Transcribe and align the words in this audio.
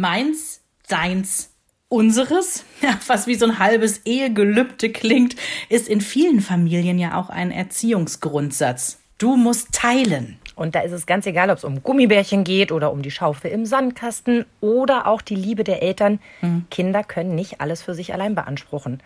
Meins, 0.00 0.62
deins, 0.88 1.50
unseres, 1.90 2.64
was 3.06 3.26
wie 3.26 3.34
so 3.34 3.44
ein 3.44 3.58
halbes 3.58 4.06
Ehegelübde 4.06 4.90
klingt, 4.90 5.36
ist 5.68 5.88
in 5.88 6.00
vielen 6.00 6.40
Familien 6.40 6.98
ja 6.98 7.20
auch 7.20 7.28
ein 7.28 7.50
Erziehungsgrundsatz. 7.50 8.98
Du 9.18 9.36
musst 9.36 9.72
teilen. 9.72 10.38
Und 10.54 10.74
da 10.74 10.80
ist 10.80 10.92
es 10.92 11.04
ganz 11.04 11.26
egal, 11.26 11.50
ob 11.50 11.58
es 11.58 11.64
um 11.64 11.82
Gummibärchen 11.82 12.44
geht 12.44 12.72
oder 12.72 12.92
um 12.92 13.02
die 13.02 13.10
Schaufel 13.10 13.50
im 13.50 13.66
Sandkasten 13.66 14.46
oder 14.62 15.06
auch 15.06 15.20
die 15.20 15.34
Liebe 15.34 15.64
der 15.64 15.82
Eltern. 15.82 16.18
Mhm. 16.40 16.64
Kinder 16.70 17.04
können 17.04 17.34
nicht 17.34 17.60
alles 17.60 17.82
für 17.82 17.94
sich 17.94 18.14
allein 18.14 18.34
beanspruchen. 18.34 19.02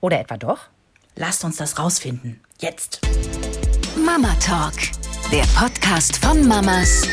Oder 0.00 0.20
etwa 0.20 0.36
doch? 0.36 0.68
Lasst 1.16 1.44
uns 1.44 1.56
das 1.56 1.80
rausfinden. 1.80 2.40
Jetzt. 2.60 3.00
Mama 3.96 4.34
Talk, 4.38 4.74
der 5.32 5.44
Podcast 5.58 6.24
von 6.24 6.46
Mamas 6.46 7.08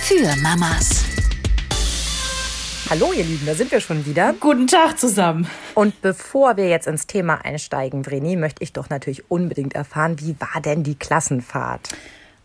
für 0.00 0.34
Mamas. 0.42 1.09
Hallo 2.90 3.12
ihr 3.12 3.22
Lieben, 3.22 3.46
da 3.46 3.54
sind 3.54 3.70
wir 3.70 3.80
schon 3.80 4.04
wieder. 4.04 4.34
Guten 4.40 4.66
Tag 4.66 4.98
zusammen. 4.98 5.46
Und 5.76 6.02
bevor 6.02 6.56
wir 6.56 6.68
jetzt 6.68 6.88
ins 6.88 7.06
Thema 7.06 7.36
einsteigen, 7.44 8.02
Vreni, 8.02 8.34
möchte 8.34 8.64
ich 8.64 8.72
doch 8.72 8.90
natürlich 8.90 9.30
unbedingt 9.30 9.74
erfahren, 9.74 10.18
wie 10.18 10.34
war 10.40 10.60
denn 10.60 10.82
die 10.82 10.96
Klassenfahrt? 10.96 11.90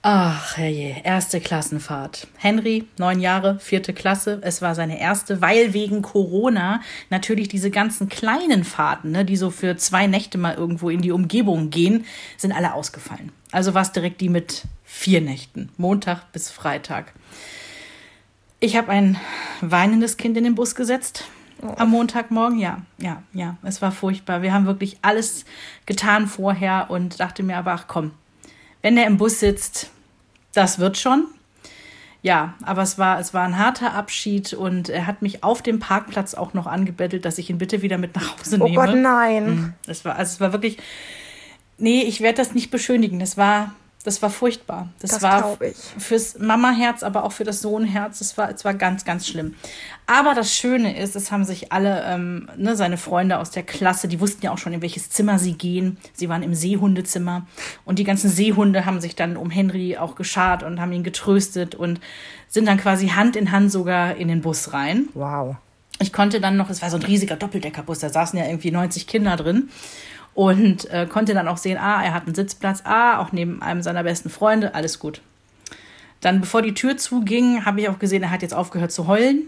Ach, 0.04 0.55
herrje, 0.55 0.98
erste 1.04 1.41
Klassenfahrt. 1.41 2.27
Henry, 2.38 2.85
neun 2.99 3.21
Jahre, 3.21 3.58
vierte 3.59 3.91
Klasse. 3.91 4.40
Es 4.44 4.62
war 4.62 4.76
seine 4.76 5.02
erste, 5.02 5.41
weil 5.41 5.73
wegen 5.73 6.04
Corona 6.04 6.80
natürlich 7.09 7.48
diese 7.48 7.71
ganzen 7.71 8.07
kleinen 8.07 8.63
Fahrten, 8.63 9.09
ne, 9.09 9.26
die 9.26 9.38
so 9.38 9.49
für 9.49 9.77
zwei 9.77 10.05
Nächte 10.05 10.38
mal 10.38 10.54
irgendwo 10.54 10.91
in 10.91 11.02
die 11.02 11.12
Umgebung 11.12 11.71
gehen, 11.71 12.05
sind 12.38 12.52
alle 12.52 12.76
ausgefallen. 12.76 13.32
Also 13.52 13.73
war 13.73 13.82
es 13.82 13.93
direkt 13.93 14.21
die 14.21 14.30
mit 14.30 14.66
vier 14.84 15.21
Nächten, 15.21 15.71
Montag 15.77 16.32
bis 16.34 16.52
Freitag. 16.52 17.13
Ich 18.59 18.76
habe 18.77 18.90
ein 18.90 19.18
weinendes 19.62 20.18
Kind 20.18 20.38
in 20.38 20.44
den 20.44 20.55
Bus 20.55 20.76
gesetzt. 20.76 21.26
Oh. 21.62 21.73
Am 21.77 21.90
Montagmorgen, 21.90 22.59
ja, 22.59 22.82
ja, 22.98 23.23
ja. 23.34 23.57
Es 23.63 23.82
war 23.82 23.91
furchtbar. 23.91 24.41
Wir 24.41 24.54
haben 24.54 24.66
wirklich 24.66 24.98
alles 25.02 25.46
getan 25.85 26.27
vorher 26.27 26.88
und 26.90 27.20
dachte 27.20 27.44
mir 27.44 27.57
aber, 27.57 27.74
ach 27.74 27.85
komm, 27.88 28.12
wenn 28.82 28.98
er 28.98 29.07
im 29.07 29.18
Bus 29.18 29.40
sitzt, 29.40 29.90
das 30.54 30.79
wird 30.79 30.98
schon. 30.98 31.27
Ja, 32.21 32.55
aber 32.63 32.82
es 32.82 32.98
war, 32.98 33.20
es 33.20 33.35
war 33.35 33.44
ein 33.44 33.60
harter 33.60 33.94
Abschied 33.94 34.54
und 34.54 34.90
er 34.90 35.05
hat 35.05 35.22
mich 35.22 35.44
auf 35.44 35.62
dem 35.62 35.79
Parkplatz 35.79 36.34
auch 36.34 36.55
noch 36.55 36.66
angebettelt, 36.66 37.24
dass 37.24 37.38
ich 37.38 37.51
ihn 37.51 37.60
bitte 37.60 37.84
wieder 37.84 37.99
mit 37.99 38.16
nach 38.16 38.40
Hause 38.40 38.57
nehme. 38.57 38.72
Oh 38.72 38.84
Gott, 38.84 38.96
nein. 38.96 39.46
Mhm. 39.46 39.74
Es 39.85 40.05
war, 40.05 40.16
also 40.16 40.34
es 40.34 40.40
war 40.40 40.51
wirklich, 40.51 40.79
nee, 41.77 42.01
ich 42.01 42.22
werde 42.22 42.38
das 42.38 42.55
nicht 42.55 42.72
beschönigen. 42.72 43.22
Es 43.22 43.38
war 43.38 43.76
das 44.05 44.21
war 44.21 44.29
furchtbar. 44.29 44.89
Das, 44.99 45.11
das 45.11 45.23
war 45.23 45.57
fürs 45.98 46.37
Mama-Herz, 46.37 47.01
aber 47.01 47.23
auch 47.23 47.31
für 47.31 47.43
das 47.43 47.59
Sohn-Herz. 47.61 48.20
Das 48.20 48.37
war, 48.37 48.51
es 48.51 48.63
war 48.63 48.75
ganz, 48.75 49.03
ganz 49.03 49.27
schlimm. 49.27 49.55
Aber 50.05 50.35
das 50.35 50.53
Schöne 50.53 50.95
ist, 50.95 51.15
es 51.15 51.31
haben 51.31 51.43
sich 51.43 51.73
alle, 51.73 52.03
ähm, 52.05 52.48
ne, 52.55 52.76
seine 52.76 52.98
Freunde 52.98 53.39
aus 53.39 53.49
der 53.49 53.63
Klasse, 53.63 54.07
die 54.07 54.20
wussten 54.20 54.45
ja 54.45 54.51
auch 54.51 54.59
schon, 54.59 54.73
in 54.73 54.83
welches 54.83 55.09
Zimmer 55.09 55.39
sie 55.39 55.53
gehen. 55.53 55.98
Sie 56.13 56.29
waren 56.29 56.43
im 56.43 56.53
Seehundezimmer. 56.53 57.48
Und 57.83 57.98
die 57.98 58.03
ganzen 58.03 58.29
Seehunde 58.29 58.85
haben 58.85 59.01
sich 59.01 59.15
dann 59.15 59.37
um 59.37 59.49
Henry 59.49 59.98
auch 59.98 60.13
geschart 60.13 60.61
und 60.61 60.79
haben 60.79 60.91
ihn 60.91 61.03
getröstet 61.03 61.73
und 61.73 61.99
sind 62.48 62.67
dann 62.67 62.77
quasi 62.77 63.07
Hand 63.07 63.35
in 63.35 63.51
Hand 63.51 63.71
sogar 63.71 64.17
in 64.17 64.28
den 64.28 64.41
Bus 64.41 64.72
rein. 64.72 65.09
Wow. 65.16 65.56
Ich 66.00 66.13
konnte 66.13 66.39
dann 66.39 66.57
noch, 66.57 66.69
es 66.69 66.83
war 66.83 66.91
so 66.91 66.97
ein 66.97 67.03
riesiger 67.03 67.38
Doppeldeckerbus, 67.38 68.00
da 68.00 68.09
saßen 68.09 68.38
ja 68.38 68.45
irgendwie 68.45 68.69
90 68.69 69.07
Kinder 69.07 69.35
drin 69.35 69.69
und 70.36 70.90
äh, 70.91 71.08
konnte 71.08 71.34
dann 71.34 71.47
auch 71.47 71.58
sehen, 71.58 71.78
ah, 71.78 72.03
er 72.03 72.14
hat 72.14 72.25
einen 72.25 72.36
Sitzplatz, 72.36 72.81
ah, 72.84 73.19
auch 73.19 73.31
neben 73.31 73.62
einem 73.62 73.81
seiner 73.81 74.03
besten 74.03 74.30
Freunde, 74.30 74.75
alles 74.75 75.00
gut. 75.00 75.22
Dann, 76.22 76.41
bevor 76.41 76.62
die 76.62 76.74
Tür 76.74 76.97
zuging, 76.97 77.66
habe 77.66 77.81
ich 77.81 77.90
auch 77.90 78.00
gesehen, 78.00 78.22
er 78.24 78.31
hat 78.31 78.41
jetzt 78.41 78.53
aufgehört 78.53 78.91
zu 78.91 79.08
heulen. 79.08 79.47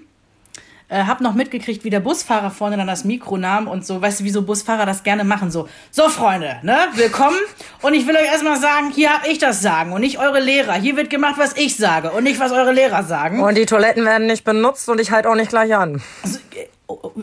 Äh, 0.90 1.04
hab 1.04 1.20
noch 1.20 1.34
mitgekriegt, 1.34 1.84
wie 1.84 1.90
der 1.90 2.00
Busfahrer 2.00 2.50
vorne 2.50 2.78
dann 2.78 2.88
das 2.88 3.04
Mikro 3.04 3.36
nahm 3.36 3.68
und 3.68 3.86
so, 3.86 4.02
weißt 4.02 4.22
du, 4.22 4.24
wie 4.24 4.30
so 4.30 4.44
Busfahrer 4.44 4.86
das 4.86 5.04
gerne 5.04 5.26
machen, 5.26 5.52
so, 5.52 5.68
so 5.92 6.08
Freunde, 6.08 6.60
ne, 6.64 6.78
willkommen 6.94 7.36
und 7.82 7.94
ich 7.94 8.08
will 8.08 8.16
euch 8.16 8.28
erstmal 8.28 8.58
sagen, 8.58 8.90
hier 8.96 9.12
hab 9.12 9.28
ich 9.28 9.38
das 9.38 9.62
Sagen 9.62 9.92
und 9.92 10.00
nicht 10.00 10.18
eure 10.18 10.40
Lehrer. 10.40 10.76
Hier 10.76 10.96
wird 10.96 11.10
gemacht, 11.10 11.36
was 11.38 11.58
ich 11.58 11.76
sage 11.76 12.12
und 12.12 12.24
nicht, 12.24 12.40
was 12.40 12.54
eure 12.54 12.72
Lehrer 12.72 13.04
sagen. 13.04 13.42
Und 13.42 13.58
die 13.58 13.66
Toiletten 13.66 14.06
werden 14.06 14.28
nicht 14.28 14.46
benutzt 14.46 14.88
und 14.88 15.02
ich 15.02 15.12
halte 15.12 15.30
auch 15.30 15.36
nicht 15.36 15.50
gleich 15.50 15.76
an. 15.76 16.02
Also, 16.24 16.40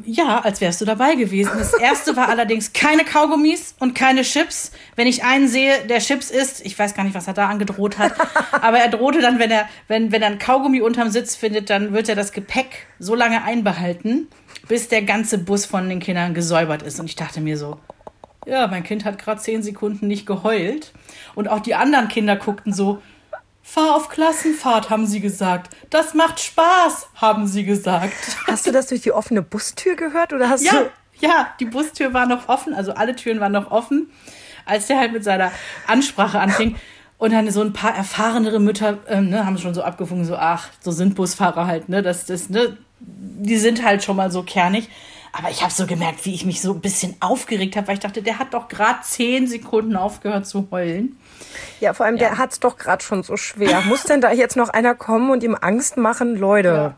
ja, 0.04 0.40
als 0.40 0.60
wärst 0.60 0.80
du 0.80 0.84
dabei 0.84 1.14
gewesen. 1.14 1.52
Das 1.56 1.72
erste 1.74 2.16
war 2.16 2.28
allerdings 2.28 2.72
keine 2.72 3.04
Kaugummis 3.04 3.74
und 3.78 3.94
keine 3.94 4.22
Chips. 4.22 4.72
Wenn 4.94 5.06
ich 5.06 5.24
einen 5.24 5.48
sehe, 5.48 5.86
der 5.88 6.00
Chips 6.00 6.30
isst, 6.30 6.64
ich 6.66 6.78
weiß 6.78 6.94
gar 6.94 7.04
nicht, 7.04 7.14
was 7.14 7.26
er 7.26 7.34
da 7.34 7.48
angedroht 7.48 7.98
hat, 7.98 8.14
aber 8.52 8.78
er 8.78 8.88
drohte 8.88 9.20
dann, 9.20 9.38
wenn 9.38 9.50
er, 9.50 9.68
wenn, 9.88 10.12
wenn 10.12 10.22
er 10.22 10.28
ein 10.28 10.38
Kaugummi 10.38 10.82
unterm 10.82 11.10
Sitz 11.10 11.34
findet, 11.34 11.70
dann 11.70 11.92
wird 11.92 12.08
er 12.08 12.14
das 12.14 12.32
Gepäck 12.32 12.86
so 12.98 13.14
lange 13.14 13.42
einbehalten, 13.42 14.28
bis 14.68 14.88
der 14.88 15.02
ganze 15.02 15.38
Bus 15.38 15.64
von 15.64 15.88
den 15.88 16.00
Kindern 16.00 16.34
gesäubert 16.34 16.82
ist. 16.82 17.00
Und 17.00 17.06
ich 17.06 17.16
dachte 17.16 17.40
mir 17.40 17.56
so, 17.56 17.78
ja, 18.46 18.66
mein 18.66 18.84
Kind 18.84 19.06
hat 19.06 19.18
gerade 19.18 19.40
zehn 19.40 19.62
Sekunden 19.62 20.06
nicht 20.06 20.26
geheult. 20.26 20.92
Und 21.34 21.48
auch 21.48 21.60
die 21.60 21.74
anderen 21.74 22.08
Kinder 22.08 22.36
guckten 22.36 22.74
so, 22.74 23.00
Fahr 23.66 23.96
auf 23.96 24.10
Klassenfahrt, 24.10 24.90
haben 24.90 25.06
sie 25.06 25.20
gesagt. 25.20 25.74
Das 25.88 26.12
macht 26.12 26.38
Spaß, 26.38 27.08
haben 27.14 27.46
sie 27.46 27.64
gesagt. 27.64 28.12
Hast 28.46 28.66
du 28.66 28.72
das 28.72 28.88
durch 28.88 29.00
die 29.00 29.10
offene 29.10 29.40
Bustür 29.40 29.96
gehört 29.96 30.34
oder 30.34 30.50
hast 30.50 30.62
ja, 30.62 30.72
du? 30.72 30.90
Ja, 31.18 31.48
die 31.58 31.64
Bustür 31.64 32.12
war 32.12 32.26
noch 32.26 32.48
offen, 32.50 32.74
also 32.74 32.92
alle 32.92 33.16
Türen 33.16 33.40
waren 33.40 33.52
noch 33.52 33.70
offen, 33.70 34.10
als 34.66 34.86
der 34.86 34.98
halt 34.98 35.12
mit 35.12 35.24
seiner 35.24 35.50
Ansprache 35.86 36.38
anfing. 36.38 36.76
Und 37.16 37.32
dann 37.32 37.50
so 37.50 37.62
ein 37.62 37.72
paar 37.72 37.96
erfahrenere 37.96 38.60
Mütter 38.60 38.98
ähm, 39.08 39.30
ne, 39.30 39.46
haben 39.46 39.56
schon 39.56 39.72
so 39.72 39.82
abgefunken, 39.82 40.26
so 40.26 40.36
ach, 40.36 40.68
so 40.80 40.90
sind 40.90 41.14
Busfahrer 41.14 41.66
halt, 41.66 41.88
ne, 41.88 42.02
das, 42.02 42.26
das, 42.26 42.50
ne, 42.50 42.76
die 43.00 43.56
sind 43.56 43.82
halt 43.82 44.04
schon 44.04 44.16
mal 44.16 44.30
so 44.30 44.42
kernig. 44.42 44.90
Aber 45.32 45.50
ich 45.50 45.62
habe 45.62 45.72
so 45.72 45.86
gemerkt, 45.86 46.26
wie 46.26 46.34
ich 46.34 46.44
mich 46.44 46.60
so 46.60 46.74
ein 46.74 46.80
bisschen 46.80 47.16
aufgeregt 47.20 47.76
habe, 47.76 47.88
weil 47.88 47.94
ich 47.94 48.00
dachte, 48.00 48.22
der 48.22 48.38
hat 48.38 48.52
doch 48.52 48.68
gerade 48.68 49.00
zehn 49.02 49.46
Sekunden 49.46 49.96
aufgehört 49.96 50.46
zu 50.46 50.68
heulen. 50.70 51.16
Ja, 51.80 51.92
vor 51.92 52.06
allem, 52.06 52.16
ja. 52.16 52.28
der 52.28 52.38
hat 52.38 52.52
es 52.52 52.60
doch 52.60 52.76
gerade 52.76 53.02
schon 53.02 53.22
so 53.22 53.36
schwer. 53.36 53.82
Muss 53.82 54.04
denn 54.04 54.20
da 54.20 54.32
jetzt 54.32 54.56
noch 54.56 54.68
einer 54.68 54.94
kommen 54.94 55.30
und 55.30 55.42
ihm 55.42 55.56
Angst 55.60 55.96
machen? 55.96 56.36
Leute. 56.36 56.68
Ja. 56.68 56.94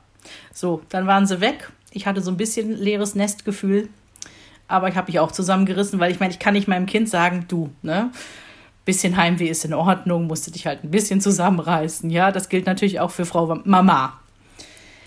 So, 0.53 0.83
dann 0.89 1.07
waren 1.07 1.27
sie 1.27 1.41
weg. 1.41 1.71
Ich 1.91 2.07
hatte 2.07 2.21
so 2.21 2.31
ein 2.31 2.37
bisschen 2.37 2.73
leeres 2.73 3.15
Nestgefühl. 3.15 3.89
Aber 4.69 4.89
ich 4.89 4.97
habe 4.97 5.11
mich 5.11 5.21
auch 5.21 5.33
zusammengerissen, 5.33 6.01
weil 6.01 6.11
ich 6.11 6.21
meine, 6.21 6.33
ich 6.33 6.39
kann 6.39 6.55
nicht 6.55 6.69
meinem 6.69 6.87
Kind 6.87 7.09
sagen, 7.09 7.47
du, 7.49 7.71
ne? 7.83 8.11
Bisschen 8.85 9.17
Heimweh 9.17 9.49
ist 9.49 9.65
in 9.65 9.75
Ordnung, 9.75 10.27
musste 10.27 10.51
dich 10.51 10.67
halt 10.67 10.85
ein 10.85 10.91
bisschen 10.91 11.21
zusammenreißen. 11.21 12.09
Ja, 12.11 12.31
das 12.31 12.49
gilt 12.49 12.67
natürlich 12.67 13.01
auch 13.01 13.11
für 13.11 13.27
Frau 13.27 13.61
Mama. 13.65 14.21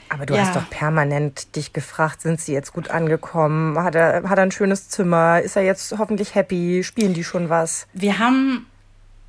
Aber 0.09 0.25
du 0.25 0.33
ja. 0.33 0.41
hast 0.41 0.55
doch 0.55 0.69
permanent 0.69 1.55
dich 1.55 1.71
gefragt, 1.71 2.21
sind 2.21 2.41
sie 2.41 2.51
jetzt 2.51 2.73
gut 2.73 2.89
angekommen? 2.89 3.77
Hat 3.77 3.95
er, 3.95 4.23
hat 4.27 4.37
er 4.37 4.43
ein 4.43 4.51
schönes 4.51 4.89
Zimmer? 4.89 5.39
Ist 5.39 5.55
er 5.55 5.63
jetzt 5.63 5.95
hoffentlich 5.97 6.35
happy? 6.35 6.83
Spielen 6.83 7.13
die 7.13 7.23
schon 7.23 7.49
was? 7.49 7.87
Wir 7.93 8.17
haben 8.17 8.65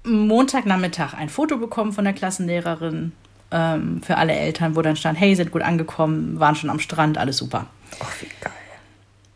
Montagnachmittag 0.05 1.15
ein 1.15 1.29
Foto 1.29 1.59
bekommen 1.59 1.93
von 1.93 2.05
der 2.05 2.15
Klassenlehrerin 2.15 3.13
ähm, 3.51 4.03
für 4.03 4.17
alle 4.17 4.33
Eltern, 4.33 4.77
wo 4.77 4.83
dann 4.83 4.97
stand, 4.97 5.19
hey, 5.19 5.35
sind 5.35 5.51
gut 5.51 5.63
angekommen, 5.63 6.41
waren 6.41 6.55
schon 6.55 6.71
am 6.71 6.81
Strand, 6.81 7.19
alles 7.19 7.37
super. 7.37 7.67
Ach, 8.01 8.13
wie 8.21 8.29
geil. 8.41 8.53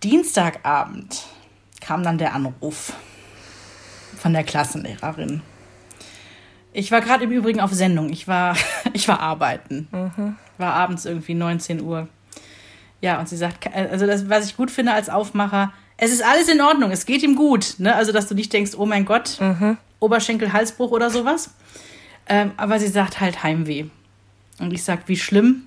Dienstagabend 0.02 1.24
kam 1.80 2.02
dann 2.02 2.18
der 2.18 2.34
Anruf 2.34 2.94
von 4.16 4.32
der 4.32 4.44
Klassenlehrerin. 4.44 5.42
Ich 6.72 6.90
war 6.90 7.00
gerade 7.00 7.24
im 7.24 7.30
Übrigen 7.30 7.60
auf 7.60 7.72
Sendung. 7.72 8.10
Ich 8.10 8.26
war, 8.26 8.56
ich 8.92 9.06
war 9.08 9.20
arbeiten. 9.20 9.88
Mhm. 9.92 10.36
War 10.58 10.74
abends 10.74 11.04
irgendwie 11.04 11.34
19 11.34 11.80
Uhr. 11.80 12.08
Ja, 13.00 13.18
und 13.18 13.28
sie 13.28 13.36
sagt, 13.36 13.72
also 13.74 14.06
das, 14.06 14.28
was 14.28 14.46
ich 14.46 14.56
gut 14.56 14.70
finde 14.70 14.92
als 14.92 15.10
Aufmacher, 15.10 15.72
es 15.96 16.10
ist 16.10 16.24
alles 16.24 16.48
in 16.48 16.60
Ordnung, 16.60 16.90
es 16.90 17.06
geht 17.06 17.22
ihm 17.22 17.36
gut. 17.36 17.74
Ne? 17.78 17.94
Also, 17.94 18.12
dass 18.12 18.28
du 18.28 18.34
nicht 18.34 18.52
denkst, 18.52 18.72
oh 18.76 18.86
mein 18.86 19.04
Gott, 19.04 19.38
mhm. 19.40 19.76
Oberschenkel, 20.04 20.52
Halsbruch 20.52 20.90
oder 20.90 21.10
sowas. 21.10 21.50
Ähm, 22.26 22.52
aber 22.56 22.78
sie 22.78 22.88
sagt 22.88 23.20
halt 23.20 23.42
Heimweh. 23.42 23.86
Und 24.58 24.72
ich 24.72 24.84
sag, 24.84 25.08
wie 25.08 25.16
schlimm? 25.16 25.66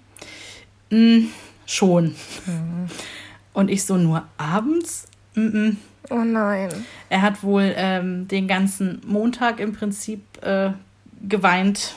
Hm, 0.90 1.30
schon. 1.66 2.16
Mhm. 2.46 2.88
Und 3.54 3.70
ich 3.70 3.84
so, 3.84 3.98
nur 3.98 4.28
abends? 4.38 5.08
Mm 5.36 5.48
-mm. 5.48 5.76
Oh 6.10 6.24
nein. 6.24 6.70
Er 7.10 7.22
hat 7.22 7.44
wohl 7.44 7.74
ähm, 7.76 8.28
den 8.28 8.48
ganzen 8.48 9.02
Montag 9.06 9.60
im 9.60 9.74
Prinzip 9.74 10.22
äh, 10.42 10.72
geweint 11.22 11.96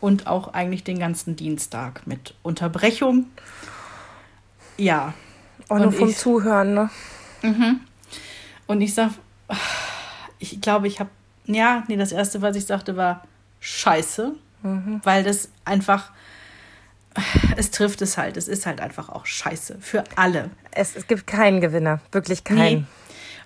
und 0.00 0.26
auch 0.26 0.54
eigentlich 0.54 0.84
den 0.84 0.98
ganzen 0.98 1.36
Dienstag 1.36 2.06
mit 2.06 2.34
Unterbrechung. 2.42 3.26
Ja. 4.76 5.14
Auch 5.68 5.78
nur 5.78 5.92
vom 5.92 6.08
ich, 6.08 6.16
Zuhören, 6.16 6.74
ne? 6.74 6.90
Mhm. 7.42 7.80
Und 8.66 8.80
ich 8.80 8.94
sag, 8.94 9.10
ich 10.38 10.60
glaube, 10.60 10.88
ich 10.88 11.00
habe, 11.00 11.10
ja, 11.48 11.82
nee, 11.88 11.96
das 11.96 12.12
erste, 12.12 12.42
was 12.42 12.56
ich 12.56 12.66
sagte, 12.66 12.96
war 12.96 13.24
Scheiße, 13.60 14.34
mhm. 14.62 15.00
weil 15.02 15.24
das 15.24 15.48
einfach, 15.64 16.12
es 17.56 17.70
trifft 17.70 18.02
es 18.02 18.18
halt, 18.18 18.36
es 18.36 18.48
ist 18.48 18.66
halt 18.66 18.80
einfach 18.80 19.08
auch 19.08 19.26
Scheiße 19.26 19.78
für 19.80 20.04
alle. 20.14 20.50
Es, 20.70 20.94
es 20.94 21.06
gibt 21.06 21.26
keinen 21.26 21.60
Gewinner, 21.60 22.00
wirklich 22.12 22.44
keinen. 22.44 22.58
Nee. 22.58 22.84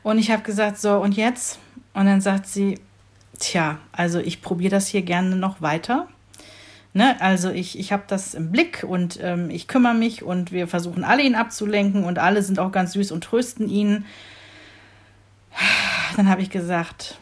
Und 0.02 0.18
ich 0.18 0.30
habe 0.30 0.42
gesagt, 0.42 0.78
so, 0.78 0.96
und 0.96 1.16
jetzt? 1.16 1.58
Und 1.94 2.06
dann 2.06 2.20
sagt 2.20 2.46
sie, 2.46 2.80
tja, 3.38 3.78
also 3.92 4.18
ich 4.18 4.42
probiere 4.42 4.70
das 4.70 4.88
hier 4.88 5.02
gerne 5.02 5.36
noch 5.36 5.62
weiter. 5.62 6.08
Ne? 6.94 7.18
Also 7.20 7.50
ich, 7.50 7.78
ich 7.78 7.92
habe 7.92 8.02
das 8.06 8.34
im 8.34 8.50
Blick 8.50 8.84
und 8.86 9.18
ähm, 9.22 9.48
ich 9.48 9.68
kümmere 9.68 9.94
mich 9.94 10.22
und 10.22 10.52
wir 10.52 10.66
versuchen 10.66 11.04
alle 11.04 11.22
ihn 11.22 11.34
abzulenken 11.34 12.04
und 12.04 12.18
alle 12.18 12.42
sind 12.42 12.58
auch 12.58 12.72
ganz 12.72 12.92
süß 12.92 13.12
und 13.12 13.24
trösten 13.24 13.68
ihn. 13.68 14.04
Dann 16.16 16.28
habe 16.28 16.42
ich 16.42 16.50
gesagt, 16.50 17.18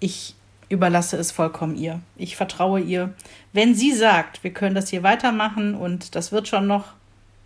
ich 0.00 0.34
überlasse 0.68 1.16
es 1.16 1.32
vollkommen 1.32 1.76
ihr. 1.76 2.00
Ich 2.16 2.36
vertraue 2.36 2.80
ihr. 2.80 3.14
Wenn 3.52 3.74
sie 3.74 3.92
sagt, 3.92 4.42
wir 4.42 4.52
können 4.52 4.74
das 4.74 4.88
hier 4.88 5.02
weitermachen 5.02 5.74
und 5.74 6.14
das 6.14 6.32
wird 6.32 6.48
schon 6.48 6.66
noch, 6.66 6.86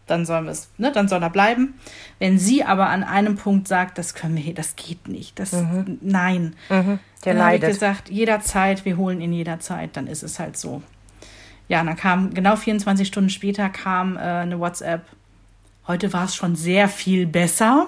dann 0.06 0.26
sollen 0.26 0.44
wir 0.44 0.52
es, 0.52 0.69
ne, 0.79 0.91
dann 0.91 1.06
soll 1.06 1.23
er 1.23 1.31
bleiben. 1.31 1.75
Wenn 2.19 2.38
sie 2.38 2.64
aber 2.64 2.88
an 2.88 3.05
einem 3.05 3.37
Punkt 3.37 3.69
sagt, 3.69 3.99
das 3.99 4.14
können 4.14 4.37
wir 4.37 4.43
hier, 4.43 4.55
das 4.55 4.75
geht 4.75 5.06
nicht, 5.06 5.38
das, 5.38 5.52
mhm. 5.52 5.99
nein. 6.00 6.56
Mhm. 6.69 6.99
Der 7.25 7.35
dann 7.35 7.44
habe 7.44 7.56
ich 7.56 7.61
gesagt, 7.61 8.11
jederzeit, 8.11 8.85
wir 8.85 8.96
holen 8.96 9.20
ihn 9.20 9.32
jederzeit, 9.32 9.96
dann 9.96 10.06
ist 10.06 10.23
es 10.23 10.38
halt 10.38 10.56
so. 10.56 10.82
Ja, 11.69 11.82
und 11.82 11.87
dann 11.87 11.96
kam, 11.96 12.35
genau 12.35 12.56
24 12.56 13.06
Stunden 13.06 13.31
später 13.31 13.69
kam 13.69 14.17
äh, 14.17 14.20
eine 14.20 14.58
WhatsApp. 14.58 15.03
Heute 15.87 16.12
war 16.12 16.25
es 16.25 16.35
schon 16.35 16.56
sehr 16.56 16.88
viel 16.88 17.26
besser, 17.26 17.87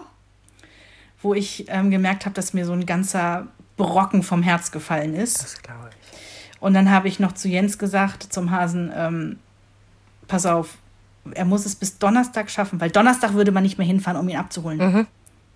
wo 1.21 1.35
ich 1.35 1.65
ähm, 1.69 1.91
gemerkt 1.91 2.27
habe, 2.27 2.35
dass 2.35 2.53
mir 2.53 2.65
so 2.65 2.73
ein 2.73 2.87
ganzer 2.87 3.49
Brocken 3.77 4.23
vom 4.23 4.43
Herz 4.43 4.71
gefallen 4.71 5.15
ist. 5.15 5.43
Das 5.43 5.63
glaube 5.63 5.91
ich. 5.91 6.61
Und 6.61 6.75
dann 6.75 6.91
habe 6.91 7.09
ich 7.09 7.19
noch 7.19 7.33
zu 7.33 7.49
Jens 7.49 7.79
gesagt, 7.79 8.33
zum 8.33 8.51
Hasen, 8.51 8.93
ähm, 8.95 9.39
pass 10.29 10.47
auf, 10.47 10.79
er 11.35 11.45
muss 11.45 11.67
es 11.67 11.75
bis 11.75 11.99
Donnerstag 11.99 12.51
schaffen, 12.51 12.81
weil 12.81 12.91
Donnerstag 12.91 13.35
würde 13.35 13.53
man 13.53 13.63
nicht 13.63 13.79
mehr 13.79 13.87
hinfahren, 13.87 14.19
um 14.19 14.29
ihn 14.29 14.37
abzuholen. 14.37 14.79
Mhm. 14.79 15.07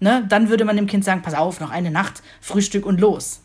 Ne? 0.00 0.24
Dann 0.28 0.48
würde 0.48 0.64
man 0.64 0.76
dem 0.76 0.86
Kind 0.86 1.04
sagen, 1.04 1.22
pass 1.22 1.34
auf, 1.34 1.60
noch 1.60 1.70
eine 1.70 1.90
Nacht, 1.90 2.22
Frühstück 2.40 2.84
und 2.84 3.00
los. 3.00 3.40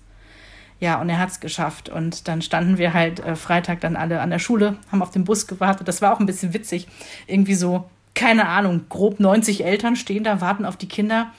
Ja, 0.80 1.00
und 1.00 1.10
er 1.10 1.20
hat 1.20 1.30
es 1.30 1.40
geschafft. 1.40 1.90
Und 1.90 2.28
dann 2.28 2.42
standen 2.42 2.78
wir 2.78 2.94
halt 2.94 3.20
äh, 3.20 3.36
Freitag 3.36 3.82
dann 3.82 3.96
alle 3.96 4.20
an 4.20 4.32
der 4.32 4.40
Schule, 4.40 4.78
haben 4.92 5.04
auf 5.04 5.12
den 5.12 5.24
Bus 5.24 5.46
gewartet. 5.46 5.88
Das 5.88 6.02
war 6.02 6.14
auch 6.14 6.20
ein 6.20 6.26
bisschen 6.26 6.54
witzig. 6.54 6.88
Irgendwie 7.28 7.54
so, 7.54 7.86
keine 8.16 8.48
Ahnung, 8.48 8.86
grob 8.90 9.20
90 9.20 9.64
Eltern 9.64 9.96
stehen 9.96 10.24
da, 10.24 10.42
warten 10.42 10.66
auf 10.66 10.78
die 10.78 10.88
Kinder. 10.88 11.32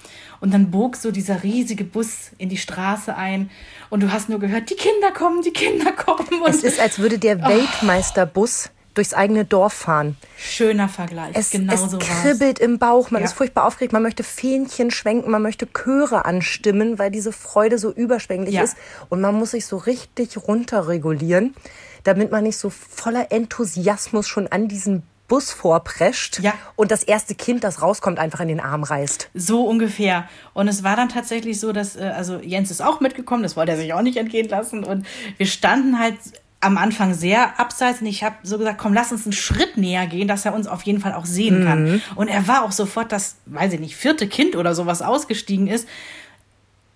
Und 0.42 0.52
dann 0.52 0.72
bog 0.72 0.96
so 0.96 1.12
dieser 1.12 1.44
riesige 1.44 1.84
Bus 1.84 2.32
in 2.36 2.48
die 2.48 2.56
Straße 2.56 3.14
ein 3.14 3.48
und 3.90 4.02
du 4.02 4.10
hast 4.10 4.28
nur 4.28 4.40
gehört, 4.40 4.70
die 4.70 4.74
Kinder 4.74 5.12
kommen, 5.12 5.40
die 5.42 5.52
Kinder 5.52 5.92
kommen. 5.92 6.42
Und 6.42 6.50
es 6.50 6.64
ist, 6.64 6.80
als 6.80 6.98
würde 6.98 7.20
der 7.20 7.38
oh. 7.38 7.48
Weltmeisterbus 7.48 8.70
durchs 8.94 9.14
eigene 9.14 9.44
Dorf 9.44 9.72
fahren. 9.72 10.16
Schöner 10.36 10.88
Vergleich. 10.88 11.30
Es, 11.34 11.50
genau 11.50 11.74
es 11.74 11.92
so 11.92 11.98
kribbelt 11.98 12.58
war's. 12.58 12.68
im 12.68 12.80
Bauch, 12.80 13.12
man 13.12 13.22
ja. 13.22 13.28
ist 13.28 13.34
furchtbar 13.34 13.66
aufgeregt, 13.66 13.92
man 13.92 14.02
möchte 14.02 14.24
Fähnchen 14.24 14.90
schwenken, 14.90 15.30
man 15.30 15.42
möchte 15.42 15.68
Chöre 15.72 16.24
anstimmen, 16.24 16.98
weil 16.98 17.12
diese 17.12 17.30
Freude 17.30 17.78
so 17.78 17.92
überschwänglich 17.92 18.56
ja. 18.56 18.64
ist. 18.64 18.76
Und 19.10 19.20
man 19.20 19.36
muss 19.36 19.52
sich 19.52 19.66
so 19.66 19.76
richtig 19.76 20.36
runterregulieren, 20.36 21.54
damit 22.02 22.32
man 22.32 22.42
nicht 22.42 22.58
so 22.58 22.68
voller 22.68 23.30
Enthusiasmus 23.30 24.26
schon 24.26 24.48
an 24.48 24.66
diesen 24.66 25.04
Bus 25.32 25.50
vorprescht 25.50 26.40
ja. 26.40 26.52
und 26.76 26.90
das 26.90 27.02
erste 27.02 27.34
Kind, 27.34 27.64
das 27.64 27.80
rauskommt, 27.80 28.18
einfach 28.18 28.40
in 28.40 28.48
den 28.48 28.60
Arm 28.60 28.82
reißt. 28.82 29.30
So 29.32 29.64
ungefähr. 29.64 30.28
Und 30.52 30.68
es 30.68 30.84
war 30.84 30.94
dann 30.94 31.08
tatsächlich 31.08 31.58
so, 31.58 31.72
dass, 31.72 31.96
äh, 31.96 32.12
also 32.14 32.36
Jens 32.36 32.70
ist 32.70 32.82
auch 32.82 33.00
mitgekommen, 33.00 33.42
das 33.42 33.56
wollte 33.56 33.72
er 33.72 33.78
sich 33.78 33.94
auch 33.94 34.02
nicht 34.02 34.18
entgehen 34.18 34.46
lassen. 34.50 34.84
Und 34.84 35.06
wir 35.38 35.46
standen 35.46 35.98
halt 35.98 36.16
am 36.60 36.76
Anfang 36.76 37.14
sehr 37.14 37.58
abseits 37.58 38.02
und 38.02 38.08
ich 38.08 38.22
habe 38.24 38.36
so 38.42 38.58
gesagt, 38.58 38.76
komm, 38.76 38.92
lass 38.92 39.10
uns 39.10 39.24
einen 39.24 39.32
Schritt 39.32 39.78
näher 39.78 40.06
gehen, 40.06 40.28
dass 40.28 40.44
er 40.44 40.52
uns 40.52 40.66
auf 40.66 40.82
jeden 40.82 41.00
Fall 41.00 41.14
auch 41.14 41.24
sehen 41.24 41.64
kann. 41.64 41.84
Mhm. 41.84 42.02
Und 42.14 42.28
er 42.28 42.46
war 42.46 42.62
auch 42.62 42.72
sofort 42.72 43.10
das, 43.10 43.36
weiß 43.46 43.72
ich 43.72 43.80
nicht, 43.80 43.96
vierte 43.96 44.28
Kind 44.28 44.54
oder 44.54 44.74
sowas 44.74 45.00
ausgestiegen 45.00 45.66
ist. 45.66 45.88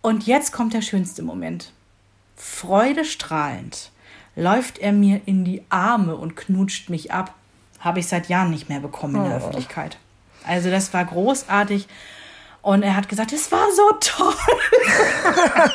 Und 0.02 0.26
jetzt 0.26 0.52
kommt 0.52 0.74
der 0.74 0.82
schönste 0.82 1.22
Moment. 1.22 1.72
Freudestrahlend 2.36 3.92
läuft 4.34 4.76
er 4.76 4.92
mir 4.92 5.22
in 5.24 5.46
die 5.46 5.62
Arme 5.70 6.16
und 6.16 6.36
knutscht 6.36 6.90
mich 6.90 7.12
ab 7.12 7.32
habe 7.86 8.00
ich 8.00 8.08
seit 8.08 8.28
Jahren 8.28 8.50
nicht 8.50 8.68
mehr 8.68 8.80
bekommen 8.80 9.16
in 9.16 9.24
der 9.24 9.32
oh. 9.32 9.36
Öffentlichkeit. 9.36 9.96
Also 10.44 10.70
das 10.70 10.92
war 10.92 11.04
großartig. 11.04 11.88
Und 12.60 12.82
er 12.82 12.96
hat 12.96 13.08
gesagt, 13.08 13.32
es 13.32 13.50
war 13.52 13.66
so 13.74 13.90
toll. 14.00 14.34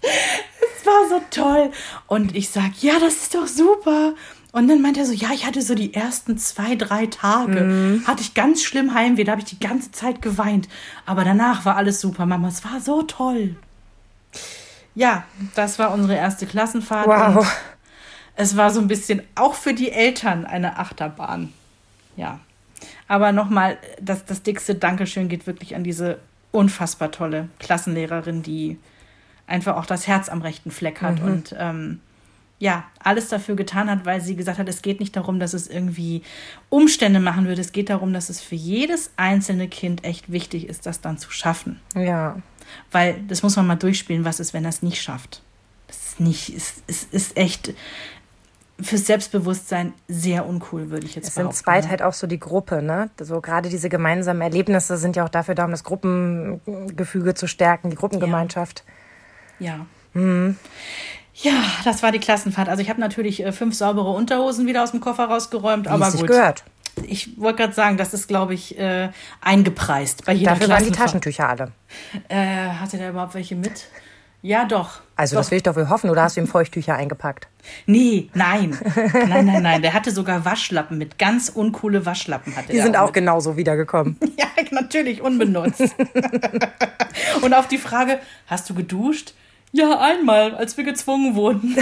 es 0.00 0.86
war 0.86 1.08
so 1.08 1.20
toll. 1.30 1.72
Und 2.06 2.34
ich 2.34 2.48
sage, 2.50 2.72
ja, 2.80 2.98
das 3.00 3.14
ist 3.14 3.34
doch 3.34 3.46
super. 3.46 4.14
Und 4.52 4.68
dann 4.68 4.80
meint 4.80 4.96
er 4.96 5.06
so, 5.06 5.12
ja, 5.12 5.30
ich 5.32 5.44
hatte 5.44 5.60
so 5.60 5.74
die 5.74 5.92
ersten 5.92 6.38
zwei, 6.38 6.74
drei 6.76 7.06
Tage, 7.06 7.60
mhm. 7.60 8.06
hatte 8.06 8.22
ich 8.22 8.34
ganz 8.34 8.62
schlimm 8.62 8.94
Heimweh, 8.94 9.24
da 9.24 9.32
habe 9.32 9.42
ich 9.42 9.48
die 9.48 9.60
ganze 9.60 9.92
Zeit 9.92 10.22
geweint. 10.22 10.68
Aber 11.06 11.24
danach 11.24 11.64
war 11.64 11.76
alles 11.76 12.00
super, 12.00 12.26
Mama, 12.26 12.48
es 12.48 12.64
war 12.64 12.80
so 12.80 13.02
toll. 13.02 13.54
Ja, 14.96 15.24
das 15.54 15.78
war 15.78 15.92
unsere 15.92 16.16
erste 16.16 16.46
Klassenfahrt. 16.46 17.06
Wow 17.06 17.46
es 18.36 18.56
war 18.56 18.70
so 18.70 18.80
ein 18.80 18.88
bisschen 18.88 19.22
auch 19.34 19.54
für 19.54 19.74
die 19.74 19.90
Eltern 19.90 20.44
eine 20.44 20.78
Achterbahn. 20.78 21.52
Ja. 22.16 22.40
Aber 23.08 23.32
nochmal, 23.32 23.78
das, 24.00 24.24
das 24.24 24.42
dickste 24.42 24.74
Dankeschön 24.74 25.28
geht 25.28 25.46
wirklich 25.46 25.74
an 25.76 25.84
diese 25.84 26.18
unfassbar 26.52 27.10
tolle 27.10 27.48
Klassenlehrerin, 27.58 28.42
die 28.42 28.78
einfach 29.46 29.76
auch 29.76 29.86
das 29.86 30.06
Herz 30.06 30.28
am 30.28 30.42
rechten 30.42 30.70
Fleck 30.70 31.02
hat 31.02 31.20
mhm. 31.20 31.26
und 31.26 31.54
ähm, 31.58 32.00
ja, 32.60 32.84
alles 32.98 33.30
dafür 33.30 33.56
getan 33.56 33.90
hat, 33.90 34.04
weil 34.04 34.20
sie 34.20 34.36
gesagt 34.36 34.58
hat, 34.58 34.68
es 34.68 34.82
geht 34.82 35.00
nicht 35.00 35.16
darum, 35.16 35.40
dass 35.40 35.54
es 35.54 35.66
irgendwie 35.66 36.22
Umstände 36.68 37.18
machen 37.18 37.46
würde. 37.46 37.62
Es 37.62 37.72
geht 37.72 37.88
darum, 37.88 38.12
dass 38.12 38.28
es 38.28 38.42
für 38.42 38.54
jedes 38.54 39.10
einzelne 39.16 39.66
Kind 39.66 40.04
echt 40.04 40.30
wichtig 40.30 40.68
ist, 40.68 40.84
das 40.84 41.00
dann 41.00 41.16
zu 41.16 41.30
schaffen. 41.30 41.80
Ja. 41.94 42.36
Weil 42.92 43.22
das 43.26 43.42
muss 43.42 43.56
man 43.56 43.66
mal 43.66 43.76
durchspielen, 43.76 44.26
was 44.26 44.40
ist, 44.40 44.52
wenn 44.52 44.64
er 44.64 44.68
es 44.68 44.82
nicht 44.82 45.00
schafft. 45.00 45.42
Das 45.86 45.96
ist 45.96 46.20
nicht, 46.20 46.50
es, 46.50 46.82
es 46.86 47.04
ist 47.04 47.38
echt, 47.38 47.72
fürs 48.82 49.06
Selbstbewusstsein 49.06 49.92
sehr 50.08 50.46
uncool, 50.46 50.90
würde 50.90 51.06
ich 51.06 51.14
jetzt 51.14 51.28
es 51.28 51.34
behaupten. 51.34 51.52
Es 51.52 51.60
entzweit 51.60 51.88
halt 51.88 52.02
auch 52.02 52.12
so 52.12 52.26
die 52.26 52.38
Gruppe, 52.38 52.82
ne? 52.82 53.10
So 53.20 53.40
gerade 53.40 53.68
diese 53.68 53.88
gemeinsamen 53.88 54.40
Erlebnisse 54.40 54.96
sind 54.96 55.16
ja 55.16 55.24
auch 55.24 55.28
dafür 55.28 55.54
da, 55.54 55.64
um 55.64 55.70
das 55.70 55.84
Gruppengefüge 55.84 57.34
zu 57.34 57.46
stärken, 57.46 57.90
die 57.90 57.96
Gruppengemeinschaft. 57.96 58.84
Ja. 58.86 58.94
Ja, 59.60 59.86
mhm. 60.14 60.56
ja 61.34 61.52
das 61.84 62.02
war 62.02 62.12
die 62.12 62.18
Klassenfahrt. 62.18 62.68
Also 62.68 62.82
ich 62.82 62.90
habe 62.90 63.00
natürlich 63.00 63.44
äh, 63.44 63.52
fünf 63.52 63.74
saubere 63.74 64.10
Unterhosen 64.10 64.66
wieder 64.66 64.82
aus 64.82 64.90
dem 64.90 65.00
Koffer 65.00 65.26
rausgeräumt, 65.26 65.86
Wie 65.86 65.90
aber 65.90 66.10
gut. 66.10 66.26
gehört. 66.26 66.64
Ich 67.04 67.38
wollte 67.38 67.58
gerade 67.58 67.72
sagen, 67.72 67.96
das 67.96 68.12
ist, 68.12 68.26
glaube 68.26 68.54
ich, 68.54 68.78
äh, 68.78 69.10
eingepreist 69.40 70.24
bei 70.26 70.32
jeder 70.32 70.52
Dafür 70.52 70.68
waren 70.68 70.84
die 70.84 70.90
Taschentücher 70.90 71.48
alle. 71.48 71.72
Äh, 72.28 72.68
hatte 72.68 72.98
der 72.98 73.10
überhaupt 73.10 73.34
welche 73.34 73.56
mit? 73.56 73.86
Ja, 74.42 74.64
doch. 74.64 75.00
Also 75.16 75.36
doch. 75.36 75.42
das 75.42 75.50
will 75.50 75.58
ich 75.58 75.62
doch 75.62 75.76
wohl 75.76 75.88
hoffen. 75.88 76.10
Oder 76.10 76.22
hast 76.22 76.36
du 76.36 76.40
ihm 76.40 76.46
Feuchttücher 76.46 76.94
eingepackt? 76.94 77.48
Nee, 77.86 78.30
nein. 78.32 78.78
Nein, 79.28 79.46
nein, 79.46 79.62
nein. 79.62 79.82
Der 79.82 79.92
hatte 79.92 80.10
sogar 80.10 80.44
Waschlappen 80.44 80.96
mit 80.96 81.18
ganz 81.18 81.50
uncoole 81.50 82.06
Waschlappen. 82.06 82.56
Hatte 82.56 82.72
Die 82.72 82.80
sind 82.80 82.96
auch, 82.96 83.08
auch 83.08 83.12
genauso 83.12 83.56
wiedergekommen. 83.56 84.16
ja, 84.38 84.46
natürlich, 84.70 85.20
unbenutzt. 85.20 85.80
Und 87.42 87.54
auf 87.54 87.68
die 87.68 87.78
Frage, 87.78 88.18
hast 88.46 88.70
du 88.70 88.74
geduscht? 88.74 89.34
Ja, 89.72 90.00
einmal, 90.00 90.54
als 90.54 90.76
wir 90.76 90.84
gezwungen 90.84 91.34
wurden. 91.34 91.76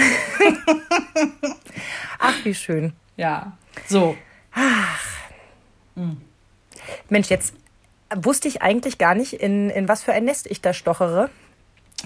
Ach, 2.18 2.34
wie 2.44 2.54
schön. 2.54 2.92
Ja, 3.16 3.56
so. 3.86 4.16
Ach. 4.52 5.00
Hm. 5.94 6.18
Mensch, 7.08 7.28
jetzt 7.28 7.54
wusste 8.14 8.48
ich 8.48 8.62
eigentlich 8.62 8.98
gar 8.98 9.14
nicht, 9.14 9.34
in, 9.34 9.70
in 9.70 9.88
was 9.88 10.02
für 10.02 10.12
ein 10.12 10.24
Nest 10.24 10.46
ich 10.46 10.60
da 10.60 10.74
stochere. 10.74 11.30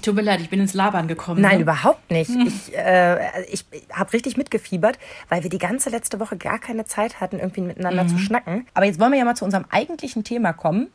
Tut 0.00 0.14
mir 0.14 0.22
leid, 0.22 0.40
ich 0.40 0.48
bin 0.48 0.58
ins 0.58 0.72
Labern 0.72 1.06
gekommen. 1.06 1.42
Nein, 1.42 1.56
ne? 1.56 1.62
überhaupt 1.62 2.10
nicht. 2.10 2.30
Hm. 2.30 2.46
Ich, 2.46 2.76
äh, 2.76 3.42
ich 3.44 3.64
habe 3.92 4.12
richtig 4.12 4.36
mitgefiebert, 4.36 4.98
weil 5.28 5.42
wir 5.42 5.50
die 5.50 5.58
ganze 5.58 5.90
letzte 5.90 6.18
Woche 6.18 6.36
gar 6.36 6.58
keine 6.58 6.86
Zeit 6.86 7.20
hatten, 7.20 7.38
irgendwie 7.38 7.60
miteinander 7.60 8.04
mhm. 8.04 8.08
zu 8.08 8.18
schnacken. 8.18 8.66
Aber 8.74 8.86
jetzt 8.86 8.98
wollen 8.98 9.12
wir 9.12 9.18
ja 9.18 9.24
mal 9.24 9.36
zu 9.36 9.44
unserem 9.44 9.66
eigentlichen 9.70 10.24
Thema 10.24 10.54
kommen. 10.54 10.88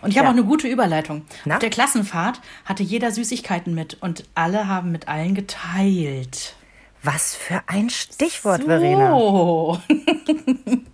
Und 0.00 0.10
ich 0.10 0.18
habe 0.18 0.26
ja. 0.26 0.30
auch 0.30 0.36
eine 0.36 0.44
gute 0.44 0.68
Überleitung. 0.68 1.22
Na? 1.44 1.54
Auf 1.54 1.60
der 1.60 1.70
Klassenfahrt 1.70 2.40
hatte 2.64 2.82
jeder 2.82 3.10
Süßigkeiten 3.10 3.74
mit 3.74 3.98
und 4.00 4.24
alle 4.34 4.68
haben 4.68 4.92
mit 4.92 5.08
allen 5.08 5.34
geteilt. 5.34 6.54
Was 7.02 7.34
für 7.34 7.60
ein 7.66 7.90
Stichwort, 7.90 8.62
so. 8.62 8.66
Verena. 8.66 9.82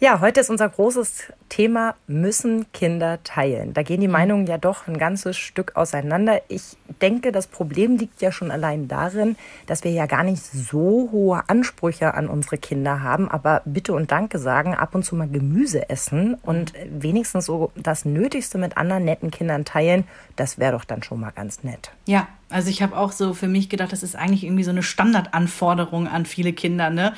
Ja, 0.00 0.20
heute 0.20 0.40
ist 0.40 0.50
unser 0.50 0.68
großes 0.68 1.32
Thema, 1.48 1.94
müssen 2.06 2.70
Kinder 2.72 3.22
teilen. 3.24 3.74
Da 3.74 3.82
gehen 3.82 4.00
die 4.00 4.06
mhm. 4.06 4.12
Meinungen 4.12 4.46
ja 4.46 4.58
doch 4.58 4.86
ein 4.86 4.98
ganzes 4.98 5.36
Stück 5.36 5.76
auseinander. 5.76 6.40
Ich 6.48 6.76
denke, 7.02 7.32
das 7.32 7.46
Problem 7.46 7.96
liegt 7.96 8.20
ja 8.22 8.32
schon 8.32 8.50
allein 8.50 8.88
darin, 8.88 9.36
dass 9.66 9.84
wir 9.84 9.90
ja 9.90 10.06
gar 10.06 10.22
nicht 10.22 10.42
so 10.42 11.08
hohe 11.12 11.42
Ansprüche 11.48 12.14
an 12.14 12.28
unsere 12.28 12.58
Kinder 12.58 13.02
haben, 13.02 13.28
aber 13.28 13.62
bitte 13.64 13.92
und 13.92 14.10
danke 14.10 14.38
sagen, 14.38 14.74
ab 14.74 14.94
und 14.94 15.04
zu 15.04 15.16
mal 15.16 15.28
Gemüse 15.28 15.88
essen 15.90 16.34
und 16.34 16.72
mhm. 16.72 17.02
wenigstens 17.02 17.46
so 17.46 17.72
das 17.76 18.04
Nötigste 18.04 18.58
mit 18.58 18.76
anderen 18.76 19.04
netten 19.04 19.30
Kindern 19.30 19.64
teilen, 19.64 20.04
das 20.36 20.58
wäre 20.58 20.72
doch 20.72 20.84
dann 20.84 21.02
schon 21.02 21.20
mal 21.20 21.30
ganz 21.30 21.64
nett. 21.64 21.90
Ja, 22.06 22.28
also 22.50 22.70
ich 22.70 22.82
habe 22.82 22.96
auch 22.96 23.12
so 23.12 23.34
für 23.34 23.48
mich 23.48 23.68
gedacht, 23.68 23.92
das 23.92 24.02
ist 24.02 24.16
eigentlich 24.16 24.44
irgendwie 24.44 24.64
so 24.64 24.70
eine 24.70 24.82
Standardanforderung 24.82 26.08
an 26.08 26.26
viele 26.26 26.52
Kinder, 26.52 26.90
ne? 26.90 27.14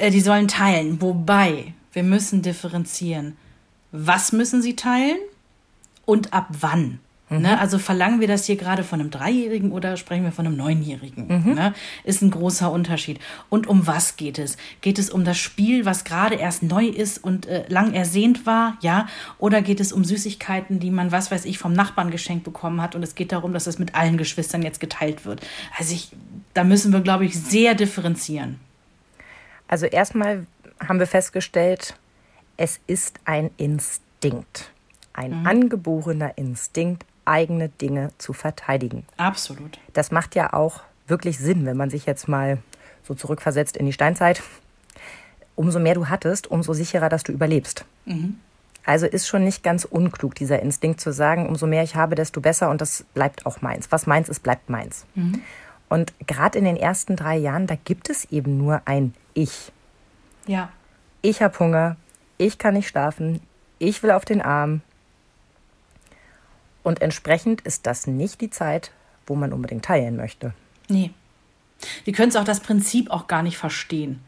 Äh, 0.00 0.10
die 0.10 0.20
sollen 0.20 0.48
teilen. 0.48 1.00
Wobei, 1.02 1.74
wir 1.92 2.02
müssen 2.02 2.42
differenzieren. 2.42 3.36
Was 3.92 4.32
müssen 4.32 4.62
sie 4.62 4.74
teilen 4.74 5.18
und 6.06 6.32
ab 6.32 6.48
wann? 6.60 7.00
Mhm. 7.28 7.42
Ne? 7.42 7.60
Also 7.60 7.78
verlangen 7.78 8.20
wir 8.20 8.26
das 8.26 8.46
hier 8.46 8.56
gerade 8.56 8.82
von 8.82 8.98
einem 8.98 9.10
Dreijährigen 9.10 9.72
oder 9.72 9.98
sprechen 9.98 10.24
wir 10.24 10.32
von 10.32 10.46
einem 10.46 10.56
Neunjährigen? 10.56 11.26
Mhm. 11.26 11.54
Ne? 11.54 11.74
Ist 12.04 12.22
ein 12.22 12.30
großer 12.30 12.72
Unterschied. 12.72 13.20
Und 13.50 13.66
um 13.66 13.86
was 13.86 14.16
geht 14.16 14.38
es? 14.38 14.56
Geht 14.80 14.98
es 14.98 15.10
um 15.10 15.24
das 15.24 15.36
Spiel, 15.36 15.84
was 15.84 16.04
gerade 16.04 16.36
erst 16.36 16.62
neu 16.62 16.86
ist 16.86 17.22
und 17.22 17.46
äh, 17.46 17.64
lang 17.68 17.92
ersehnt 17.92 18.46
war, 18.46 18.78
ja? 18.80 19.06
Oder 19.38 19.60
geht 19.60 19.80
es 19.80 19.92
um 19.92 20.04
Süßigkeiten, 20.04 20.80
die 20.80 20.90
man, 20.90 21.12
was 21.12 21.30
weiß 21.30 21.44
ich, 21.44 21.58
vom 21.58 21.74
Nachbarn 21.74 22.10
geschenkt 22.10 22.44
bekommen 22.44 22.80
hat 22.80 22.94
und 22.94 23.02
es 23.02 23.14
geht 23.14 23.32
darum, 23.32 23.52
dass 23.52 23.66
es 23.66 23.78
mit 23.78 23.94
allen 23.94 24.16
Geschwistern 24.16 24.62
jetzt 24.62 24.80
geteilt 24.80 25.26
wird? 25.26 25.40
Also 25.78 25.92
ich, 25.92 26.08
da 26.54 26.64
müssen 26.64 26.90
wir, 26.92 27.00
glaube 27.00 27.26
ich, 27.26 27.38
sehr 27.38 27.74
differenzieren. 27.74 28.58
Also 29.70 29.86
erstmal 29.86 30.46
haben 30.84 30.98
wir 30.98 31.06
festgestellt, 31.06 31.94
es 32.56 32.80
ist 32.88 33.20
ein 33.24 33.50
Instinkt. 33.56 34.72
Ein 35.12 35.40
mhm. 35.40 35.46
angeborener 35.46 36.36
Instinkt, 36.36 37.06
eigene 37.24 37.68
Dinge 37.68 38.10
zu 38.18 38.32
verteidigen. 38.32 39.06
Absolut. 39.16 39.78
Das 39.92 40.10
macht 40.10 40.34
ja 40.34 40.52
auch 40.52 40.80
wirklich 41.06 41.38
Sinn, 41.38 41.66
wenn 41.66 41.76
man 41.76 41.88
sich 41.88 42.04
jetzt 42.04 42.26
mal 42.26 42.58
so 43.06 43.14
zurückversetzt 43.14 43.76
in 43.76 43.86
die 43.86 43.92
Steinzeit. 43.92 44.42
Umso 45.54 45.78
mehr 45.78 45.94
du 45.94 46.08
hattest, 46.08 46.50
umso 46.50 46.72
sicherer, 46.72 47.08
dass 47.08 47.22
du 47.22 47.30
überlebst. 47.30 47.84
Mhm. 48.06 48.40
Also 48.84 49.06
ist 49.06 49.28
schon 49.28 49.44
nicht 49.44 49.62
ganz 49.62 49.84
unklug, 49.84 50.34
dieser 50.34 50.60
Instinkt 50.62 51.00
zu 51.00 51.12
sagen, 51.12 51.48
umso 51.48 51.68
mehr 51.68 51.84
ich 51.84 51.94
habe, 51.94 52.16
desto 52.16 52.40
besser 52.40 52.70
und 52.70 52.80
das 52.80 53.04
bleibt 53.14 53.46
auch 53.46 53.62
meins. 53.62 53.92
Was 53.92 54.08
meins 54.08 54.28
ist, 54.28 54.42
bleibt 54.42 54.68
meins. 54.68 55.06
Mhm. 55.14 55.42
Und 55.88 56.12
gerade 56.26 56.58
in 56.58 56.64
den 56.64 56.76
ersten 56.76 57.14
drei 57.14 57.36
Jahren, 57.36 57.68
da 57.68 57.76
gibt 57.76 58.10
es 58.10 58.24
eben 58.32 58.58
nur 58.58 58.82
ein 58.86 59.14
Ich. 59.40 59.72
Ja. 60.46 60.70
Ich 61.22 61.40
habe 61.40 61.58
Hunger, 61.58 61.96
ich 62.36 62.58
kann 62.58 62.74
nicht 62.74 62.88
schlafen, 62.88 63.40
ich 63.78 64.02
will 64.02 64.10
auf 64.10 64.26
den 64.26 64.42
Arm, 64.42 64.82
und 66.82 67.02
entsprechend 67.02 67.62
ist 67.62 67.86
das 67.86 68.06
nicht 68.06 68.40
die 68.40 68.50
Zeit, 68.50 68.90
wo 69.26 69.34
man 69.34 69.52
unbedingt 69.52 69.84
teilen 69.84 70.16
möchte. 70.16 70.54
Nee. 70.88 71.10
Wir 72.04 72.12
können 72.12 72.28
es 72.28 72.36
auch 72.36 72.44
das 72.44 72.60
Prinzip 72.60 73.10
auch 73.10 73.26
gar 73.26 73.42
nicht 73.42 73.58
verstehen. 73.58 74.20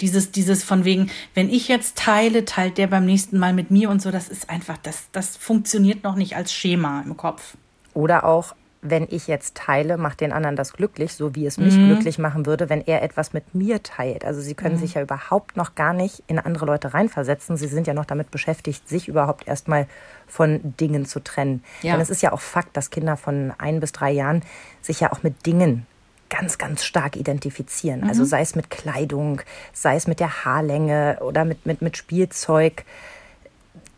Dieses, 0.00 0.32
dieses 0.32 0.64
von 0.64 0.84
wegen, 0.84 1.10
wenn 1.34 1.48
ich 1.48 1.68
jetzt 1.68 1.96
teile, 1.96 2.44
teilt 2.44 2.78
der 2.78 2.88
beim 2.88 3.06
nächsten 3.06 3.38
Mal 3.38 3.52
mit 3.52 3.70
mir 3.70 3.90
und 3.90 4.02
so, 4.02 4.10
das 4.10 4.28
ist 4.28 4.50
einfach, 4.50 4.76
das, 4.78 5.08
das 5.12 5.36
funktioniert 5.36 6.02
noch 6.02 6.16
nicht 6.16 6.36
als 6.36 6.52
Schema 6.52 7.02
im 7.02 7.16
Kopf. 7.16 7.56
Oder 7.94 8.24
auch, 8.24 8.54
wenn 8.84 9.06
ich 9.08 9.28
jetzt 9.28 9.54
teile, 9.54 9.96
macht 9.96 10.20
den 10.20 10.32
anderen 10.32 10.56
das 10.56 10.72
glücklich, 10.72 11.14
so 11.14 11.36
wie 11.36 11.46
es 11.46 11.56
mich 11.56 11.76
mhm. 11.76 11.86
glücklich 11.86 12.18
machen 12.18 12.46
würde, 12.46 12.68
wenn 12.68 12.84
er 12.84 13.02
etwas 13.02 13.32
mit 13.32 13.54
mir 13.54 13.80
teilt. 13.84 14.24
Also 14.24 14.40
sie 14.40 14.54
können 14.54 14.74
mhm. 14.74 14.80
sich 14.80 14.94
ja 14.94 15.02
überhaupt 15.02 15.56
noch 15.56 15.76
gar 15.76 15.92
nicht 15.92 16.24
in 16.26 16.40
andere 16.40 16.66
Leute 16.66 16.92
reinversetzen. 16.92 17.56
Sie 17.56 17.68
sind 17.68 17.86
ja 17.86 17.94
noch 17.94 18.04
damit 18.06 18.32
beschäftigt, 18.32 18.88
sich 18.88 19.06
überhaupt 19.06 19.46
erstmal 19.46 19.86
von 20.26 20.74
Dingen 20.80 21.06
zu 21.06 21.20
trennen. 21.20 21.62
Ja. 21.82 21.92
Denn 21.92 22.00
es 22.00 22.10
ist 22.10 22.22
ja 22.22 22.32
auch 22.32 22.40
Fakt, 22.40 22.76
dass 22.76 22.90
Kinder 22.90 23.16
von 23.16 23.52
ein 23.56 23.78
bis 23.78 23.92
drei 23.92 24.10
Jahren 24.10 24.42
sich 24.80 24.98
ja 24.98 25.12
auch 25.12 25.22
mit 25.22 25.46
Dingen 25.46 25.86
ganz, 26.28 26.58
ganz 26.58 26.82
stark 26.84 27.14
identifizieren. 27.14 28.00
Mhm. 28.00 28.08
Also 28.08 28.24
sei 28.24 28.40
es 28.40 28.56
mit 28.56 28.68
Kleidung, 28.68 29.42
sei 29.72 29.94
es 29.94 30.08
mit 30.08 30.18
der 30.18 30.44
Haarlänge 30.44 31.18
oder 31.20 31.44
mit, 31.44 31.66
mit, 31.66 31.82
mit 31.82 31.96
Spielzeug 31.96 32.84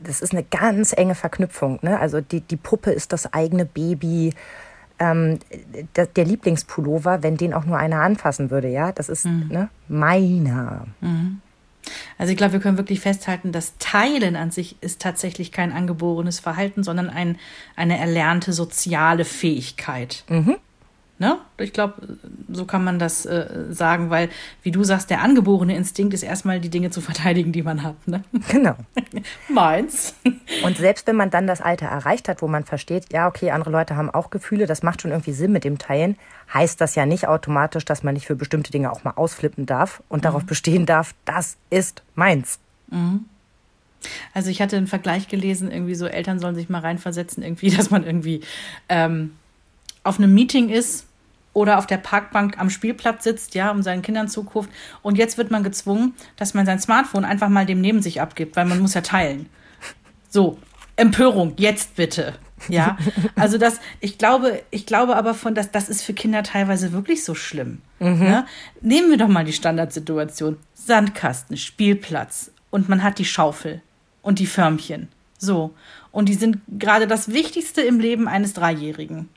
das 0.00 0.20
ist 0.20 0.32
eine 0.32 0.42
ganz 0.42 0.92
enge 0.92 1.14
Verknüpfung. 1.14 1.78
Ne? 1.80 1.98
Also 1.98 2.20
die, 2.20 2.42
die 2.42 2.56
Puppe 2.56 2.90
ist 2.90 3.12
das 3.14 3.32
eigene 3.32 3.64
Baby 3.64 4.34
ähm, 5.04 5.38
der, 5.96 6.24
Lieblingspullover, 6.24 7.22
wenn 7.22 7.36
den 7.36 7.54
auch 7.54 7.64
nur 7.64 7.78
einer 7.78 8.00
anfassen 8.00 8.50
würde, 8.50 8.68
ja, 8.68 8.92
das 8.92 9.08
ist 9.08 9.26
mhm. 9.26 9.48
ne, 9.50 9.68
meiner. 9.88 10.86
Mhm. 11.00 11.40
Also 12.18 12.32
ich 12.32 12.38
glaube, 12.38 12.54
wir 12.54 12.60
können 12.60 12.78
wirklich 12.78 13.00
festhalten, 13.00 13.52
das 13.52 13.74
Teilen 13.78 14.36
an 14.36 14.50
sich 14.50 14.76
ist 14.80 15.02
tatsächlich 15.02 15.52
kein 15.52 15.72
angeborenes 15.72 16.40
Verhalten, 16.40 16.82
sondern 16.82 17.10
ein, 17.10 17.38
eine 17.76 17.98
erlernte 17.98 18.52
soziale 18.52 19.24
Fähigkeit. 19.24 20.24
Mhm. 20.28 20.56
Ne? 21.16 21.38
Ich 21.58 21.72
glaube, 21.72 22.18
so 22.50 22.64
kann 22.64 22.82
man 22.82 22.98
das 22.98 23.24
äh, 23.24 23.66
sagen, 23.70 24.10
weil, 24.10 24.30
wie 24.64 24.72
du 24.72 24.82
sagst, 24.82 25.10
der 25.10 25.22
angeborene 25.22 25.76
Instinkt 25.76 26.12
ist 26.12 26.24
erstmal 26.24 26.58
die 26.58 26.70
Dinge 26.70 26.90
zu 26.90 27.00
verteidigen, 27.00 27.52
die 27.52 27.62
man 27.62 27.84
hat. 27.84 28.08
Ne? 28.08 28.24
Genau. 28.48 28.74
Meins. 29.48 30.14
Und 30.64 30.76
selbst 30.76 31.06
wenn 31.06 31.14
man 31.14 31.30
dann 31.30 31.46
das 31.46 31.60
Alter 31.60 31.86
erreicht 31.86 32.28
hat, 32.28 32.42
wo 32.42 32.48
man 32.48 32.64
versteht, 32.64 33.12
ja, 33.12 33.28
okay, 33.28 33.52
andere 33.52 33.70
Leute 33.70 33.94
haben 33.94 34.10
auch 34.10 34.30
Gefühle, 34.30 34.66
das 34.66 34.82
macht 34.82 35.02
schon 35.02 35.12
irgendwie 35.12 35.32
Sinn 35.32 35.52
mit 35.52 35.62
dem 35.62 35.78
Teilen, 35.78 36.16
heißt 36.52 36.80
das 36.80 36.96
ja 36.96 37.06
nicht 37.06 37.28
automatisch, 37.28 37.84
dass 37.84 38.02
man 38.02 38.14
nicht 38.14 38.26
für 38.26 38.34
bestimmte 38.34 38.72
Dinge 38.72 38.90
auch 38.90 39.04
mal 39.04 39.12
ausflippen 39.12 39.66
darf 39.66 40.02
und 40.08 40.18
mhm. 40.18 40.22
darauf 40.22 40.44
bestehen 40.44 40.84
darf, 40.84 41.14
das 41.26 41.56
ist 41.70 42.02
meins. 42.16 42.58
Mhm. 42.90 43.26
Also 44.34 44.50
ich 44.50 44.60
hatte 44.60 44.76
einen 44.76 44.88
Vergleich 44.88 45.28
gelesen, 45.28 45.70
irgendwie 45.70 45.94
so 45.94 46.06
Eltern 46.06 46.40
sollen 46.40 46.56
sich 46.56 46.68
mal 46.68 46.80
reinversetzen, 46.80 47.44
irgendwie, 47.44 47.70
dass 47.76 47.90
man 47.90 48.04
irgendwie 48.04 48.40
ähm, 48.88 49.36
auf 50.04 50.18
einem 50.18 50.32
Meeting 50.32 50.68
ist 50.68 51.06
oder 51.52 51.78
auf 51.78 51.86
der 51.86 51.98
Parkbank 51.98 52.58
am 52.58 52.70
Spielplatz 52.70 53.24
sitzt, 53.24 53.54
ja, 53.54 53.70
um 53.70 53.82
seinen 53.82 54.02
Kindern 54.02 54.28
zuguckt. 54.28 54.68
Und 55.02 55.16
jetzt 55.16 55.38
wird 55.38 55.50
man 55.50 55.62
gezwungen, 55.62 56.14
dass 56.36 56.54
man 56.54 56.66
sein 56.66 56.80
Smartphone 56.80 57.24
einfach 57.24 57.48
mal 57.48 57.66
dem 57.66 57.80
neben 57.80 58.02
sich 58.02 58.20
abgibt, 58.20 58.56
weil 58.56 58.66
man 58.66 58.80
muss 58.80 58.94
ja 58.94 59.00
teilen. 59.00 59.48
So, 60.28 60.58
Empörung, 60.96 61.54
jetzt 61.56 61.96
bitte. 61.96 62.34
Ja, 62.68 62.98
also 63.36 63.58
das, 63.58 63.80
ich 64.00 64.18
glaube, 64.18 64.62
ich 64.70 64.86
glaube 64.86 65.16
aber 65.16 65.34
von, 65.34 65.54
dass 65.54 65.70
das 65.70 65.88
ist 65.88 66.02
für 66.02 66.14
Kinder 66.14 66.42
teilweise 66.42 66.92
wirklich 66.92 67.24
so 67.24 67.34
schlimm. 67.34 67.80
Mhm. 68.00 68.18
Ne? 68.18 68.46
Nehmen 68.80 69.10
wir 69.10 69.16
doch 69.16 69.28
mal 69.28 69.44
die 69.44 69.52
Standardsituation. 69.52 70.58
Sandkasten, 70.74 71.56
Spielplatz 71.56 72.50
und 72.70 72.88
man 72.88 73.02
hat 73.02 73.18
die 73.18 73.24
Schaufel 73.24 73.80
und 74.22 74.38
die 74.38 74.46
Förmchen. 74.46 75.08
So. 75.38 75.74
Und 76.10 76.28
die 76.28 76.34
sind 76.34 76.58
gerade 76.68 77.06
das 77.06 77.32
Wichtigste 77.32 77.80
im 77.80 78.00
Leben 78.00 78.28
eines 78.28 78.52
Dreijährigen. 78.52 79.28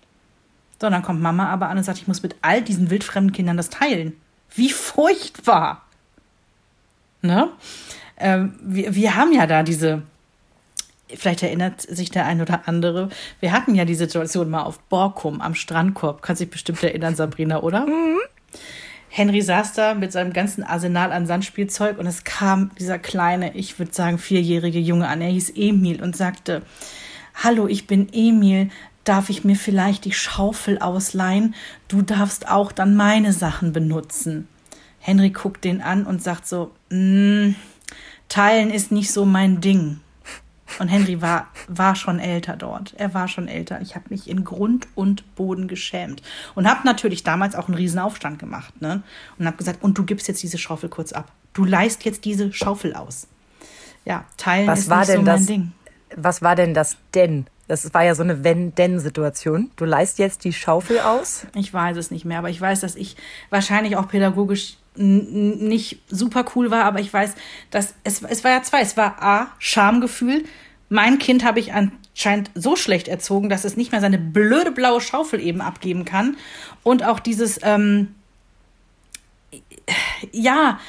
So, 0.80 0.90
dann 0.90 1.02
kommt 1.02 1.22
Mama 1.22 1.48
aber 1.50 1.70
an 1.70 1.78
und 1.78 1.84
sagt, 1.84 2.00
ich 2.00 2.08
muss 2.08 2.24
mit 2.24 2.36
all 2.42 2.62
diesen 2.62 2.90
wildfremden 2.90 3.34
Kindern 3.34 3.58
das 3.58 3.70
teilen. 3.70 4.14
Wie 4.54 4.70
furchtbar! 4.70 5.84
Ne? 7.22 7.50
Ähm, 8.18 8.54
wir, 8.62 8.94
wir 8.96 9.16
haben 9.16 9.34
ja 9.34 9.48
da 9.48 9.64
diese, 9.64 10.04
vielleicht 11.14 11.42
erinnert 11.44 11.82
sich 11.82 12.12
der 12.12 12.26
ein 12.26 12.42
oder 12.42 12.68
andere, 12.68 13.10
wir 13.40 13.52
hatten 13.52 13.76
ja 13.76 13.86
die 13.86 13.96
Situation 13.96 14.50
mal 14.50 14.64
auf 14.64 14.80
Borkum 14.80 15.42
am 15.42 15.56
Strandkorb. 15.56 16.22
Kannst 16.22 16.42
dich 16.42 16.50
bestimmt 16.50 16.82
erinnern, 16.84 17.16
Sabrina, 17.16 17.62
oder? 17.62 17.86
Mhm. 17.86 18.20
Henry 19.10 19.42
saß 19.42 19.74
da 19.74 19.94
mit 19.94 20.12
seinem 20.12 20.34
ganzen 20.34 20.64
Arsenal 20.64 21.12
an 21.12 21.26
Sandspielzeug 21.26 21.98
und 21.98 22.06
es 22.06 22.24
kam 22.24 22.72
dieser 22.78 23.00
kleine, 23.00 23.56
ich 23.56 23.80
würde 23.80 23.94
sagen 23.94 24.20
vierjährige 24.20 24.80
Junge 24.80 25.08
an. 25.08 25.22
Er 25.22 25.30
hieß 25.30 25.54
Emil 25.56 26.04
und 26.04 26.16
sagte, 26.16 26.62
Hallo, 27.44 27.68
ich 27.68 27.86
bin 27.86 28.10
Emil 28.14 28.70
darf 29.08 29.30
ich 29.30 29.44
mir 29.44 29.56
vielleicht 29.56 30.06
die 30.06 30.14
Schaufel 30.14 30.80
ausleihen? 30.80 31.56
Du 31.88 32.02
darfst 32.02 32.48
auch 32.48 32.72
dann 32.72 32.96
meine 32.96 33.34
Sachen 33.34 33.74
benutzen. 33.74 34.48
Henry 35.00 35.30
guckt 35.30 35.64
den 35.64 35.82
an 35.82 36.06
und 36.06 36.22
sagt 36.22 36.48
so, 36.48 36.72
mm, 36.90 37.56
teilen 38.28 38.70
ist 38.72 38.92
nicht 38.92 39.12
so 39.12 39.26
mein 39.26 39.62
Ding. 39.62 40.02
Und 40.80 40.90
Henry 40.90 41.22
war, 41.22 41.48
war 41.68 41.96
schon 41.96 42.20
älter 42.20 42.56
dort. 42.58 42.94
Er 42.98 43.14
war 43.14 43.28
schon 43.28 43.48
älter. 43.48 43.82
Ich 43.82 43.96
habe 43.96 44.06
mich 44.10 44.30
in 44.30 44.44
Grund 44.44 44.88
und 44.96 45.36
Boden 45.36 45.68
geschämt. 45.68 46.22
Und 46.56 46.70
habe 46.70 46.86
natürlich 46.86 47.24
damals 47.24 47.56
auch 47.56 47.68
einen 47.68 47.78
riesen 47.78 48.00
Aufstand 48.00 48.38
gemacht. 48.38 48.82
Ne? 48.82 49.02
Und 49.40 49.46
habe 49.46 49.58
gesagt, 49.58 49.82
und 49.82 49.98
du 49.98 50.04
gibst 50.04 50.28
jetzt 50.28 50.44
diese 50.44 50.58
Schaufel 50.58 50.90
kurz 50.90 51.14
ab. 51.14 51.32
Du 51.54 51.64
leist 51.64 52.04
jetzt 52.06 52.26
diese 52.26 52.52
Schaufel 52.52 52.94
aus. 52.94 53.28
Ja, 54.06 54.26
teilen 54.36 54.68
was 54.68 54.82
ist 54.82 54.90
nicht 54.90 55.06
so 55.08 55.14
mein 55.14 55.26
das, 55.26 55.46
Ding. 55.46 55.72
Was 56.16 56.42
war 56.42 56.56
denn 56.56 56.74
das 56.74 56.98
denn? 57.14 57.48
Das 57.68 57.94
war 57.94 58.04
ja 58.04 58.16
so 58.16 58.24
eine 58.24 58.44
Wenn-Denn-Situation. 58.44 59.72
Du 59.76 59.86
leist 59.86 60.20
jetzt 60.20 60.46
die 60.46 60.54
Schaufel 60.54 61.00
aus? 61.00 61.46
Ich 61.54 61.74
weiß 61.74 61.98
es 61.98 62.12
nicht 62.12 62.24
mehr, 62.24 62.40
aber 62.40 62.50
ich 62.50 62.62
weiß, 62.62 62.80
dass 62.80 62.96
ich 62.96 63.18
wahrscheinlich 63.50 63.98
auch 63.98 64.08
pädagogisch 64.08 64.78
nicht 64.96 66.02
super 66.08 66.46
cool 66.56 66.72
war, 66.72 66.86
aber 66.86 67.00
ich 67.00 67.14
weiß, 67.14 67.36
dass 67.70 67.94
es, 68.04 68.24
es 68.24 68.44
war 68.44 68.52
ja 68.52 68.64
zwei. 68.64 68.82
Es 68.82 68.98
war 68.98 69.22
A, 69.22 69.48
Schamgefühl. 69.60 70.44
Mein 70.90 71.20
Kind 71.20 71.44
habe 71.44 71.60
ich 71.60 71.74
anscheinend 71.74 72.52
so 72.56 72.76
schlecht 72.76 73.08
erzogen, 73.08 73.50
dass 73.50 73.66
es 73.66 73.76
nicht 73.76 73.92
mehr 73.92 74.02
seine 74.02 74.18
blöde 74.18 74.72
blaue 74.72 75.02
Schaufel 75.02 75.42
eben 75.42 75.62
abgeben 75.62 76.06
kann. 76.06 76.38
Und 76.84 77.04
auch 77.04 77.20
dieses, 77.20 77.60
ähm, 77.64 78.16
ja, 80.32 80.80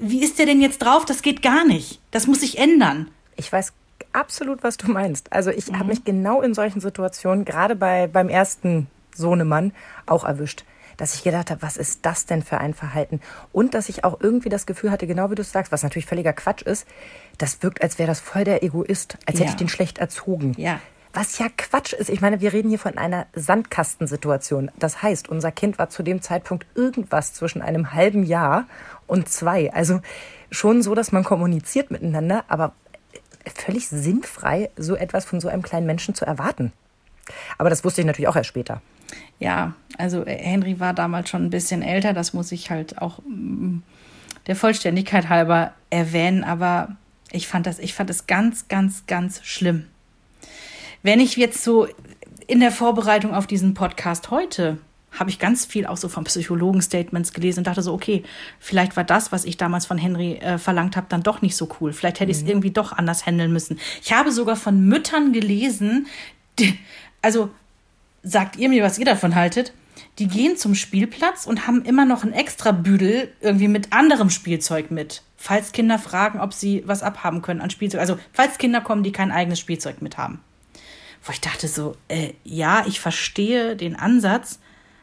wie 0.00 0.22
ist 0.22 0.38
der 0.38 0.46
denn 0.46 0.60
jetzt 0.60 0.78
drauf? 0.78 1.04
Das 1.06 1.22
geht 1.22 1.42
gar 1.42 1.64
nicht. 1.64 2.00
Das 2.10 2.26
muss 2.26 2.40
sich 2.40 2.58
ändern. 2.58 3.10
Ich 3.36 3.50
weiß 3.50 3.72
absolut, 4.12 4.62
was 4.62 4.76
du 4.76 4.90
meinst. 4.90 5.32
Also 5.32 5.50
ich 5.50 5.70
mhm. 5.70 5.78
habe 5.78 5.88
mich 5.88 6.04
genau 6.04 6.42
in 6.42 6.54
solchen 6.54 6.80
Situationen, 6.80 7.44
gerade 7.44 7.76
bei, 7.76 8.06
beim 8.06 8.28
ersten 8.28 8.88
Sohnemann, 9.14 9.72
auch 10.06 10.24
erwischt. 10.24 10.64
Dass 10.96 11.14
ich 11.14 11.22
gedacht 11.22 11.50
habe, 11.50 11.62
was 11.62 11.78
ist 11.78 12.04
das 12.04 12.26
denn 12.26 12.42
für 12.42 12.58
ein 12.58 12.74
Verhalten? 12.74 13.20
Und 13.52 13.72
dass 13.72 13.88
ich 13.88 14.04
auch 14.04 14.20
irgendwie 14.20 14.50
das 14.50 14.66
Gefühl 14.66 14.90
hatte, 14.90 15.06
genau 15.06 15.30
wie 15.30 15.34
du 15.34 15.42
sagst, 15.42 15.72
was 15.72 15.82
natürlich 15.82 16.04
völliger 16.04 16.34
Quatsch 16.34 16.62
ist, 16.62 16.86
das 17.38 17.62
wirkt, 17.62 17.82
als 17.82 17.98
wäre 17.98 18.06
das 18.06 18.20
voll 18.20 18.44
der 18.44 18.62
Egoist, 18.62 19.16
als 19.24 19.38
ja. 19.38 19.44
hätte 19.44 19.52
ich 19.52 19.56
den 19.56 19.68
schlecht 19.68 19.96
erzogen. 19.96 20.52
Ja. 20.58 20.78
Was 21.12 21.38
ja 21.38 21.46
Quatsch 21.56 21.92
ist. 21.92 22.10
Ich 22.10 22.20
meine, 22.20 22.40
wir 22.40 22.52
reden 22.52 22.68
hier 22.68 22.78
von 22.78 22.98
einer 22.98 23.26
Sandkastensituation. 23.34 24.70
Das 24.78 25.02
heißt, 25.02 25.28
unser 25.28 25.50
Kind 25.50 25.78
war 25.78 25.88
zu 25.88 26.02
dem 26.02 26.22
Zeitpunkt 26.22 26.66
irgendwas 26.74 27.32
zwischen 27.32 27.62
einem 27.62 27.94
halben 27.94 28.22
Jahr 28.22 28.66
und 29.06 29.28
zwei. 29.28 29.72
Also 29.72 30.00
schon 30.50 30.82
so, 30.82 30.94
dass 30.94 31.12
man 31.12 31.24
kommuniziert 31.24 31.90
miteinander, 31.90 32.44
aber 32.46 32.74
völlig 33.54 33.88
sinnfrei, 33.88 34.70
so 34.76 34.96
etwas 34.96 35.24
von 35.24 35.40
so 35.40 35.48
einem 35.48 35.62
kleinen 35.62 35.86
Menschen 35.86 36.14
zu 36.14 36.24
erwarten. 36.24 36.72
Aber 37.58 37.70
das 37.70 37.84
wusste 37.84 38.00
ich 38.00 38.06
natürlich 38.06 38.28
auch 38.28 38.36
erst 38.36 38.48
später. 38.48 38.82
Ja, 39.38 39.74
also 39.98 40.24
äh, 40.24 40.36
Henry 40.36 40.80
war 40.80 40.94
damals 40.94 41.28
schon 41.28 41.44
ein 41.44 41.50
bisschen 41.50 41.82
älter, 41.82 42.12
das 42.12 42.32
muss 42.32 42.52
ich 42.52 42.70
halt 42.70 42.98
auch 42.98 43.20
mm, 43.26 43.78
der 44.46 44.56
Vollständigkeit 44.56 45.28
halber 45.28 45.72
erwähnen, 45.90 46.44
aber 46.44 46.96
ich 47.32 47.48
fand 47.48 47.66
das, 47.66 47.78
ich 47.78 47.94
fand 47.94 48.10
es 48.10 48.26
ganz, 48.26 48.68
ganz, 48.68 49.06
ganz 49.06 49.44
schlimm. 49.44 49.86
Wenn 51.02 51.20
ich 51.20 51.36
jetzt 51.36 51.64
so 51.64 51.88
in 52.46 52.60
der 52.60 52.72
Vorbereitung 52.72 53.34
auf 53.34 53.46
diesen 53.46 53.74
Podcast 53.74 54.30
heute 54.30 54.78
habe 55.18 55.30
ich 55.30 55.38
ganz 55.38 55.64
viel 55.64 55.86
auch 55.86 55.96
so 55.96 56.08
von 56.08 56.24
Psychologen-Statements 56.24 57.32
gelesen 57.32 57.60
und 57.60 57.66
dachte 57.66 57.82
so, 57.82 57.92
okay, 57.92 58.22
vielleicht 58.58 58.96
war 58.96 59.04
das, 59.04 59.32
was 59.32 59.44
ich 59.44 59.56
damals 59.56 59.86
von 59.86 59.98
Henry 59.98 60.34
äh, 60.34 60.58
verlangt 60.58 60.96
habe, 60.96 61.06
dann 61.08 61.22
doch 61.22 61.42
nicht 61.42 61.56
so 61.56 61.68
cool. 61.80 61.92
Vielleicht 61.92 62.20
hätte 62.20 62.30
ich 62.30 62.38
es 62.38 62.42
mhm. 62.44 62.50
irgendwie 62.50 62.70
doch 62.70 62.92
anders 62.92 63.26
handeln 63.26 63.52
müssen. 63.52 63.78
Ich 64.02 64.12
habe 64.12 64.30
sogar 64.30 64.56
von 64.56 64.86
Müttern 64.86 65.32
gelesen, 65.32 66.06
die, 66.58 66.78
also 67.22 67.50
sagt 68.22 68.56
ihr 68.56 68.68
mir, 68.68 68.84
was 68.84 68.98
ihr 68.98 69.04
davon 69.04 69.34
haltet? 69.34 69.72
Die 70.18 70.28
gehen 70.28 70.56
zum 70.56 70.74
Spielplatz 70.74 71.46
und 71.46 71.66
haben 71.66 71.84
immer 71.84 72.04
noch 72.04 72.24
ein 72.24 72.32
extra 72.32 72.72
Büdel 72.72 73.32
irgendwie 73.40 73.68
mit 73.68 73.92
anderem 73.92 74.30
Spielzeug 74.30 74.90
mit. 74.90 75.22
Falls 75.36 75.72
Kinder 75.72 75.98
fragen, 75.98 76.40
ob 76.40 76.52
sie 76.52 76.82
was 76.86 77.02
abhaben 77.02 77.42
können 77.42 77.60
an 77.60 77.70
Spielzeug. 77.70 78.00
Also, 78.00 78.18
falls 78.32 78.58
Kinder 78.58 78.80
kommen, 78.80 79.02
die 79.02 79.12
kein 79.12 79.32
eigenes 79.32 79.58
Spielzeug 79.58 80.02
mit 80.02 80.18
haben. 80.18 80.40
Wo 81.22 81.32
ich 81.32 81.40
dachte 81.40 81.68
so, 81.68 81.96
äh, 82.08 82.32
ja, 82.44 82.84
ich 82.86 83.00
verstehe 83.00 83.76
den 83.76 83.96
Ansatz, 83.96 84.58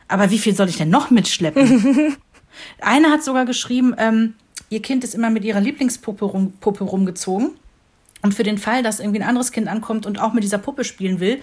aber 0.08 0.32
wie 0.32 0.40
viel 0.40 0.56
soll 0.56 0.70
ich 0.70 0.78
denn 0.78 0.90
noch 0.90 1.10
mitschleppen? 1.10 2.16
Eine 2.82 3.12
hat 3.12 3.24
sogar 3.24 3.46
geschrieben, 3.46 3.94
ähm, 3.98 4.34
ihr 4.70 4.82
Kind 4.82 5.04
ist 5.04 5.16
immer 5.16 5.30
mit 5.30 5.44
ihrer 5.44 5.62
Lieblingspuppe 5.62 6.26
rum, 6.26 6.54
Puppe 6.60 6.84
rumgezogen. 6.84 7.52
Und 8.22 8.34
für 8.34 8.44
den 8.44 8.58
Fall, 8.58 8.82
dass 8.84 9.00
irgendwie 9.00 9.22
ein 9.22 9.28
anderes 9.28 9.52
Kind 9.52 9.68
ankommt 9.68 10.06
und 10.06 10.20
auch 10.20 10.34
mit 10.34 10.44
dieser 10.44 10.58
Puppe 10.58 10.84
spielen 10.84 11.20
will, 11.20 11.40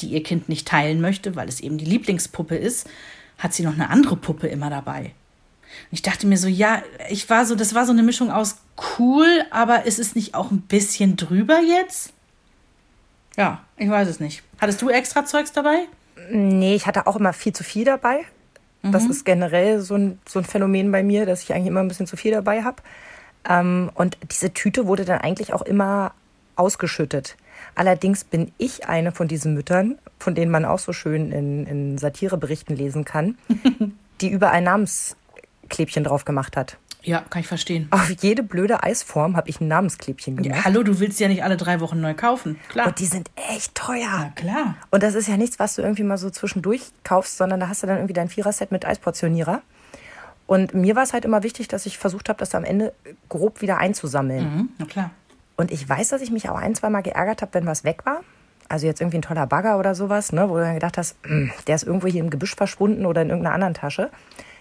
die 0.00 0.08
ihr 0.08 0.22
Kind 0.22 0.48
nicht 0.48 0.66
teilen 0.66 1.00
möchte, 1.00 1.36
weil 1.36 1.48
es 1.48 1.60
eben 1.60 1.76
die 1.76 1.84
Lieblingspuppe 1.84 2.56
ist, 2.56 2.88
hat 3.38 3.52
sie 3.52 3.62
noch 3.62 3.74
eine 3.74 3.90
andere 3.90 4.16
Puppe 4.16 4.46
immer 4.46 4.70
dabei. 4.70 5.12
Und 5.90 5.92
ich 5.92 6.02
dachte 6.02 6.26
mir 6.26 6.38
so, 6.38 6.48
ja, 6.48 6.82
ich 7.10 7.28
war 7.28 7.44
so, 7.44 7.54
das 7.54 7.74
war 7.74 7.86
so 7.86 7.92
eine 7.92 8.02
Mischung 8.02 8.30
aus 8.30 8.56
cool, 8.98 9.44
aber 9.50 9.84
ist 9.84 9.98
es 9.98 10.14
nicht 10.14 10.34
auch 10.34 10.50
ein 10.50 10.62
bisschen 10.62 11.16
drüber 11.16 11.60
jetzt? 11.60 12.12
Ja, 13.36 13.62
ich 13.76 13.88
weiß 13.88 14.08
es 14.08 14.20
nicht. 14.20 14.42
Hattest 14.60 14.82
du 14.82 14.88
extra 14.88 15.24
Zeugs 15.24 15.52
dabei? 15.52 15.86
Nee, 16.30 16.74
ich 16.74 16.86
hatte 16.86 17.06
auch 17.06 17.16
immer 17.16 17.32
viel 17.32 17.52
zu 17.52 17.64
viel 17.64 17.84
dabei. 17.84 18.20
Mhm. 18.82 18.92
Das 18.92 19.06
ist 19.06 19.24
generell 19.24 19.80
so 19.80 19.94
ein, 19.94 20.18
so 20.26 20.38
ein 20.38 20.44
Phänomen 20.44 20.90
bei 20.92 21.02
mir, 21.02 21.26
dass 21.26 21.42
ich 21.42 21.52
eigentlich 21.52 21.68
immer 21.68 21.80
ein 21.80 21.88
bisschen 21.88 22.06
zu 22.06 22.16
viel 22.16 22.32
dabei 22.32 22.62
habe. 22.62 22.82
Ähm, 23.48 23.90
und 23.94 24.18
diese 24.30 24.52
Tüte 24.52 24.86
wurde 24.86 25.04
dann 25.04 25.20
eigentlich 25.20 25.52
auch 25.52 25.62
immer 25.62 26.12
ausgeschüttet. 26.56 27.36
Allerdings 27.74 28.24
bin 28.24 28.52
ich 28.58 28.88
eine 28.88 29.12
von 29.12 29.28
diesen 29.28 29.54
Müttern, 29.54 29.98
von 30.18 30.34
denen 30.34 30.50
man 30.50 30.64
auch 30.64 30.78
so 30.78 30.92
schön 30.92 31.32
in, 31.32 31.66
in 31.66 31.98
Satireberichten 31.98 32.76
lesen 32.76 33.04
kann, 33.04 33.38
die 34.20 34.28
überall 34.28 34.60
Namensklebchen 34.60 36.04
drauf 36.04 36.24
gemacht 36.24 36.56
hat. 36.56 36.76
Ja, 37.02 37.24
kann 37.30 37.40
ich 37.40 37.48
verstehen. 37.48 37.88
Auf 37.90 38.10
jede 38.20 38.42
blöde 38.42 38.82
Eisform 38.82 39.36
habe 39.36 39.48
ich 39.48 39.60
ein 39.60 39.68
Namensklebchen 39.68 40.36
gemacht. 40.36 40.58
Ja, 40.58 40.64
hallo, 40.64 40.82
du 40.82 41.00
willst 41.00 41.18
ja 41.20 41.28
nicht 41.28 41.42
alle 41.42 41.56
drei 41.56 41.80
Wochen 41.80 42.00
neu 42.00 42.14
kaufen. 42.14 42.58
Klar. 42.68 42.88
Und 42.88 42.98
die 42.98 43.06
sind 43.06 43.30
echt 43.50 43.74
teuer. 43.74 44.00
Ja, 44.00 44.32
klar. 44.34 44.76
Und 44.90 45.02
das 45.02 45.14
ist 45.14 45.28
ja 45.28 45.36
nichts, 45.36 45.58
was 45.58 45.76
du 45.76 45.82
irgendwie 45.82 46.02
mal 46.02 46.18
so 46.18 46.30
zwischendurch 46.30 46.82
kaufst, 47.04 47.36
sondern 47.36 47.60
da 47.60 47.68
hast 47.68 47.82
du 47.82 47.86
dann 47.86 47.96
irgendwie 47.96 48.12
dein 48.12 48.28
Viererset 48.28 48.70
mit 48.72 48.84
Eisportionierer. 48.84 49.62
Und 50.46 50.74
mir 50.74 50.96
war 50.96 51.04
es 51.04 51.12
halt 51.12 51.24
immer 51.24 51.42
wichtig, 51.42 51.68
dass 51.68 51.86
ich 51.86 51.96
versucht 51.96 52.28
habe, 52.28 52.38
das 52.38 52.54
am 52.54 52.64
Ende 52.64 52.92
grob 53.28 53.60
wieder 53.60 53.78
einzusammeln. 53.78 54.42
Mhm, 54.42 54.68
na 54.78 54.84
klar. 54.84 55.10
Und 55.56 55.70
ich 55.70 55.88
weiß, 55.88 56.08
dass 56.08 56.22
ich 56.22 56.30
mich 56.30 56.48
auch 56.48 56.56
ein, 56.56 56.74
zwei 56.74 56.90
Mal 56.90 57.02
geärgert 57.02 57.42
habe, 57.42 57.54
wenn 57.54 57.66
was 57.66 57.84
weg 57.84 58.04
war. 58.04 58.20
Also 58.68 58.86
jetzt 58.86 59.00
irgendwie 59.00 59.18
ein 59.18 59.22
toller 59.22 59.46
Bagger 59.46 59.78
oder 59.78 59.94
sowas, 59.94 60.32
ne, 60.32 60.48
wo 60.48 60.56
du 60.56 60.62
dann 60.62 60.74
gedacht 60.74 60.96
hast, 60.96 61.16
hm, 61.24 61.50
der 61.66 61.74
ist 61.74 61.84
irgendwo 61.84 62.06
hier 62.06 62.20
im 62.20 62.30
Gebüsch 62.30 62.54
verschwunden 62.54 63.04
oder 63.06 63.22
in 63.22 63.28
irgendeiner 63.28 63.54
anderen 63.54 63.74
Tasche. 63.74 64.10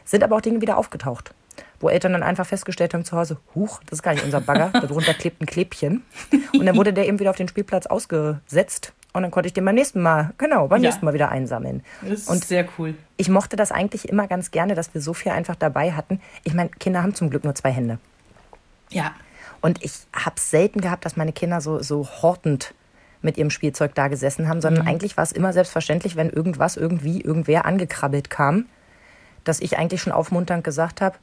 Sind 0.03 0.23
aber 0.23 0.35
auch 0.35 0.41
Dinge 0.41 0.61
wieder 0.61 0.77
aufgetaucht 0.77 1.33
wo 1.79 1.89
Eltern 1.89 2.13
dann 2.13 2.23
einfach 2.23 2.45
festgestellt 2.45 2.93
haben 2.93 3.05
zu 3.05 3.17
Hause, 3.17 3.37
huch, 3.55 3.81
das 3.85 3.99
ist 3.99 4.03
gar 4.03 4.13
nicht 4.13 4.23
unser 4.23 4.41
Bagger, 4.41 4.69
darunter 4.73 5.13
klebt 5.13 5.41
ein 5.41 5.45
Klebchen. 5.45 6.03
Und 6.53 6.65
dann 6.65 6.75
wurde 6.75 6.93
der 6.93 7.07
eben 7.07 7.19
wieder 7.19 7.29
auf 7.29 7.37
den 7.37 7.47
Spielplatz 7.47 7.85
ausgesetzt 7.87 8.93
und 9.11 9.23
dann 9.23 9.31
konnte 9.31 9.47
ich 9.47 9.53
den 9.53 9.65
beim 9.65 9.75
nächsten 9.75 10.01
Mal, 10.01 10.33
genau, 10.37 10.67
beim 10.67 10.83
ja. 10.83 10.89
nächsten 10.89 11.03
Mal 11.03 11.13
wieder 11.13 11.29
einsammeln. 11.29 11.83
Das 12.01 12.11
ist 12.11 12.29
und 12.29 12.45
sehr 12.45 12.67
cool. 12.77 12.93
Ich 13.17 13.27
mochte 13.27 13.55
das 13.55 13.71
eigentlich 13.71 14.07
immer 14.07 14.27
ganz 14.27 14.51
gerne, 14.51 14.75
dass 14.75 14.93
wir 14.93 15.01
so 15.01 15.13
viel 15.13 15.31
einfach 15.31 15.55
dabei 15.55 15.93
hatten. 15.93 16.21
Ich 16.43 16.53
meine, 16.53 16.69
Kinder 16.69 17.01
haben 17.01 17.15
zum 17.15 17.29
Glück 17.29 17.43
nur 17.43 17.55
zwei 17.55 17.71
Hände. 17.71 17.97
Ja. 18.89 19.13
Und 19.61 19.83
ich 19.83 19.91
habe 20.13 20.39
selten 20.39 20.79
gehabt, 20.79 21.05
dass 21.05 21.17
meine 21.17 21.33
Kinder 21.33 21.59
so, 21.59 21.81
so 21.81 22.07
hortend 22.21 22.73
mit 23.21 23.37
ihrem 23.37 23.49
Spielzeug 23.49 23.95
da 23.95 24.07
gesessen 24.07 24.47
haben, 24.47 24.61
sondern 24.61 24.83
mhm. 24.83 24.89
eigentlich 24.89 25.17
war 25.17 25.23
es 25.23 25.31
immer 25.31 25.53
selbstverständlich, 25.53 26.15
wenn 26.15 26.29
irgendwas, 26.29 26.77
irgendwie, 26.77 27.19
irgendwer 27.19 27.65
angekrabbelt 27.65 28.29
kam, 28.29 28.67
dass 29.43 29.59
ich 29.59 29.77
eigentlich 29.77 30.01
schon 30.01 30.13
aufmunternd 30.13 30.63
gesagt 30.63 31.01
habe, 31.01 31.17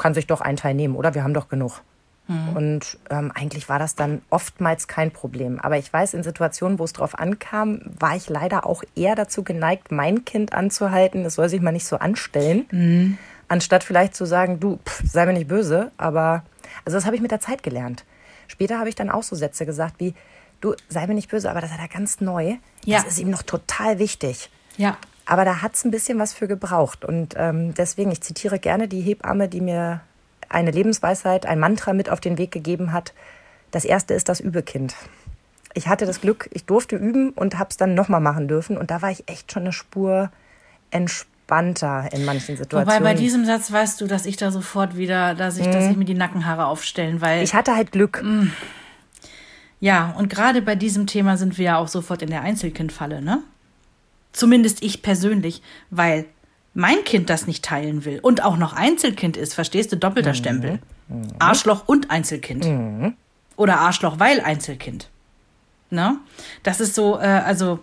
kann 0.00 0.14
sich 0.14 0.26
doch 0.26 0.40
ein 0.40 0.56
Teil 0.56 0.74
nehmen, 0.74 0.96
oder? 0.96 1.14
Wir 1.14 1.22
haben 1.22 1.34
doch 1.34 1.48
genug. 1.48 1.82
Mhm. 2.26 2.56
Und 2.56 2.98
ähm, 3.10 3.32
eigentlich 3.34 3.68
war 3.68 3.78
das 3.78 3.94
dann 3.94 4.22
oftmals 4.30 4.88
kein 4.88 5.10
Problem. 5.10 5.60
Aber 5.60 5.78
ich 5.78 5.92
weiß, 5.92 6.14
in 6.14 6.22
Situationen, 6.22 6.78
wo 6.78 6.84
es 6.84 6.92
drauf 6.92 7.18
ankam, 7.18 7.80
war 7.98 8.16
ich 8.16 8.28
leider 8.28 8.66
auch 8.66 8.82
eher 8.94 9.14
dazu 9.14 9.42
geneigt, 9.42 9.90
mein 9.90 10.24
Kind 10.24 10.54
anzuhalten. 10.54 11.24
Es 11.24 11.34
soll 11.34 11.48
sich 11.48 11.60
mal 11.60 11.72
nicht 11.72 11.86
so 11.86 11.96
anstellen. 11.96 12.66
Mhm. 12.70 13.18
Anstatt 13.48 13.84
vielleicht 13.84 14.14
zu 14.14 14.24
sagen, 14.24 14.60
du, 14.60 14.78
pff, 14.84 15.02
sei 15.04 15.26
mir 15.26 15.32
nicht 15.32 15.48
böse. 15.48 15.90
Aber, 15.96 16.44
also 16.84 16.96
das 16.96 17.04
habe 17.04 17.16
ich 17.16 17.22
mit 17.22 17.32
der 17.32 17.40
Zeit 17.40 17.62
gelernt. 17.62 18.04
Später 18.46 18.78
habe 18.78 18.88
ich 18.88 18.94
dann 18.94 19.10
auch 19.10 19.22
so 19.22 19.36
Sätze 19.36 19.66
gesagt 19.66 19.96
wie, 19.98 20.14
du, 20.60 20.74
sei 20.88 21.06
mir 21.06 21.14
nicht 21.14 21.30
böse, 21.30 21.50
aber 21.50 21.60
das 21.60 21.72
hat 21.72 21.80
er 21.80 21.88
ganz 21.88 22.20
neu. 22.20 22.56
Ja. 22.84 22.98
Das 22.98 23.06
ist 23.06 23.18
ihm 23.18 23.30
noch 23.30 23.42
total 23.42 23.98
wichtig. 23.98 24.50
Ja. 24.76 24.96
Aber 25.30 25.44
da 25.44 25.62
hat 25.62 25.76
es 25.76 25.84
ein 25.84 25.92
bisschen 25.92 26.18
was 26.18 26.32
für 26.32 26.48
gebraucht. 26.48 27.04
Und 27.04 27.34
ähm, 27.36 27.72
deswegen, 27.74 28.10
ich 28.10 28.20
zitiere 28.20 28.58
gerne 28.58 28.88
die 28.88 29.00
Hebamme, 29.00 29.48
die 29.48 29.60
mir 29.60 30.00
eine 30.48 30.72
Lebensweisheit, 30.72 31.46
ein 31.46 31.60
Mantra 31.60 31.92
mit 31.92 32.10
auf 32.10 32.18
den 32.18 32.36
Weg 32.36 32.50
gegeben 32.50 32.92
hat. 32.92 33.14
Das 33.70 33.84
erste 33.84 34.12
ist 34.14 34.28
das 34.28 34.40
Übekind. 34.40 34.96
Ich 35.72 35.86
hatte 35.86 36.04
das 36.04 36.20
Glück, 36.20 36.50
ich 36.52 36.64
durfte 36.64 36.96
üben 36.96 37.30
und 37.30 37.60
habe 37.60 37.70
es 37.70 37.76
dann 37.76 37.94
nochmal 37.94 38.20
machen 38.20 38.48
dürfen. 38.48 38.76
Und 38.76 38.90
da 38.90 39.02
war 39.02 39.12
ich 39.12 39.28
echt 39.28 39.52
schon 39.52 39.62
eine 39.62 39.72
Spur 39.72 40.32
entspannter 40.90 42.08
in 42.12 42.24
manchen 42.24 42.56
Situationen. 42.56 42.88
Wobei 42.88 43.12
bei 43.12 43.14
diesem 43.14 43.44
Satz 43.44 43.70
weißt 43.70 44.00
du, 44.00 44.08
dass 44.08 44.26
ich 44.26 44.36
da 44.36 44.50
sofort 44.50 44.96
wieder, 44.96 45.36
dass 45.36 45.58
ich, 45.58 45.66
mhm. 45.68 45.70
dass 45.70 45.84
ich 45.84 45.96
mir 45.96 46.06
die 46.06 46.14
Nackenhaare 46.14 46.66
aufstellen, 46.66 47.20
weil. 47.20 47.44
Ich 47.44 47.54
hatte 47.54 47.76
halt 47.76 47.92
Glück. 47.92 48.20
Mh. 48.20 48.48
Ja, 49.78 50.12
und 50.18 50.28
gerade 50.28 50.60
bei 50.60 50.74
diesem 50.74 51.06
Thema 51.06 51.36
sind 51.36 51.56
wir 51.56 51.64
ja 51.66 51.76
auch 51.76 51.86
sofort 51.86 52.20
in 52.20 52.30
der 52.30 52.42
Einzelkindfalle, 52.42 53.22
ne? 53.22 53.44
Zumindest 54.32 54.82
ich 54.82 55.02
persönlich, 55.02 55.62
weil 55.90 56.26
mein 56.74 57.02
Kind 57.04 57.30
das 57.30 57.46
nicht 57.46 57.64
teilen 57.64 58.04
will 58.04 58.20
und 58.20 58.44
auch 58.44 58.56
noch 58.56 58.72
Einzelkind 58.72 59.36
ist, 59.36 59.54
verstehst 59.54 59.92
du, 59.92 59.96
doppelter 59.96 60.30
mhm. 60.30 60.36
Stempel. 60.36 60.78
Mhm. 61.08 61.28
Arschloch 61.38 61.88
und 61.88 62.10
Einzelkind. 62.10 62.64
Mhm. 62.64 63.14
Oder 63.56 63.80
Arschloch, 63.80 64.18
weil 64.18 64.40
Einzelkind. 64.40 65.08
Ne? 65.90 66.18
Das 66.62 66.80
ist 66.80 66.94
so, 66.94 67.18
äh, 67.18 67.24
also, 67.24 67.80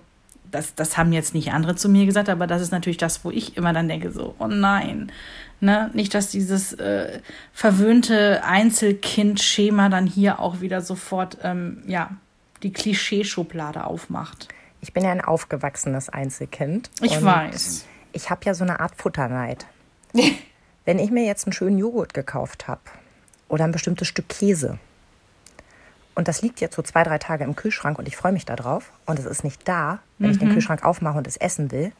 das, 0.50 0.74
das 0.76 0.98
haben 0.98 1.12
jetzt 1.12 1.34
nicht 1.34 1.52
andere 1.52 1.76
zu 1.76 1.90
mir 1.90 2.06
gesagt, 2.06 2.30
aber 2.30 2.48
das 2.48 2.62
ist 2.62 2.72
natürlich 2.72 2.98
das, 2.98 3.26
wo 3.26 3.32
ich 3.32 3.58
immer 3.58 3.74
dann 3.74 3.90
denke, 3.90 4.12
so, 4.12 4.34
oh 4.40 4.48
nein. 4.48 5.12
Ne? 5.60 5.92
Nicht, 5.94 6.14
dass 6.14 6.30
dieses 6.30 6.74
äh, 6.74 7.20
verwöhnte 7.52 8.44
Einzelkind-Schema 8.46 9.90
dann 9.90 10.08
hier 10.08 10.40
auch 10.40 10.62
wieder 10.62 10.82
sofort, 10.82 11.38
ähm, 11.44 11.84
ja, 11.86 12.12
die 12.64 12.72
Klischeeschublade 12.72 13.84
aufmacht. 13.86 14.48
Ich 14.82 14.94
bin 14.94 15.04
ja 15.04 15.12
ein 15.12 15.22
aufgewachsenes 15.22 16.10
Einzelkind. 16.10 16.90
Ich 17.02 17.24
weiß. 17.24 17.86
Ich 18.13 18.30
habe 18.30 18.46
ja 18.46 18.54
so 18.54 18.63
eine 18.63 18.80
Art 18.80 18.96
Futterneid. 18.96 19.66
Wenn 20.86 21.00
ich 21.00 21.12
mir 21.12 21.26
jetzt 21.26 21.46
einen 21.46 21.54
schönen 21.54 21.78
Joghurt 21.78 22.13
gekauft 22.13 22.68
habe 22.68 22.82
oder 23.50 23.66
ein 23.66 23.72
bestimmtes 23.72 24.08
Stück 24.08 24.30
Käse 24.30 24.80
und 26.18 26.28
das 26.28 26.42
liegt 26.42 26.62
jetzt 26.62 26.76
so 26.76 26.82
zwei, 26.82 27.04
drei 27.04 27.20
Tage 27.20 27.44
im 27.44 27.56
Kühlschrank 27.56 28.00
und 28.00 28.08
ich 28.08 28.18
freue 28.18 28.32
mich 28.32 28.44
darauf 28.44 28.92
und 29.06 29.20
es 29.20 29.26
ist 29.26 29.44
nicht 29.44 29.68
da, 29.68 30.00
wenn 30.18 30.30
mhm. 30.30 30.34
ich 30.34 30.40
den 30.40 30.50
mhm. 30.50 30.54
Kühlschrank 30.54 30.84
aufmache 30.84 31.20
und 31.20 31.28
es 31.28 31.38
essen 31.38 31.72
will, 31.72 31.92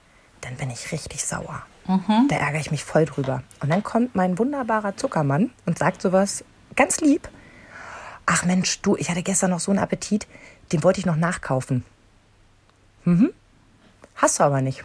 dann 0.42 0.56
bin 0.56 0.72
ich 0.72 0.92
richtig 0.92 1.24
sauer. 1.24 1.62
Mhm. 1.86 2.28
Da 2.28 2.38
ärgere 2.38 2.60
ich 2.60 2.72
mich 2.72 2.84
voll 2.84 3.06
drüber. 3.06 3.44
Und 3.60 3.70
dann 3.70 3.84
kommt 3.84 4.16
mein 4.16 4.40
wunderbarer 4.40 4.98
Zuckermann 4.98 5.52
und 5.68 5.78
sagt 5.78 6.02
sowas 6.02 6.44
ganz 6.76 7.00
lieb. 7.00 7.30
Ach 8.26 8.44
Mensch, 8.44 8.82
du, 8.82 8.96
ich 8.96 9.12
hatte 9.12 9.22
gestern 9.22 9.52
noch 9.52 9.60
so 9.60 9.70
einen 9.70 9.80
Appetit, 9.80 10.26
den 10.72 10.84
wollte 10.84 11.00
ich 11.00 11.06
noch 11.06 11.16
nachkaufen. 11.16 11.86
Mhm. 13.08 13.32
Hast 14.16 14.40
du 14.40 14.44
aber 14.44 14.62
nicht. 14.62 14.84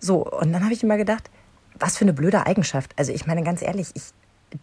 So, 0.00 0.26
und 0.26 0.52
dann 0.52 0.64
habe 0.64 0.74
ich 0.74 0.82
immer 0.82 0.96
gedacht, 0.96 1.30
was 1.78 1.96
für 1.96 2.04
eine 2.04 2.12
blöde 2.12 2.44
Eigenschaft. 2.44 2.92
Also 2.96 3.12
ich 3.12 3.26
meine 3.26 3.44
ganz 3.44 3.62
ehrlich, 3.62 3.90
ich 3.94 4.02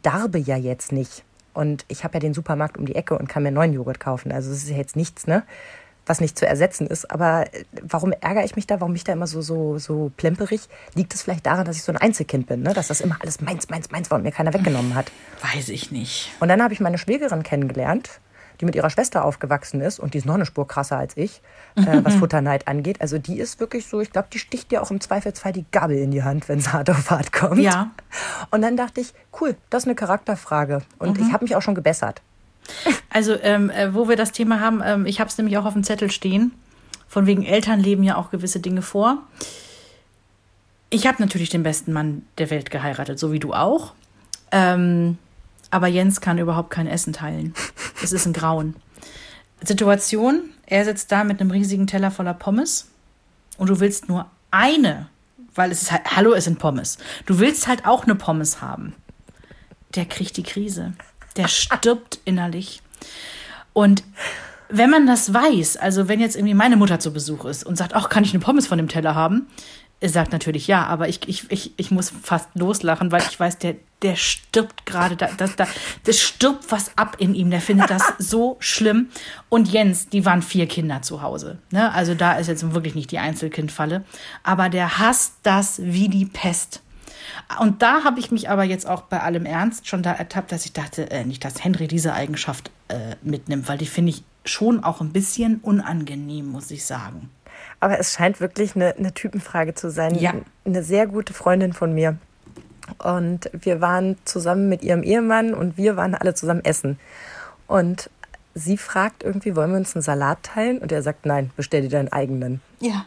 darbe 0.02 0.38
ja 0.38 0.58
jetzt 0.58 0.92
nicht. 0.92 1.24
Und 1.54 1.86
ich 1.88 2.04
habe 2.04 2.16
ja 2.16 2.20
den 2.20 2.34
Supermarkt 2.34 2.78
um 2.78 2.86
die 2.86 2.96
Ecke 2.96 3.18
und 3.18 3.30
kann 3.30 3.44
mir 3.44 3.52
neuen 3.52 3.72
Joghurt 3.72 4.02
kaufen. 4.02 4.34
Also 4.34 4.52
es 4.52 4.64
ist 4.64 4.70
ja 4.70 4.76
jetzt 4.76 4.98
nichts, 4.98 5.28
ne? 5.28 5.44
Was 6.06 6.20
nicht 6.20 6.38
zu 6.38 6.46
ersetzen 6.46 6.88
ist. 6.88 7.10
Aber 7.10 7.54
äh, 7.54 7.64
warum 7.82 8.12
ärgere 8.12 8.44
ich 8.44 8.58
mich 8.58 8.68
da? 8.68 8.82
Warum 8.82 8.92
bin 8.92 8.98
ich 8.98 9.06
da 9.06 9.14
immer 9.14 9.28
so, 9.28 9.42
so, 9.42 9.78
so 9.78 10.12
plemperig? 10.18 10.68
Liegt 10.94 11.14
es 11.14 11.22
vielleicht 11.22 11.46
daran, 11.46 11.66
dass 11.66 11.78
ich 11.78 11.84
so 11.84 11.94
ein 11.94 11.98
Einzelkind 11.98 12.48
bin, 12.48 12.64
ne? 12.64 12.74
Dass 12.74 12.90
das 12.90 13.00
immer 13.00 13.18
alles 13.22 13.40
meins, 13.40 13.70
meins, 13.70 13.92
meins 13.92 14.12
war 14.12 14.18
und 14.18 14.24
mir 14.24 14.34
keiner 14.34 14.54
weggenommen 14.54 14.94
hat? 14.96 15.10
Weiß 15.54 15.70
ich 15.70 15.92
nicht. 15.92 16.34
Und 16.42 16.50
dann 16.50 16.62
habe 16.62 16.74
ich 16.74 16.82
meine 16.82 16.98
Schwägerin 16.98 17.44
kennengelernt 17.44 18.20
die 18.60 18.66
mit 18.66 18.76
ihrer 18.76 18.90
Schwester 18.90 19.26
aufgewachsen 19.26 19.82
ist 19.82 20.00
und 20.00 20.14
die 20.14 20.20
ist 20.20 20.26
noch 20.26 20.36
eine 20.36 20.46
Spur 20.46 20.68
krasser 20.68 20.98
als 20.98 21.16
ich, 21.18 21.42
äh, 21.76 22.00
was 22.04 22.16
Futterneid 22.16 22.68
angeht. 22.68 23.02
Also 23.02 23.18
die 23.18 23.40
ist 23.40 23.60
wirklich 23.60 23.88
so, 23.88 24.02
ich 24.02 24.12
glaube, 24.12 24.28
die 24.32 24.40
sticht 24.40 24.72
dir 24.72 24.82
auch 24.82 24.92
im 24.92 25.02
Zweifelsfall 25.02 25.54
die 25.54 25.66
Gabel 25.72 25.98
in 25.98 26.12
die 26.12 26.24
Hand, 26.24 26.48
wenn 26.50 26.60
es 26.60 26.74
hart 26.74 26.90
auf 26.92 27.10
hart 27.10 27.34
kommt. 27.34 27.60
Ja. 27.60 27.92
Und 28.52 28.62
dann 28.62 28.78
dachte 28.78 29.02
ich, 29.02 29.14
cool, 29.40 29.56
das 29.70 29.84
ist 29.84 29.88
eine 29.88 29.96
Charakterfrage. 29.96 30.82
Und 31.00 31.18
ich 31.18 31.32
habe 31.32 31.44
mich 31.44 31.56
auch 31.56 31.62
schon 31.62 31.76
gebessert. 31.76 32.22
Also, 33.10 33.36
ähm, 33.42 33.70
äh, 33.70 33.94
wo 33.94 34.10
wir 34.10 34.16
das 34.16 34.32
Thema 34.32 34.60
haben, 34.60 34.82
ähm, 34.84 35.06
ich 35.06 35.20
habe 35.20 35.30
es 35.30 35.38
nämlich 35.38 35.58
auch 35.58 35.66
auf 35.66 35.74
dem 35.74 35.84
Zettel 35.84 36.10
stehen. 36.10 36.52
Von 37.08 37.28
wegen 37.28 37.44
Eltern 37.44 37.80
leben 37.80 38.04
ja 38.04 38.18
auch 38.18 38.32
gewisse 38.32 38.60
Dinge 38.60 38.82
vor. 38.82 39.20
Ich 40.90 41.08
habe 41.08 41.22
natürlich 41.22 41.50
den 41.50 41.64
besten 41.64 41.94
Mann 41.94 42.24
der 42.38 42.50
Welt 42.50 42.72
geheiratet, 42.72 43.20
so 43.20 43.32
wie 43.32 43.40
du 43.40 43.54
auch. 43.54 43.94
Ähm, 44.52 45.18
aber 45.76 45.88
Jens 45.88 46.22
kann 46.22 46.38
überhaupt 46.38 46.70
kein 46.70 46.88
Essen 46.88 47.12
teilen. 47.12 47.54
Es 48.02 48.14
ist 48.14 48.26
ein 48.26 48.32
Grauen. 48.32 48.78
Situation, 49.62 50.52
er 50.66 50.86
sitzt 50.86 51.12
da 51.12 51.26
mit 51.26 51.42
einem 51.42 51.52
riesigen 51.52 51.86
Teller 51.86 52.12
voller 52.12 52.34
Pommes 52.34 52.88
und 53.58 53.70
du 53.70 53.82
willst 53.82 54.08
nur 54.08 54.32
eine, 54.52 55.10
weil 55.54 55.72
es 55.72 55.82
ist 55.82 55.92
halt, 55.92 56.16
hallo, 56.16 56.32
es 56.32 56.46
sind 56.46 56.60
Pommes. 56.60 56.98
Du 57.26 57.40
willst 57.40 57.68
halt 57.68 57.86
auch 57.86 58.06
eine 58.06 58.16
Pommes 58.16 58.62
haben. 58.62 58.96
Der 59.96 60.06
kriegt 60.06 60.38
die 60.38 60.44
Krise. 60.44 60.94
Der 61.36 61.50
stirbt 61.50 62.20
innerlich. 62.26 62.82
Und 63.74 64.06
wenn 64.70 64.90
man 64.90 65.06
das 65.06 65.34
weiß, 65.34 65.76
also 65.76 66.08
wenn 66.08 66.22
jetzt 66.22 66.38
irgendwie 66.38 66.54
meine 66.54 66.78
Mutter 66.78 67.00
zu 67.00 67.12
Besuch 67.12 67.44
ist 67.44 67.66
und 67.66 67.76
sagt, 67.76 67.96
ach, 67.96 68.08
kann 68.08 68.24
ich 68.24 68.34
eine 68.34 68.40
Pommes 68.40 68.66
von 68.66 68.78
dem 68.78 68.88
Teller 68.88 69.14
haben? 69.14 69.48
Er 70.02 70.10
sagt 70.10 70.34
natürlich 70.34 70.68
ja, 70.68 70.86
aber 70.86 71.08
ich, 71.08 71.28
ich, 71.28 71.50
ich, 71.50 71.74
ich 71.78 71.90
muss 71.90 72.10
fast 72.10 72.50
loslachen, 72.54 73.12
weil 73.12 73.24
ich 73.30 73.40
weiß, 73.40 73.58
der, 73.60 73.76
der 74.02 74.16
stirbt 74.16 74.86
gerade, 74.86 75.16
da, 75.16 75.30
da, 75.38 75.48
da, 75.48 75.68
das 76.04 76.20
stirbt 76.20 76.72
was 76.72 76.98
ab 76.98 77.16
in 77.20 77.34
ihm, 77.34 77.50
der 77.50 77.62
findet 77.62 77.90
das 77.90 78.04
so 78.18 78.58
schlimm. 78.60 79.10
Und 79.50 79.70
Jens, 79.70 80.10
die 80.10 80.26
waren 80.26 80.42
vier 80.42 80.68
Kinder 80.68 81.02
zu 81.02 81.22
Hause. 81.22 81.60
Ne? 81.72 81.92
Also 81.94 82.14
da 82.14 82.34
ist 82.34 82.48
jetzt 82.48 82.74
wirklich 82.74 82.94
nicht 82.94 83.12
die 83.12 83.20
Einzelkindfalle. 83.20 84.04
Aber 84.44 84.70
der 84.70 85.00
hasst 85.00 85.36
das 85.44 85.82
wie 85.82 86.10
die 86.10 86.26
Pest. 86.26 86.82
Und 87.60 87.82
da 87.82 88.04
habe 88.04 88.20
ich 88.20 88.32
mich 88.32 88.50
aber 88.50 88.64
jetzt 88.64 88.88
auch 88.88 89.04
bei 89.04 89.22
allem 89.22 89.46
Ernst 89.46 89.88
schon 89.88 90.04
da 90.04 90.12
ertappt, 90.12 90.52
dass 90.52 90.66
ich 90.66 90.74
dachte, 90.74 91.10
äh, 91.10 91.26
nicht, 91.26 91.44
dass 91.44 91.64
Henry 91.64 91.88
diese 91.88 92.14
Eigenschaft 92.14 92.70
äh, 92.90 93.16
mitnimmt, 93.24 93.68
weil 93.68 93.78
die 93.78 93.86
finde 93.86 94.12
ich 94.12 94.24
schon 94.46 94.84
auch 94.84 95.02
ein 95.02 95.12
bisschen 95.12 95.60
unangenehm, 95.62 96.48
muss 96.48 96.72
ich 96.72 96.86
sagen. 96.86 97.30
Aber 97.80 98.00
es 98.00 98.14
scheint 98.14 98.40
wirklich 98.40 98.76
eine, 98.76 98.96
eine 98.96 99.14
Typenfrage 99.14 99.76
zu 99.76 99.90
sein. 99.90 100.16
Ja. 100.16 100.34
Eine 100.66 100.84
sehr 100.84 101.08
gute 101.08 101.34
Freundin 101.34 101.74
von 101.74 101.94
mir. 101.94 102.18
Und 103.00 103.50
wir 103.54 103.82
waren 103.82 104.18
zusammen 104.26 104.70
mit 104.70 104.84
ihrem 104.84 105.04
Ehemann 105.04 105.54
und 105.54 105.78
wir 105.78 105.98
waren 105.98 106.16
alle 106.16 106.36
zusammen 106.36 106.64
essen. 106.64 107.00
Und 107.68 108.10
sie 108.54 108.78
fragt 108.78 109.24
irgendwie, 109.24 109.56
wollen 109.56 109.72
wir 109.72 109.78
uns 109.78 109.96
einen 109.96 110.04
Salat 110.04 110.44
teilen? 110.44 110.78
Und 110.78 110.92
er 110.92 111.02
sagt, 111.02 111.26
nein, 111.26 111.52
bestell 111.56 111.82
dir 111.82 111.90
deinen 111.90 112.12
eigenen. 112.12 112.62
Ja. 112.80 113.06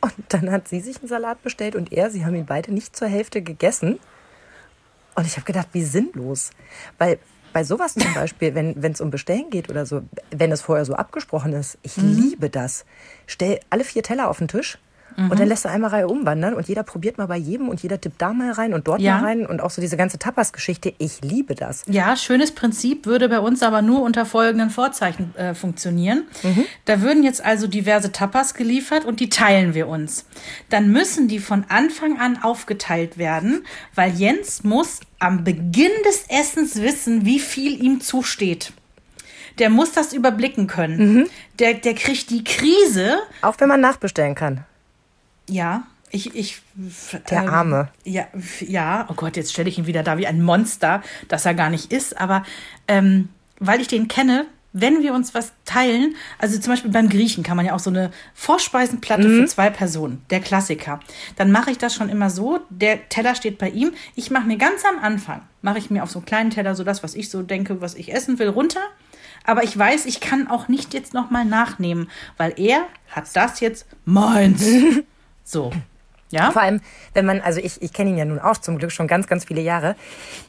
Und 0.00 0.14
dann 0.28 0.50
hat 0.50 0.68
sie 0.68 0.80
sich 0.80 0.98
einen 0.98 1.08
Salat 1.08 1.42
bestellt 1.42 1.74
und 1.74 1.92
er, 1.92 2.10
sie 2.10 2.24
haben 2.24 2.34
ihn 2.34 2.46
beide 2.46 2.72
nicht 2.72 2.96
zur 2.96 3.08
Hälfte 3.08 3.42
gegessen. 3.42 3.98
Und 5.14 5.26
ich 5.26 5.34
habe 5.34 5.44
gedacht, 5.44 5.68
wie 5.72 5.82
sinnlos. 5.82 6.50
Weil 6.98 7.18
bei 7.52 7.64
sowas 7.64 7.94
zum 7.94 8.12
Beispiel, 8.14 8.54
wenn 8.54 8.92
es 8.92 9.00
um 9.00 9.10
Bestellen 9.10 9.50
geht 9.50 9.70
oder 9.70 9.86
so, 9.86 10.02
wenn 10.30 10.52
es 10.52 10.60
vorher 10.60 10.84
so 10.84 10.94
abgesprochen 10.94 11.52
ist, 11.52 11.78
ich 11.82 11.96
liebe 11.96 12.50
das. 12.50 12.84
Stell 13.26 13.60
alle 13.70 13.84
vier 13.84 14.02
Teller 14.02 14.28
auf 14.28 14.38
den 14.38 14.48
Tisch 14.48 14.78
und 15.18 15.40
dann 15.40 15.48
lässt 15.48 15.64
du 15.64 15.68
einmal 15.68 15.90
Reihe 15.90 16.06
umwandern 16.06 16.54
und 16.54 16.68
jeder 16.68 16.84
probiert 16.84 17.18
mal 17.18 17.26
bei 17.26 17.36
jedem 17.36 17.68
und 17.68 17.82
jeder 17.82 18.00
tippt 18.00 18.22
da 18.22 18.32
mal 18.32 18.52
rein 18.52 18.72
und 18.72 18.86
dort 18.86 19.00
Ja. 19.00 19.18
mal 19.18 19.24
rein 19.24 19.46
und 19.46 19.60
auch 19.60 19.70
so 19.70 19.80
diese 19.80 19.96
ganze 19.96 20.16
Tapas-Geschichte. 20.18 20.94
Ich 20.98 21.20
liebe 21.22 21.56
das. 21.56 21.82
Ja, 21.88 22.14
schönes 22.16 22.52
Prinzip 22.52 23.04
würde 23.04 23.28
bei 23.28 23.40
uns 23.40 23.64
aber 23.64 23.82
nur 23.82 24.02
unter 24.02 24.24
folgenden 24.24 24.70
Vorzeichen 24.70 25.34
äh, 25.36 25.54
funktionieren. 25.54 26.22
Da 26.84 27.00
würden 27.02 27.24
jetzt 27.24 27.44
also 27.44 27.66
diverse 27.66 28.12
Tapas 28.12 28.54
geliefert 28.54 29.04
und 29.04 29.18
die 29.18 29.28
teilen 29.28 29.74
wir 29.74 29.88
uns. 29.88 30.24
Dann 30.70 30.92
müssen 30.92 31.26
die 31.26 31.40
von 31.40 31.64
Anfang 31.68 32.18
an 32.20 32.38
aufgeteilt 32.42 33.18
werden, 33.18 33.64
weil 33.96 34.12
Jens 34.12 34.62
muss 34.62 35.00
am 35.18 35.42
Beginn 35.42 35.90
des 36.06 36.26
Essens 36.28 36.76
wissen, 36.80 37.24
wie 37.24 37.40
viel 37.40 37.82
ihm 37.82 38.00
zusteht. 38.00 38.72
Der 39.58 39.68
muss 39.70 39.90
das 39.90 40.12
überblicken 40.12 40.68
können. 40.68 41.26
Der, 41.58 41.74
der 41.74 41.94
kriegt 41.94 42.30
die 42.30 42.44
Krise. 42.44 43.18
Auch 43.42 43.56
wenn 43.58 43.66
man 43.68 43.80
nachbestellen 43.80 44.36
kann. 44.36 44.64
Ja, 45.48 45.84
ich, 46.10 46.34
ich. 46.34 46.62
Der 47.30 47.42
ähm, 47.42 47.48
Arme. 47.48 47.88
Ja, 48.04 48.26
ja, 48.60 49.06
oh 49.10 49.14
Gott, 49.14 49.36
jetzt 49.36 49.52
stelle 49.52 49.68
ich 49.68 49.78
ihn 49.78 49.86
wieder 49.86 50.02
da 50.02 50.18
wie 50.18 50.26
ein 50.26 50.42
Monster, 50.42 51.02
das 51.28 51.44
er 51.44 51.54
gar 51.54 51.70
nicht 51.70 51.92
ist. 51.92 52.18
Aber 52.18 52.44
ähm, 52.86 53.28
weil 53.58 53.80
ich 53.80 53.88
den 53.88 54.08
kenne, 54.08 54.46
wenn 54.72 55.02
wir 55.02 55.14
uns 55.14 55.34
was 55.34 55.52
teilen, 55.64 56.14
also 56.38 56.58
zum 56.58 56.72
Beispiel 56.72 56.90
beim 56.90 57.08
Griechen 57.08 57.42
kann 57.42 57.56
man 57.56 57.66
ja 57.66 57.74
auch 57.74 57.80
so 57.80 57.90
eine 57.90 58.10
Vorspeisenplatte 58.34 59.28
für 59.28 59.46
zwei 59.46 59.70
Personen, 59.70 60.22
der 60.30 60.40
Klassiker. 60.40 61.00
Dann 61.36 61.50
mache 61.50 61.70
ich 61.70 61.78
das 61.78 61.94
schon 61.94 62.08
immer 62.08 62.30
so, 62.30 62.60
der 62.68 63.08
Teller 63.08 63.34
steht 63.34 63.58
bei 63.58 63.70
ihm. 63.70 63.92
Ich 64.14 64.30
mache 64.30 64.46
mir 64.46 64.58
ganz 64.58 64.84
am 64.84 65.02
Anfang, 65.02 65.42
mache 65.62 65.78
ich 65.78 65.90
mir 65.90 66.02
auf 66.02 66.10
so 66.10 66.18
einen 66.18 66.26
kleinen 66.26 66.50
Teller 66.50 66.74
so 66.74 66.84
das, 66.84 67.02
was 67.02 67.14
ich 67.14 67.30
so 67.30 67.42
denke, 67.42 67.80
was 67.80 67.94
ich 67.94 68.12
essen 68.12 68.38
will, 68.38 68.48
runter. 68.48 68.80
Aber 69.44 69.64
ich 69.64 69.76
weiß, 69.76 70.06
ich 70.06 70.20
kann 70.20 70.48
auch 70.48 70.68
nicht 70.68 70.92
jetzt 70.92 71.14
nochmal 71.14 71.44
nachnehmen, 71.44 72.10
weil 72.36 72.52
er 72.56 72.82
hat 73.10 73.24
das 73.34 73.60
jetzt 73.60 73.86
meins. 74.04 74.64
So. 75.48 75.72
Ja? 76.30 76.50
Vor 76.52 76.62
allem, 76.62 76.80
wenn 77.14 77.24
man, 77.26 77.40
also 77.40 77.60
ich, 77.60 77.80
ich 77.82 77.92
kenne 77.92 78.10
ihn 78.10 78.18
ja 78.18 78.24
nun 78.24 78.38
auch 78.38 78.58
zum 78.58 78.78
Glück 78.78 78.92
schon 78.92 79.06
ganz, 79.06 79.26
ganz 79.26 79.44
viele 79.46 79.60
Jahre, 79.60 79.96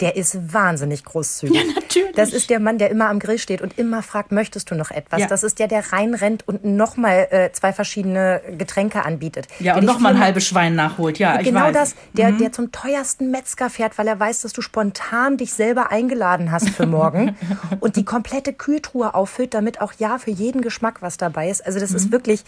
der 0.02 0.16
ist 0.16 0.54
wahnsinnig 0.54 1.04
großzügig. 1.06 1.56
Ja, 1.60 1.74
natürlich. 1.76 2.16
Das 2.16 2.32
ist 2.34 2.50
der 2.50 2.60
Mann, 2.60 2.78
der 2.78 2.90
immer 2.92 3.10
am 3.10 3.20
Grill 3.20 3.38
steht 3.40 3.62
und 3.62 3.78
immer 3.80 4.04
fragt, 4.04 4.32
möchtest 4.32 4.70
du 4.72 4.76
noch 4.76 4.92
etwas? 4.92 5.20
Ja. 5.22 5.28
Das 5.28 5.44
ist 5.44 5.58
der, 5.60 5.68
der 5.68 5.92
reinrennt 5.92 6.48
und 6.48 6.64
nochmal 6.66 7.28
äh, 7.32 7.52
zwei 7.52 7.74
verschiedene 7.74 8.42
Getränke 8.58 9.04
anbietet. 9.06 9.48
Ja, 9.60 9.74
Der 9.74 9.82
und 9.82 9.86
nochmal 9.86 10.14
ein 10.16 10.20
halbes 10.22 10.46
Schwein 10.48 10.76
nachholt. 10.76 11.18
Ja, 11.20 11.38
Genau 11.42 11.62
weiß. 11.62 11.70
Mhm. 11.70 11.74
das, 11.74 11.96
der, 12.14 12.32
der 12.34 12.52
zum 12.52 12.72
teuersten 12.72 13.32
Metzger 13.32 13.70
fährt, 13.70 13.98
weil 13.98 14.08
er 14.08 14.20
weiß, 14.20 14.42
dass 14.42 14.54
du 14.54 14.62
spontan 14.62 15.38
dich 15.38 15.54
selber 15.54 15.92
eingeladen 15.92 16.52
hast 16.52 16.70
für 16.70 16.86
morgen 16.86 17.36
und 17.80 17.96
die 17.96 18.06
komplette 18.06 18.54
Kühltruhe 18.54 19.14
auffüllt, 19.16 19.54
damit 19.54 19.82
auch 19.82 19.94
ja 19.98 20.18
für 20.20 20.32
jeden 20.32 20.62
Geschmack 20.62 21.02
was 21.02 21.18
dabei 21.18 21.50
ist. 21.50 21.66
Also 21.66 21.80
das 21.80 21.90
Mhm. 21.92 21.96
ist 21.98 22.12
wirklich, 22.12 22.44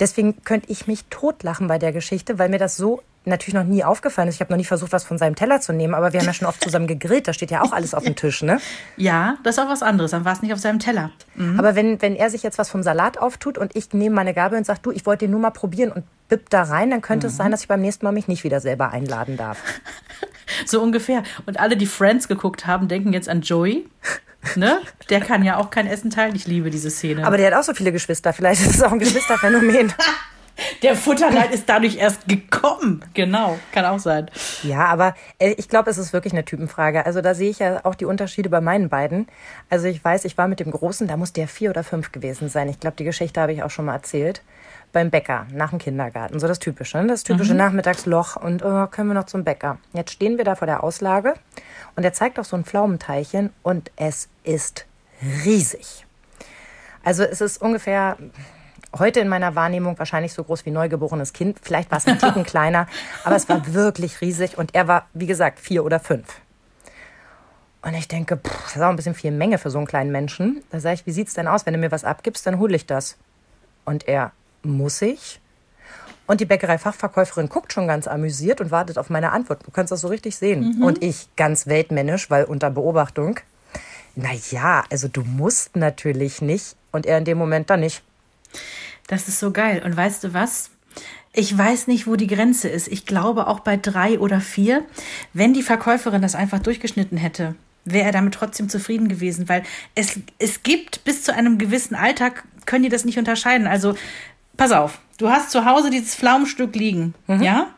deswegen 0.00 0.42
könnte 0.44 0.70
ich 0.70 0.86
mich 0.86 1.04
totlachen 1.10 1.68
bei 1.68 1.78
der 1.78 1.92
Geschichte, 1.92 2.38
weil 2.38 2.48
mir 2.48 2.58
das 2.58 2.71
so 2.76 3.02
natürlich 3.24 3.54
noch 3.54 3.64
nie 3.64 3.84
aufgefallen 3.84 4.28
ist. 4.28 4.36
Ich 4.36 4.40
habe 4.40 4.52
noch 4.52 4.56
nie 4.56 4.64
versucht, 4.64 4.92
was 4.92 5.04
von 5.04 5.18
seinem 5.18 5.34
Teller 5.34 5.60
zu 5.60 5.72
nehmen, 5.72 5.94
aber 5.94 6.12
wir 6.12 6.20
haben 6.20 6.26
ja 6.26 6.32
schon 6.32 6.48
oft 6.48 6.62
zusammen 6.62 6.86
gegrillt, 6.86 7.28
da 7.28 7.32
steht 7.32 7.50
ja 7.50 7.62
auch 7.62 7.72
alles 7.72 7.94
auf 7.94 8.04
dem 8.04 8.16
Tisch, 8.16 8.42
ne? 8.42 8.60
Ja, 8.96 9.36
das 9.44 9.56
ist 9.56 9.62
auch 9.62 9.68
was 9.68 9.82
anderes. 9.82 10.10
Dann 10.10 10.24
war 10.24 10.32
es 10.32 10.42
nicht 10.42 10.52
auf 10.52 10.58
seinem 10.58 10.78
Teller. 10.78 11.10
Aber 11.56 11.74
wenn, 11.74 12.02
wenn 12.02 12.16
er 12.16 12.30
sich 12.30 12.42
jetzt 12.42 12.58
was 12.58 12.68
vom 12.68 12.82
Salat 12.82 13.18
auftut 13.18 13.58
und 13.58 13.76
ich 13.76 13.92
nehme 13.92 14.14
meine 14.14 14.34
Gabel 14.34 14.58
und 14.58 14.66
sage, 14.66 14.80
du, 14.82 14.90
ich 14.90 15.06
wollte 15.06 15.26
den 15.26 15.30
nur 15.30 15.40
mal 15.40 15.50
probieren 15.50 15.92
und 15.92 16.04
bipp 16.28 16.50
da 16.50 16.64
rein, 16.64 16.90
dann 16.90 17.00
könnte 17.00 17.28
es 17.28 17.36
sein, 17.36 17.50
dass 17.50 17.62
ich 17.62 17.68
beim 17.68 17.80
nächsten 17.80 18.04
Mal 18.04 18.12
mich 18.12 18.28
nicht 18.28 18.44
wieder 18.44 18.60
selber 18.60 18.90
einladen 18.90 19.36
darf. 19.36 19.58
So 20.66 20.82
ungefähr. 20.82 21.22
Und 21.46 21.58
alle, 21.58 21.78
die 21.78 21.86
Friends 21.86 22.28
geguckt 22.28 22.66
haben, 22.66 22.86
denken 22.86 23.14
jetzt 23.14 23.28
an 23.28 23.40
Joey. 23.40 23.88
Ne? 24.54 24.80
Der 25.08 25.20
kann 25.20 25.42
ja 25.42 25.56
auch 25.56 25.70
kein 25.70 25.86
Essen 25.86 26.10
teilen. 26.10 26.34
Ich 26.34 26.46
liebe 26.46 26.68
diese 26.68 26.90
Szene. 26.90 27.26
Aber 27.26 27.38
der 27.38 27.46
hat 27.46 27.58
auch 27.58 27.62
so 27.62 27.72
viele 27.72 27.90
Geschwister. 27.90 28.32
Vielleicht 28.34 28.60
ist 28.60 28.74
es 28.74 28.82
auch 28.82 28.92
ein 28.92 28.98
Geschwisterphänomen. 28.98 29.92
der 30.82 30.96
Futterneid 30.96 31.52
ist 31.52 31.68
dadurch 31.68 31.96
erst 31.96 32.26
gekommen. 32.28 33.04
Genau, 33.14 33.58
kann 33.72 33.84
auch 33.84 33.98
sein. 33.98 34.30
ja, 34.62 34.86
aber 34.86 35.14
äh, 35.38 35.52
ich 35.52 35.68
glaube, 35.68 35.90
es 35.90 35.98
ist 35.98 36.12
wirklich 36.12 36.32
eine 36.32 36.44
Typenfrage. 36.44 37.06
Also 37.06 37.20
da 37.20 37.34
sehe 37.34 37.50
ich 37.50 37.58
ja 37.58 37.84
auch 37.84 37.94
die 37.94 38.04
Unterschiede 38.04 38.48
bei 38.48 38.60
meinen 38.60 38.88
beiden. 38.88 39.26
Also 39.70 39.86
ich 39.86 40.04
weiß, 40.04 40.24
ich 40.24 40.38
war 40.38 40.48
mit 40.48 40.60
dem 40.60 40.70
Großen, 40.70 41.06
da 41.06 41.16
muss 41.16 41.32
der 41.32 41.48
vier 41.48 41.70
oder 41.70 41.84
fünf 41.84 42.12
gewesen 42.12 42.48
sein. 42.48 42.68
Ich 42.68 42.80
glaube, 42.80 42.96
die 42.96 43.04
Geschichte 43.04 43.40
habe 43.40 43.52
ich 43.52 43.62
auch 43.62 43.70
schon 43.70 43.86
mal 43.86 43.94
erzählt. 43.94 44.42
Beim 44.92 45.10
Bäcker, 45.10 45.46
nach 45.50 45.70
dem 45.70 45.78
Kindergarten. 45.78 46.38
So 46.38 46.46
das 46.46 46.58
Typische, 46.58 46.98
ne? 46.98 47.06
das 47.06 47.22
typische 47.22 47.54
Nachmittagsloch. 47.54 48.36
Und 48.36 48.62
oh, 48.62 48.86
können 48.88 49.08
wir 49.08 49.14
noch 49.14 49.24
zum 49.24 49.42
Bäcker. 49.42 49.78
Jetzt 49.94 50.12
stehen 50.12 50.36
wir 50.36 50.44
da 50.44 50.54
vor 50.54 50.66
der 50.66 50.84
Auslage 50.84 51.34
und 51.96 52.04
er 52.04 52.12
zeigt 52.12 52.38
auf 52.38 52.46
so 52.46 52.56
ein 52.56 52.64
Pflaumenteilchen 52.64 53.50
und 53.62 53.90
es 53.96 54.28
ist 54.44 54.84
riesig. 55.44 56.04
Also 57.04 57.24
es 57.24 57.40
ist 57.40 57.60
ungefähr 57.60 58.16
heute 58.98 59.20
in 59.20 59.28
meiner 59.28 59.54
Wahrnehmung 59.54 59.98
wahrscheinlich 59.98 60.32
so 60.32 60.44
groß 60.44 60.66
wie 60.66 60.70
neugeborenes 60.70 61.32
Kind. 61.32 61.58
Vielleicht 61.62 61.90
war 61.90 61.98
es 61.98 62.06
ein 62.06 62.18
Ticken 62.18 62.44
kleiner, 62.44 62.86
aber 63.24 63.36
es 63.36 63.48
war 63.48 63.74
wirklich 63.74 64.20
riesig 64.20 64.58
und 64.58 64.74
er 64.74 64.88
war, 64.88 65.06
wie 65.14 65.26
gesagt, 65.26 65.60
vier 65.60 65.84
oder 65.84 66.00
fünf. 66.00 66.40
Und 67.82 67.94
ich 67.94 68.06
denke, 68.06 68.36
pff, 68.36 68.62
das 68.64 68.76
ist 68.76 68.82
auch 68.82 68.90
ein 68.90 68.96
bisschen 68.96 69.14
viel 69.14 69.32
Menge 69.32 69.58
für 69.58 69.70
so 69.70 69.78
einen 69.78 69.86
kleinen 69.86 70.12
Menschen. 70.12 70.62
Da 70.70 70.78
sage 70.78 70.94
ich, 70.94 71.06
wie 71.06 71.12
sieht's 71.12 71.34
denn 71.34 71.48
aus? 71.48 71.66
Wenn 71.66 71.74
du 71.74 71.80
mir 71.80 71.90
was 71.90 72.04
abgibst, 72.04 72.46
dann 72.46 72.58
hole 72.58 72.76
ich 72.76 72.86
das. 72.86 73.16
Und 73.84 74.06
er, 74.06 74.30
muss 74.62 75.02
ich? 75.02 75.40
Und 76.28 76.40
die 76.40 76.44
Bäckerei-Fachverkäuferin 76.44 77.48
guckt 77.48 77.72
schon 77.72 77.88
ganz 77.88 78.06
amüsiert 78.06 78.60
und 78.60 78.70
wartet 78.70 78.98
auf 78.98 79.10
meine 79.10 79.32
Antwort. 79.32 79.66
Du 79.66 79.72
kannst 79.72 79.90
das 79.90 80.00
so 80.00 80.08
richtig 80.08 80.36
sehen. 80.36 80.80
Und 80.82 81.02
ich 81.02 81.28
ganz 81.34 81.66
weltmännisch, 81.66 82.30
weil 82.30 82.44
unter 82.44 82.70
Beobachtung. 82.70 83.40
Na 84.14 84.30
ja, 84.50 84.84
also 84.88 85.08
du 85.08 85.22
musst 85.22 85.74
natürlich 85.74 86.40
nicht. 86.40 86.76
Und 86.92 87.06
er 87.06 87.18
in 87.18 87.24
dem 87.24 87.38
Moment 87.38 87.68
dann 87.70 87.80
nicht. 87.80 88.04
Das 89.06 89.28
ist 89.28 89.38
so 89.38 89.50
geil. 89.50 89.82
Und 89.84 89.96
weißt 89.96 90.24
du 90.24 90.34
was? 90.34 90.70
Ich 91.32 91.56
weiß 91.56 91.86
nicht, 91.86 92.06
wo 92.06 92.16
die 92.16 92.26
Grenze 92.26 92.68
ist. 92.68 92.88
Ich 92.88 93.06
glaube 93.06 93.46
auch 93.46 93.60
bei 93.60 93.76
drei 93.76 94.18
oder 94.18 94.40
vier, 94.40 94.84
wenn 95.32 95.54
die 95.54 95.62
Verkäuferin 95.62 96.22
das 96.22 96.34
einfach 96.34 96.58
durchgeschnitten 96.58 97.16
hätte 97.16 97.54
wäre 97.84 98.06
er 98.06 98.12
damit 98.12 98.34
trotzdem 98.34 98.68
zufrieden 98.68 99.08
gewesen, 99.08 99.48
weil 99.48 99.62
es, 99.94 100.20
es 100.38 100.62
gibt 100.62 101.04
bis 101.04 101.22
zu 101.24 101.34
einem 101.34 101.58
gewissen 101.58 101.94
Alter, 101.94 102.32
können 102.66 102.84
die 102.84 102.88
das 102.88 103.04
nicht 103.04 103.18
unterscheiden. 103.18 103.66
Also, 103.66 103.94
pass 104.56 104.72
auf, 104.72 105.00
du 105.18 105.30
hast 105.30 105.50
zu 105.50 105.64
Hause 105.64 105.90
dieses 105.90 106.14
Pflaumenstück 106.14 106.74
liegen, 106.74 107.14
mhm. 107.26 107.42
ja? 107.42 107.70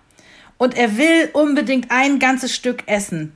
Und 0.57 0.77
er 0.77 0.97
will 0.97 1.31
unbedingt 1.33 1.91
ein 1.91 2.19
ganzes 2.19 2.55
Stück 2.55 2.85
essen. 2.87 3.33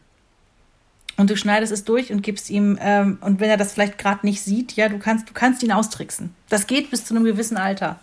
Und 1.18 1.30
du 1.30 1.36
schneidest 1.36 1.72
es 1.72 1.84
durch 1.84 2.12
und 2.12 2.22
gibst 2.22 2.48
ihm, 2.48 2.78
ähm, 2.80 3.18
und 3.20 3.40
wenn 3.40 3.50
er 3.50 3.56
das 3.56 3.72
vielleicht 3.72 3.98
gerade 3.98 4.24
nicht 4.24 4.40
sieht, 4.40 4.74
ja, 4.74 4.88
du 4.88 5.00
kannst, 5.00 5.28
du 5.28 5.32
kannst 5.34 5.64
ihn 5.64 5.72
austricksen. 5.72 6.32
Das 6.48 6.68
geht 6.68 6.92
bis 6.92 7.04
zu 7.04 7.14
einem 7.14 7.24
gewissen 7.24 7.56
Alter. 7.56 7.98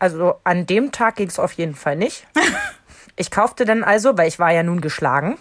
Also 0.00 0.34
an 0.42 0.66
dem 0.66 0.90
Tag 0.90 1.16
ging 1.16 1.28
es 1.28 1.38
auf 1.38 1.52
jeden 1.52 1.76
Fall 1.76 1.94
nicht. 1.94 2.26
ich 3.16 3.30
kaufte 3.30 3.64
dann 3.64 3.84
also, 3.84 4.18
weil 4.18 4.26
ich 4.26 4.40
war 4.40 4.52
ja 4.52 4.64
nun 4.64 4.80
geschlagen, 4.80 5.38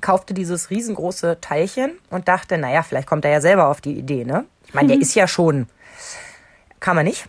kaufte 0.00 0.32
dieses 0.32 0.70
riesengroße 0.70 1.42
Teilchen 1.42 1.92
und 2.08 2.28
dachte, 2.28 2.56
naja, 2.56 2.82
vielleicht 2.82 3.06
kommt 3.06 3.26
er 3.26 3.30
ja 3.30 3.40
selber 3.42 3.68
auf 3.68 3.82
die 3.82 3.98
Idee, 3.98 4.24
ne? 4.24 4.46
Ich 4.66 4.72
meine, 4.72 4.88
der 4.88 4.96
mhm. 4.96 5.02
ist 5.02 5.14
ja 5.14 5.28
schon, 5.28 5.66
kann 6.80 6.96
man 6.96 7.04
nicht. 7.04 7.26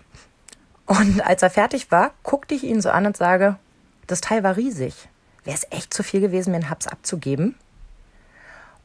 Und 0.85 1.19
als 1.19 1.43
er 1.43 1.49
fertig 1.49 1.91
war, 1.91 2.11
guckte 2.23 2.55
ich 2.55 2.63
ihn 2.63 2.81
so 2.81 2.91
an 2.91 3.05
und 3.05 3.17
sage, 3.17 3.57
das 4.07 4.21
Teil 4.21 4.41
war 4.43 4.55
riesig. 4.55 5.09
Wäre 5.43 5.57
es 5.57 5.67
echt 5.69 5.93
zu 5.93 6.01
viel 6.01 6.21
gewesen, 6.21 6.51
mir 6.51 6.57
einen 6.57 6.69
Haps 6.69 6.87
abzugeben? 6.87 7.55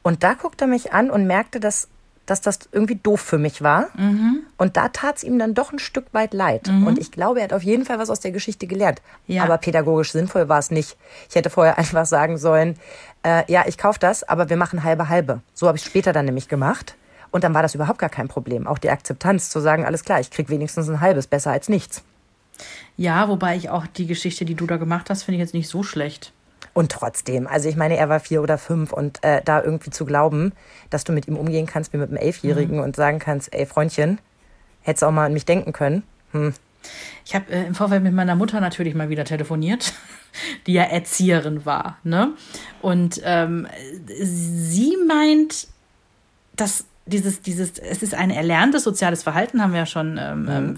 Und 0.06 0.22
da 0.22 0.34
guckte 0.34 0.66
er 0.66 0.68
mich 0.68 0.92
an 0.92 1.10
und 1.10 1.26
merkte, 1.26 1.58
dass 1.58 1.88
dass 2.26 2.40
das 2.40 2.60
irgendwie 2.70 2.94
doof 2.94 3.20
für 3.20 3.38
mich 3.38 3.60
war. 3.60 3.88
Mhm. 3.96 4.42
Und 4.56 4.76
da 4.76 4.88
tat 4.88 5.16
es 5.16 5.24
ihm 5.24 5.36
dann 5.38 5.54
doch 5.54 5.72
ein 5.72 5.80
Stück 5.80 6.06
weit 6.12 6.32
leid. 6.32 6.68
Mhm. 6.68 6.86
Und 6.86 6.98
ich 6.98 7.10
glaube, 7.10 7.40
er 7.40 7.44
hat 7.44 7.52
auf 7.52 7.62
jeden 7.62 7.84
Fall 7.84 7.98
was 7.98 8.10
aus 8.10 8.20
der 8.20 8.30
Geschichte 8.30 8.68
gelernt. 8.68 9.02
Ja. 9.26 9.42
Aber 9.42 9.58
pädagogisch 9.58 10.12
sinnvoll 10.12 10.48
war 10.48 10.60
es 10.60 10.70
nicht. 10.70 10.96
Ich 11.28 11.34
hätte 11.34 11.50
vorher 11.50 11.76
einfach 11.78 12.06
sagen 12.06 12.38
sollen, 12.38 12.76
äh, 13.24 13.44
ja, 13.50 13.64
ich 13.66 13.78
kaufe 13.78 13.98
das, 13.98 14.22
aber 14.24 14.48
wir 14.48 14.56
machen 14.56 14.84
halbe 14.84 15.08
halbe. 15.08 15.40
So 15.54 15.66
habe 15.66 15.76
ich 15.76 15.84
später 15.84 16.12
dann 16.12 16.24
nämlich 16.24 16.48
gemacht. 16.48 16.94
Und 17.32 17.42
dann 17.42 17.54
war 17.54 17.62
das 17.62 17.74
überhaupt 17.74 17.98
gar 17.98 18.10
kein 18.10 18.28
Problem. 18.28 18.68
Auch 18.68 18.78
die 18.78 18.90
Akzeptanz 18.90 19.50
zu 19.50 19.58
sagen, 19.58 19.84
alles 19.84 20.04
klar, 20.04 20.20
ich 20.20 20.30
krieg 20.30 20.50
wenigstens 20.50 20.88
ein 20.88 21.00
halbes, 21.00 21.26
besser 21.26 21.50
als 21.50 21.68
nichts. 21.68 22.02
Ja, 22.96 23.28
wobei 23.28 23.56
ich 23.56 23.70
auch 23.70 23.86
die 23.88 24.06
Geschichte, 24.06 24.44
die 24.44 24.54
du 24.54 24.66
da 24.66 24.76
gemacht 24.76 25.10
hast, 25.10 25.24
finde 25.24 25.36
ich 25.36 25.42
jetzt 25.42 25.54
nicht 25.54 25.68
so 25.68 25.82
schlecht. 25.82 26.32
Und 26.76 26.92
trotzdem, 26.92 27.46
also 27.46 27.70
ich 27.70 27.76
meine, 27.76 27.96
er 27.96 28.10
war 28.10 28.20
vier 28.20 28.42
oder 28.42 28.58
fünf 28.58 28.92
und 28.92 29.24
äh, 29.24 29.40
da 29.42 29.62
irgendwie 29.62 29.88
zu 29.88 30.04
glauben, 30.04 30.52
dass 30.90 31.04
du 31.04 31.12
mit 31.12 31.26
ihm 31.26 31.38
umgehen 31.38 31.64
kannst 31.64 31.94
wie 31.94 31.96
mit 31.96 32.10
einem 32.10 32.18
Elfjährigen 32.18 32.76
mhm. 32.76 32.82
und 32.82 32.94
sagen 32.94 33.18
kannst, 33.18 33.54
ey 33.54 33.64
Freundchen, 33.64 34.18
hättest 34.82 35.02
auch 35.02 35.10
mal 35.10 35.24
an 35.24 35.32
mich 35.32 35.46
denken 35.46 35.72
können. 35.72 36.02
Hm. 36.32 36.52
Ich 37.24 37.34
habe 37.34 37.50
äh, 37.50 37.64
im 37.64 37.74
Vorfeld 37.74 38.02
mit 38.02 38.12
meiner 38.12 38.34
Mutter 38.34 38.60
natürlich 38.60 38.94
mal 38.94 39.08
wieder 39.08 39.24
telefoniert, 39.24 39.94
die 40.66 40.74
ja 40.74 40.82
Erzieherin 40.82 41.64
war. 41.64 41.96
Ne? 42.04 42.34
Und 42.82 43.22
ähm, 43.24 43.66
sie 44.04 44.98
meint, 45.08 45.68
dass 46.56 46.84
dieses, 47.06 47.40
dieses, 47.40 47.78
es 47.78 48.02
ist 48.02 48.14
ein 48.14 48.30
erlerntes 48.30 48.84
soziales 48.84 49.22
Verhalten, 49.22 49.62
haben 49.62 49.72
wir 49.72 49.80
ja 49.80 49.86
schon 49.86 50.18
ähm, 50.20 50.42
mhm. 50.42 50.50
Ähm, 50.50 50.76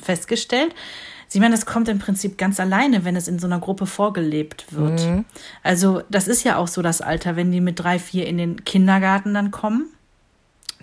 Sie 1.28 1.40
meinen, 1.40 1.52
das 1.52 1.66
kommt 1.66 1.88
im 1.88 1.98
Prinzip 1.98 2.38
ganz 2.38 2.58
alleine, 2.58 3.04
wenn 3.04 3.14
es 3.14 3.28
in 3.28 3.38
so 3.38 3.46
einer 3.46 3.60
Gruppe 3.60 3.86
vorgelebt 3.86 4.72
wird. 4.72 5.06
Mhm. 5.06 5.24
Also 5.62 6.02
das 6.08 6.26
ist 6.26 6.42
ja 6.42 6.56
auch 6.56 6.68
so 6.68 6.80
das 6.80 7.02
Alter, 7.02 7.36
wenn 7.36 7.52
die 7.52 7.60
mit 7.60 7.78
drei, 7.78 7.98
vier 7.98 8.26
in 8.26 8.38
den 8.38 8.64
Kindergarten 8.64 9.34
dann 9.34 9.50
kommen, 9.50 9.86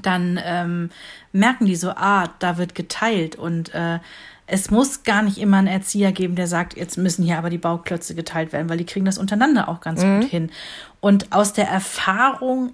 dann 0.01 0.39
ähm, 0.43 0.91
merken 1.31 1.65
die 1.65 1.75
so, 1.75 1.89
ah, 1.89 2.29
da 2.39 2.57
wird 2.57 2.75
geteilt 2.75 3.35
und 3.35 3.73
äh, 3.73 3.99
es 4.47 4.69
muss 4.69 5.03
gar 5.03 5.23
nicht 5.23 5.39
immer 5.39 5.57
einen 5.57 5.67
Erzieher 5.67 6.11
geben, 6.11 6.35
der 6.35 6.45
sagt, 6.47 6.77
jetzt 6.77 6.97
müssen 6.97 7.23
hier 7.23 7.39
aber 7.39 7.49
die 7.49 7.57
Bauklötze 7.57 8.13
geteilt 8.13 8.53
werden, 8.53 8.69
weil 8.69 8.77
die 8.77 8.85
kriegen 8.85 9.05
das 9.05 9.17
untereinander 9.17 9.67
auch 9.67 9.81
ganz 9.81 10.03
mhm. 10.03 10.21
gut 10.21 10.29
hin. 10.29 10.51
Und 10.99 11.31
aus 11.31 11.53
der 11.53 11.67
Erfahrung 11.67 12.73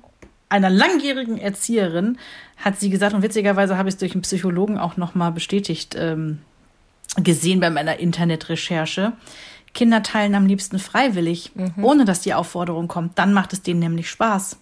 einer 0.49 0.69
langjährigen 0.69 1.37
Erzieherin 1.37 2.17
hat 2.57 2.77
sie 2.79 2.89
gesagt, 2.89 3.13
und 3.13 3.21
witzigerweise 3.21 3.77
habe 3.77 3.87
ich 3.87 3.95
es 3.95 3.99
durch 3.99 4.11
einen 4.11 4.23
Psychologen 4.23 4.77
auch 4.77 4.97
nochmal 4.97 5.31
bestätigt 5.31 5.95
ähm, 5.97 6.39
gesehen 7.17 7.59
bei 7.59 7.69
meiner 7.69 7.99
Internetrecherche. 7.99 9.13
Kinder 9.73 10.03
teilen 10.03 10.35
am 10.35 10.45
liebsten 10.45 10.79
freiwillig, 10.79 11.51
mhm. 11.55 11.83
ohne 11.83 12.05
dass 12.05 12.21
die 12.21 12.33
Aufforderung 12.33 12.87
kommt. 12.87 13.17
Dann 13.17 13.33
macht 13.33 13.53
es 13.53 13.61
denen 13.61 13.79
nämlich 13.79 14.09
Spaß. 14.09 14.57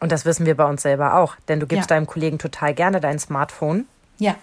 Und 0.00 0.12
das 0.12 0.24
wissen 0.24 0.46
wir 0.46 0.56
bei 0.56 0.64
uns 0.64 0.82
selber 0.82 1.16
auch, 1.16 1.36
denn 1.48 1.60
du 1.60 1.66
gibst 1.66 1.90
ja. 1.90 1.96
deinem 1.96 2.06
Kollegen 2.06 2.38
total 2.38 2.72
gerne 2.72 3.00
dein 3.00 3.18
Smartphone. 3.18 3.86
Ja. 4.18 4.36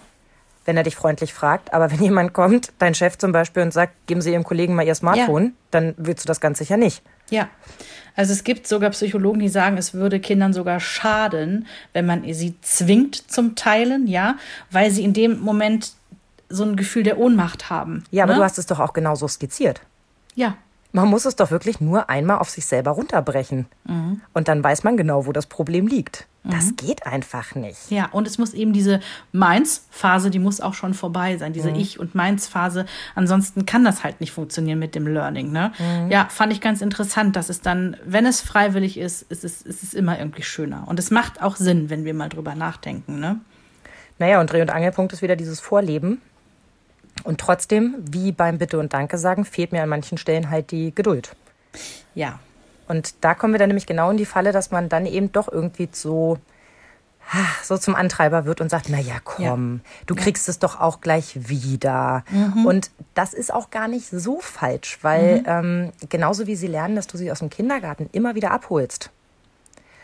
Wenn 0.66 0.78
er 0.78 0.84
dich 0.84 0.96
freundlich 0.96 1.34
fragt. 1.34 1.74
Aber 1.74 1.92
wenn 1.92 2.02
jemand 2.04 2.34
kommt, 2.34 2.72
dein 2.80 2.94
Chef 2.94 3.18
zum 3.18 3.32
Beispiel, 3.32 3.64
und 3.64 3.72
sagt, 3.72 4.08
geben 4.08 4.22
Sie 4.22 4.32
Ihrem 4.32 4.44
Kollegen 4.44 4.76
mal 4.76 4.86
Ihr 4.86 4.96
Smartphone, 4.96 5.46
ja. 5.46 5.52
dann 5.72 5.94
willst 5.98 6.26
du 6.26 6.28
das 6.28 6.42
ganz 6.42 6.60
sicher 6.60 6.78
nicht. 6.78 7.02
Ja. 7.30 7.50
Also 8.16 8.32
es 8.32 8.44
gibt 8.44 8.68
sogar 8.68 8.92
Psychologen, 8.92 9.40
die 9.40 9.50
sagen, 9.50 9.78
es 9.78 9.94
würde 9.94 10.20
Kindern 10.20 10.54
sogar 10.54 10.80
schaden, 10.80 11.68
wenn 11.92 12.06
man 12.06 12.24
sie 12.34 12.56
zwingt 12.62 13.30
zum 13.30 13.56
Teilen, 13.56 14.08
ja, 14.08 14.38
weil 14.72 14.90
sie 14.90 15.04
in 15.04 15.14
dem 15.14 15.40
Moment 15.40 15.92
so 16.56 16.64
ein 16.64 16.76
Gefühl 16.76 17.04
der 17.04 17.18
Ohnmacht 17.18 17.70
haben. 17.70 18.04
Ja, 18.12 18.24
aber 18.24 18.34
ne? 18.34 18.40
du 18.40 18.44
hast 18.44 18.58
es 18.58 18.66
doch 18.66 18.80
auch 18.80 18.94
genauso 18.94 19.28
skizziert. 19.28 19.82
Ja. 20.36 20.56
Man 20.92 21.10
muss 21.10 21.26
es 21.26 21.36
doch 21.36 21.52
wirklich 21.52 21.82
nur 21.82 22.10
einmal 22.10 22.38
auf 22.38 22.50
sich 22.50 22.66
selber 22.66 22.92
runterbrechen. 22.92 23.66
Mhm. 23.84 24.22
Und 24.34 24.48
dann 24.48 24.64
weiß 24.64 24.84
man 24.86 24.96
genau, 24.96 25.26
wo 25.26 25.34
das 25.34 25.46
Problem 25.46 25.88
liegt. 25.88 26.26
Mhm. 26.44 26.52
Das 26.52 26.76
geht 26.78 27.06
einfach 27.06 27.54
nicht. 27.56 27.92
Ja, 27.92 28.08
und 28.14 28.28
es 28.28 28.38
muss 28.38 28.54
eben 28.54 28.72
diese 28.72 29.02
Meins-Phase, 29.34 30.30
die 30.30 30.40
muss 30.40 30.62
auch 30.62 30.74
schon 30.74 30.94
vorbei 30.94 31.36
sein, 31.38 31.52
diese 31.52 31.72
mhm. 31.72 31.76
Ich- 31.76 32.00
und 32.00 32.16
Meins-Phase. 32.16 32.86
Ansonsten 33.14 33.66
kann 33.66 33.84
das 33.84 34.06
halt 34.06 34.22
nicht 34.22 34.32
funktionieren 34.32 34.80
mit 34.80 34.96
dem 34.96 35.06
Learning. 35.06 35.52
Ne? 35.52 35.74
Mhm. 35.80 36.12
Ja, 36.12 36.28
fand 36.30 36.54
ich 36.54 36.62
ganz 36.62 36.82
interessant, 36.82 37.36
dass 37.36 37.50
es 37.50 37.60
dann, 37.60 37.98
wenn 38.06 38.26
es 38.26 38.40
freiwillig 38.40 38.98
ist, 38.98 39.24
ist 39.24 39.44
es, 39.44 39.62
ist 39.64 39.84
es 39.84 39.94
immer 39.94 40.18
irgendwie 40.18 40.44
schöner. 40.44 40.86
Und 40.88 40.98
es 40.98 41.12
macht 41.12 41.42
auch 41.42 41.58
Sinn, 41.58 41.90
wenn 41.90 42.06
wir 42.06 42.14
mal 42.14 42.30
drüber 42.30 42.56
nachdenken. 42.56 43.20
Ne? 43.20 43.42
Naja, 44.18 44.40
und 44.40 44.52
Dreh- 44.52 44.62
und 44.62 44.72
Angelpunkt 44.72 45.12
ist 45.14 45.22
wieder 45.22 45.36
dieses 45.36 45.60
Vorleben. 45.60 46.22
Und 47.26 47.42
trotzdem, 47.42 47.96
wie 48.00 48.32
beim 48.32 48.60
Bitte 48.60 48.80
und 48.80 48.94
Danke 48.94 49.18
sagen, 49.18 49.46
fehlt 49.46 49.72
mir 49.72 49.82
an 49.82 49.90
manchen 49.90 50.18
Stellen 50.18 50.50
halt 50.52 50.72
die 50.72 50.94
Geduld. 50.94 51.36
Ja. 52.14 52.40
Und 52.88 53.16
da 53.22 53.34
kommen 53.34 53.54
wir 53.54 53.58
dann 53.58 53.70
nämlich 53.70 53.88
genau 53.88 54.12
in 54.12 54.18
die 54.18 54.28
Falle, 54.28 54.52
dass 54.52 54.70
man 54.70 54.90
dann 54.90 55.08
eben 55.08 55.32
doch 55.32 55.52
irgendwie 55.52 55.90
so, 55.92 56.38
so 57.64 57.80
zum 57.80 57.96
Antreiber 57.96 58.46
wird 58.46 58.62
und 58.62 58.70
sagt, 58.70 58.90
na 58.90 59.00
ja, 59.00 59.16
komm, 59.24 59.82
ja. 59.84 59.92
du 60.06 60.14
kriegst 60.14 60.48
ja. 60.48 60.52
es 60.52 60.60
doch 60.60 60.80
auch 60.80 61.02
gleich 61.02 61.50
wieder. 61.50 62.24
Mhm. 62.30 62.68
Und 62.68 62.92
das 63.16 63.34
ist 63.34 63.52
auch 63.52 63.72
gar 63.72 63.88
nicht 63.88 64.08
so 64.08 64.40
falsch, 64.40 65.00
weil 65.02 65.40
mhm. 65.40 65.46
ähm, 65.48 65.92
genauso 66.10 66.46
wie 66.46 66.56
sie 66.56 66.68
lernen, 66.68 66.96
dass 66.96 67.08
du 67.08 67.18
sie 67.18 67.32
aus 67.32 67.40
dem 67.40 67.50
Kindergarten 67.50 68.08
immer 68.12 68.36
wieder 68.36 68.52
abholst, 68.52 69.10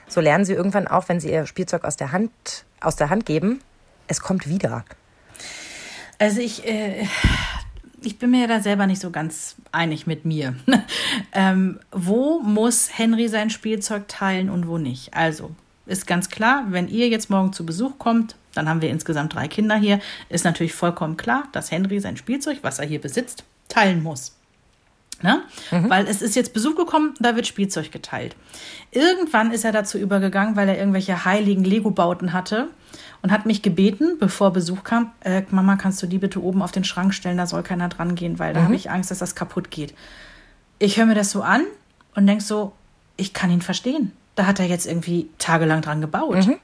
so 0.08 0.20
lernen 0.22 0.44
sie 0.44 0.54
irgendwann 0.54 0.88
auch, 0.88 1.08
wenn 1.08 1.20
sie 1.20 1.32
ihr 1.32 1.46
Spielzeug 1.46 1.86
aus 1.86 1.98
der 1.98 2.12
Hand, 2.12 2.66
aus 2.80 2.96
der 2.96 3.12
Hand 3.12 3.28
geben, 3.28 3.62
es 4.08 4.22
kommt 4.22 4.50
wieder. 4.50 4.84
Also 6.22 6.40
ich, 6.40 6.68
äh, 6.68 7.08
ich 8.04 8.20
bin 8.20 8.30
mir 8.30 8.48
da 8.48 8.60
selber 8.60 8.86
nicht 8.86 9.02
so 9.02 9.10
ganz 9.10 9.56
einig 9.72 10.06
mit 10.06 10.24
mir. 10.24 10.54
ähm, 11.32 11.80
wo 11.92 12.42
muss 12.42 12.96
Henry 12.96 13.28
sein 13.28 13.50
Spielzeug 13.50 14.08
teilen 14.08 14.52
und 14.52 14.68
wo 14.68 14.78
nicht? 14.78 15.16
Also 15.16 15.50
ist 15.88 16.06
ganz 16.06 16.30
klar, 16.30 16.68
wenn 16.70 16.88
ihr 16.88 17.10
jetzt 17.10 17.32
morgen 17.32 17.54
zu 17.54 17.66
Besuch 17.66 17.98
kommt, 17.98 18.36
dann 18.54 18.70
haben 18.70 18.84
wir 18.84 18.92
insgesamt 18.92 19.34
drei 19.34 19.48
Kinder 19.48 19.76
hier, 19.76 20.00
ist 20.30 20.46
natürlich 20.46 20.74
vollkommen 20.74 21.18
klar, 21.18 21.46
dass 21.54 21.72
Henry 21.72 22.00
sein 22.00 22.18
Spielzeug, 22.18 22.60
was 22.62 22.78
er 22.78 22.86
hier 22.86 23.02
besitzt, 23.02 23.44
teilen 23.68 24.04
muss. 24.04 24.36
Ne? 25.24 25.42
Mhm. 25.72 25.90
Weil 25.90 26.08
es 26.08 26.22
ist 26.22 26.36
jetzt 26.36 26.54
Besuch 26.54 26.76
gekommen, 26.76 27.14
da 27.20 27.36
wird 27.36 27.48
Spielzeug 27.48 27.92
geteilt. 27.92 28.36
Irgendwann 28.92 29.52
ist 29.52 29.66
er 29.66 29.72
dazu 29.72 29.98
übergegangen, 29.98 30.56
weil 30.56 30.70
er 30.70 30.78
irgendwelche 30.78 31.26
heiligen 31.26 31.64
Lego-Bauten 31.64 32.34
hatte 32.34 32.68
und 33.22 33.32
hat 33.32 33.46
mich 33.46 33.62
gebeten, 33.62 34.18
bevor 34.20 34.52
Besuch 34.52 34.84
kam, 34.84 35.12
äh, 35.22 35.44
Mama, 35.52 35.76
kannst 35.76 36.02
du 36.02 36.08
die 36.08 36.18
bitte 36.18 36.42
oben 36.42 36.62
auf 36.62 36.72
den 36.72 36.84
Schrank 36.84 37.14
stellen, 37.14 37.38
da 37.38 37.48
soll 37.48 37.64
keiner 37.64 37.90
dran 37.90 38.16
gehen, 38.16 38.40
weil 38.40 38.54
da 38.54 38.62
mhm. 38.62 38.66
habe 38.66 38.76
ich 38.76 38.90
Angst, 38.90 39.12
dass 39.12 39.20
das 39.20 39.36
kaputt 39.36 39.72
geht. 39.72 39.94
Ich 40.80 40.98
höre 40.98 41.06
mir 41.06 41.16
das 41.16 41.32
so 41.32 41.42
an 41.42 41.64
und 42.16 42.28
denke 42.28 42.44
so, 42.44 42.74
ich 43.18 43.34
kann 43.34 43.52
ihn 43.52 43.62
verstehen. 43.62 44.12
Da 44.36 44.48
hat 44.48 44.60
er 44.60 44.66
jetzt 44.66 44.88
irgendwie 44.88 45.30
tagelang 45.38 45.82
dran 45.82 46.02
gebaut. 46.02 46.48
Mhm. 46.48 46.58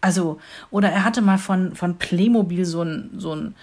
Also, 0.00 0.40
oder 0.70 0.90
er 0.90 1.04
hatte 1.04 1.22
mal 1.22 1.38
von, 1.38 1.76
von 1.76 1.96
Playmobil 1.96 2.64
so 2.64 2.82
ein, 2.82 3.10
so 3.16 3.34
ein 3.34 3.54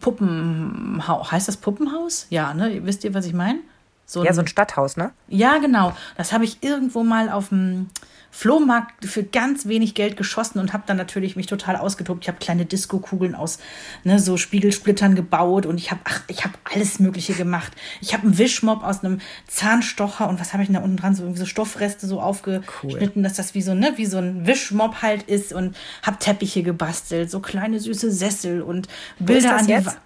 Puppenhaus. 0.00 1.32
Heißt 1.32 1.48
das 1.48 1.56
Puppenhaus? 1.56 2.26
Ja, 2.30 2.54
ne? 2.54 2.84
Wisst 2.84 3.04
ihr, 3.04 3.14
was 3.14 3.26
ich 3.26 3.34
meine? 3.34 3.60
So 4.06 4.24
ja, 4.24 4.32
so 4.32 4.40
ein 4.40 4.46
Stadthaus, 4.46 4.96
ne? 4.96 5.12
Ja, 5.28 5.58
genau. 5.58 5.92
Das 6.16 6.32
habe 6.32 6.44
ich 6.44 6.62
irgendwo 6.62 7.04
mal 7.04 7.28
auf 7.28 7.50
dem 7.50 7.90
Flohmarkt 8.30 9.04
für 9.04 9.24
ganz 9.24 9.66
wenig 9.66 9.94
Geld 9.94 10.16
geschossen 10.16 10.58
und 10.58 10.72
habe 10.72 10.84
dann 10.86 10.96
natürlich 10.96 11.34
mich 11.34 11.46
total 11.46 11.76
ausgetobt. 11.76 12.24
Ich 12.24 12.28
habe 12.28 12.38
kleine 12.38 12.66
Disco-Kugeln 12.66 13.34
aus 13.34 13.58
ne, 14.04 14.18
so 14.18 14.36
Spiegelsplittern 14.36 15.14
gebaut 15.14 15.66
und 15.66 15.78
ich 15.78 15.90
habe 15.90 16.00
ich 16.28 16.44
habe 16.44 16.54
alles 16.64 17.00
Mögliche 17.00 17.32
gemacht. 17.32 17.72
Ich 18.00 18.12
habe 18.12 18.24
einen 18.24 18.38
Wischmob 18.38 18.84
aus 18.84 19.02
einem 19.02 19.20
Zahnstocher 19.46 20.28
und 20.28 20.40
was 20.40 20.52
habe 20.52 20.62
ich 20.62 20.68
denn 20.68 20.74
da 20.74 20.82
unten 20.82 20.98
dran 20.98 21.14
so 21.14 21.22
irgendwie 21.22 21.40
so 21.40 21.46
Stoffreste 21.46 22.06
so 22.06 22.20
aufgeschnitten, 22.20 23.12
cool. 23.16 23.22
dass 23.22 23.34
das 23.34 23.54
wie 23.54 23.62
so 23.62 23.74
ne 23.74 23.94
wie 23.96 24.06
so 24.06 24.18
ein 24.18 24.46
Wischmob 24.46 25.02
halt 25.02 25.22
ist 25.22 25.52
und 25.52 25.76
habe 26.02 26.18
Teppiche 26.18 26.62
gebastelt, 26.62 27.30
so 27.30 27.40
kleine 27.40 27.80
süße 27.80 28.12
Sessel 28.12 28.62
und 28.62 28.88
Bilder 29.18 29.56
an 29.56 29.66
die 29.66 29.72
Wand. 29.72 29.98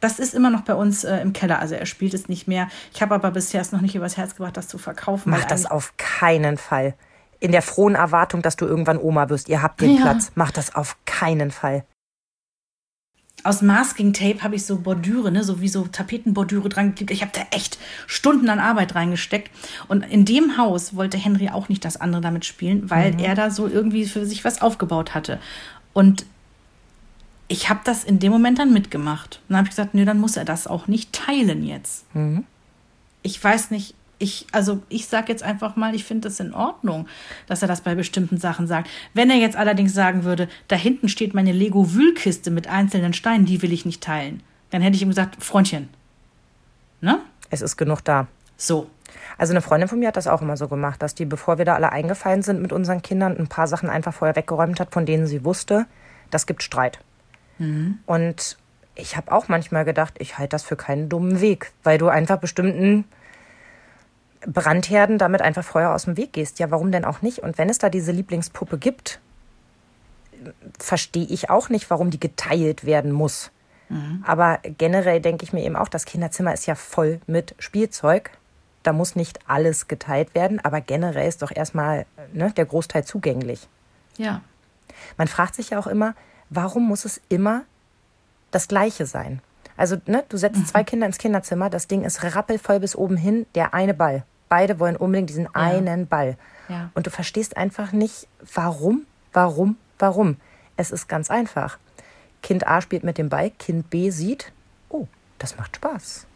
Das 0.00 0.20
ist 0.20 0.32
immer 0.32 0.50
noch 0.50 0.60
bei 0.60 0.76
uns 0.76 1.02
äh, 1.02 1.16
im 1.18 1.32
Keller. 1.32 1.58
Also 1.58 1.74
er 1.74 1.84
spielt 1.84 2.14
es 2.14 2.28
nicht 2.28 2.46
mehr. 2.46 2.68
Ich 2.94 3.02
habe 3.02 3.16
aber 3.16 3.32
bisher 3.32 3.60
es 3.60 3.72
noch 3.72 3.80
nicht 3.80 3.96
übers 3.96 4.16
Herz 4.16 4.36
gebracht, 4.36 4.56
das 4.56 4.68
zu 4.68 4.78
verkaufen. 4.78 5.30
Mach 5.30 5.44
das 5.44 5.66
auf 5.66 5.94
keinen 5.96 6.56
Fall 6.56 6.94
in 7.40 7.52
der 7.52 7.62
frohen 7.62 7.94
Erwartung, 7.94 8.42
dass 8.42 8.56
du 8.56 8.66
irgendwann 8.66 8.98
Oma 8.98 9.28
wirst. 9.28 9.48
Ihr 9.48 9.62
habt 9.62 9.80
den 9.80 9.96
Ja. 9.96 10.02
Platz. 10.02 10.32
Macht 10.34 10.56
das 10.56 10.74
auf 10.74 10.96
keinen 11.04 11.50
Fall. 11.50 11.84
Aus 13.44 13.62
Masking 13.62 14.12
Tape 14.12 14.42
habe 14.42 14.56
ich 14.56 14.66
so 14.66 14.78
Bordüre, 14.80 15.30
ne, 15.30 15.44
so 15.44 15.60
wie 15.60 15.68
so 15.68 15.86
Tapetenbordüre 15.86 16.68
dran 16.68 16.88
geklebt. 16.90 17.12
Ich 17.12 17.22
habe 17.22 17.30
da 17.32 17.42
echt 17.52 17.78
Stunden 18.08 18.48
an 18.48 18.58
Arbeit 18.58 18.96
reingesteckt. 18.96 19.50
Und 19.86 20.04
in 20.04 20.24
dem 20.24 20.58
Haus 20.58 20.96
wollte 20.96 21.16
Henry 21.16 21.48
auch 21.50 21.68
nicht 21.68 21.84
das 21.84 21.96
andere 21.96 22.20
damit 22.20 22.44
spielen, 22.44 22.90
weil 22.90 23.20
er 23.20 23.36
da 23.36 23.50
so 23.50 23.68
irgendwie 23.68 24.06
für 24.06 24.26
sich 24.26 24.44
was 24.44 24.60
aufgebaut 24.60 25.14
hatte. 25.14 25.38
Und 25.92 26.26
ich 27.46 27.70
habe 27.70 27.80
das 27.84 28.02
in 28.02 28.18
dem 28.18 28.32
Moment 28.32 28.58
dann 28.58 28.72
mitgemacht. 28.72 29.40
Und 29.44 29.50
dann 29.50 29.58
habe 29.58 29.66
ich 29.66 29.70
gesagt, 29.70 29.94
nö, 29.94 30.04
dann 30.04 30.18
muss 30.18 30.36
er 30.36 30.44
das 30.44 30.66
auch 30.66 30.88
nicht 30.88 31.12
teilen 31.12 31.64
jetzt. 31.64 32.04
Ich 33.22 33.42
weiß 33.42 33.70
nicht, 33.70 33.94
ich, 34.18 34.46
also 34.52 34.82
ich 34.88 35.06
sage 35.06 35.30
jetzt 35.30 35.42
einfach 35.42 35.76
mal, 35.76 35.94
ich 35.94 36.04
finde 36.04 36.28
das 36.28 36.40
in 36.40 36.52
Ordnung, 36.52 37.06
dass 37.46 37.62
er 37.62 37.68
das 37.68 37.82
bei 37.82 37.94
bestimmten 37.94 38.38
Sachen 38.38 38.66
sagt. 38.66 38.88
Wenn 39.14 39.30
er 39.30 39.36
jetzt 39.36 39.56
allerdings 39.56 39.94
sagen 39.94 40.24
würde, 40.24 40.48
da 40.66 40.76
hinten 40.76 41.08
steht 41.08 41.34
meine 41.34 41.52
Lego-Wühlkiste 41.52 42.50
mit 42.50 42.66
einzelnen 42.66 43.12
Steinen, 43.12 43.46
die 43.46 43.62
will 43.62 43.72
ich 43.72 43.86
nicht 43.86 44.02
teilen, 44.02 44.42
dann 44.70 44.82
hätte 44.82 44.96
ich 44.96 45.02
ihm 45.02 45.08
gesagt, 45.08 45.42
Freundchen. 45.42 45.88
Ne? 47.00 47.20
Es 47.50 47.62
ist 47.62 47.76
genug 47.76 48.02
da. 48.04 48.26
So. 48.56 48.90
Also 49.38 49.52
eine 49.52 49.62
Freundin 49.62 49.88
von 49.88 50.00
mir 50.00 50.08
hat 50.08 50.16
das 50.16 50.26
auch 50.26 50.42
immer 50.42 50.56
so 50.56 50.68
gemacht, 50.68 51.00
dass 51.00 51.14
die, 51.14 51.24
bevor 51.24 51.58
wir 51.58 51.64
da 51.64 51.74
alle 51.74 51.92
eingefallen 51.92 52.42
sind 52.42 52.60
mit 52.60 52.72
unseren 52.72 53.02
Kindern, 53.02 53.36
ein 53.36 53.48
paar 53.48 53.68
Sachen 53.68 53.88
einfach 53.88 54.12
vorher 54.12 54.36
weggeräumt 54.36 54.80
hat, 54.80 54.92
von 54.92 55.06
denen 55.06 55.26
sie 55.26 55.44
wusste, 55.44 55.86
das 56.30 56.46
gibt 56.46 56.62
Streit. 56.62 56.98
Und 58.06 58.58
ich 58.94 59.16
habe 59.16 59.32
auch 59.32 59.48
manchmal 59.48 59.84
gedacht, 59.84 60.14
ich 60.18 60.38
halte 60.38 60.50
das 60.50 60.64
für 60.64 60.76
keinen 60.76 61.08
dummen 61.08 61.40
Weg, 61.40 61.72
weil 61.84 61.98
du 61.98 62.08
einfach 62.08 62.38
bestimmten 62.38 63.04
Brandherden 64.46 65.18
damit 65.18 65.42
einfach 65.42 65.64
vorher 65.64 65.94
aus 65.94 66.04
dem 66.04 66.16
Weg 66.16 66.32
gehst. 66.32 66.58
Ja, 66.58 66.70
warum 66.70 66.92
denn 66.92 67.04
auch 67.04 67.22
nicht? 67.22 67.40
Und 67.40 67.58
wenn 67.58 67.68
es 67.68 67.78
da 67.78 67.90
diese 67.90 68.12
Lieblingspuppe 68.12 68.78
gibt, 68.78 69.20
verstehe 70.78 71.26
ich 71.26 71.50
auch 71.50 71.68
nicht, 71.68 71.90
warum 71.90 72.10
die 72.10 72.20
geteilt 72.20 72.84
werden 72.84 73.12
muss. 73.12 73.50
Aber 74.24 74.58
generell 74.62 75.20
denke 75.20 75.44
ich 75.44 75.52
mir 75.52 75.64
eben 75.64 75.76
auch, 75.76 75.88
das 75.88 76.04
Kinderzimmer 76.04 76.52
ist 76.52 76.66
ja 76.66 76.74
voll 76.74 77.20
mit 77.26 77.54
Spielzeug. 77.58 78.30
Da 78.82 78.92
muss 78.92 79.16
nicht 79.16 79.40
alles 79.48 79.88
geteilt 79.88 80.34
werden, 80.34 80.60
aber 80.62 80.80
generell 80.80 81.26
ist 81.26 81.42
doch 81.42 81.50
erstmal 81.54 82.04
ne, 82.32 82.52
der 82.52 82.66
Großteil 82.66 83.04
zugänglich. 83.04 83.66
Ja. 84.18 84.42
Man 85.16 85.28
fragt 85.28 85.54
sich 85.54 85.70
ja 85.70 85.78
auch 85.78 85.86
immer, 85.86 86.14
warum 86.50 86.86
muss 86.86 87.04
es 87.04 87.20
immer 87.28 87.62
das 88.50 88.68
Gleiche 88.68 89.06
sein? 89.06 89.40
Also, 89.78 89.96
ne, 90.06 90.24
du 90.28 90.36
setzt 90.36 90.68
zwei 90.68 90.84
Kinder 90.84 91.06
ins 91.06 91.18
Kinderzimmer, 91.18 91.70
das 91.70 91.86
Ding 91.86 92.04
ist 92.04 92.22
rappelvoll 92.34 92.80
bis 92.80 92.94
oben 92.96 93.16
hin, 93.16 93.46
der 93.54 93.72
eine 93.72 93.94
Ball. 93.94 94.24
Beide 94.48 94.78
wollen 94.80 94.96
unbedingt 94.96 95.30
diesen 95.30 95.54
einen 95.54 96.06
Ball. 96.06 96.36
Ja. 96.68 96.90
Und 96.94 97.06
du 97.06 97.10
verstehst 97.10 97.56
einfach 97.56 97.92
nicht, 97.92 98.28
warum, 98.54 99.06
warum, 99.32 99.76
warum. 99.98 100.36
Es 100.76 100.90
ist 100.90 101.08
ganz 101.08 101.30
einfach. 101.30 101.78
Kind 102.42 102.66
A 102.66 102.80
spielt 102.80 103.04
mit 103.04 103.18
dem 103.18 103.28
Ball, 103.28 103.50
Kind 103.50 103.88
B 103.90 104.10
sieht, 104.10 104.52
oh, 104.90 105.06
das 105.38 105.56
macht 105.56 105.76
Spaß. 105.76 106.26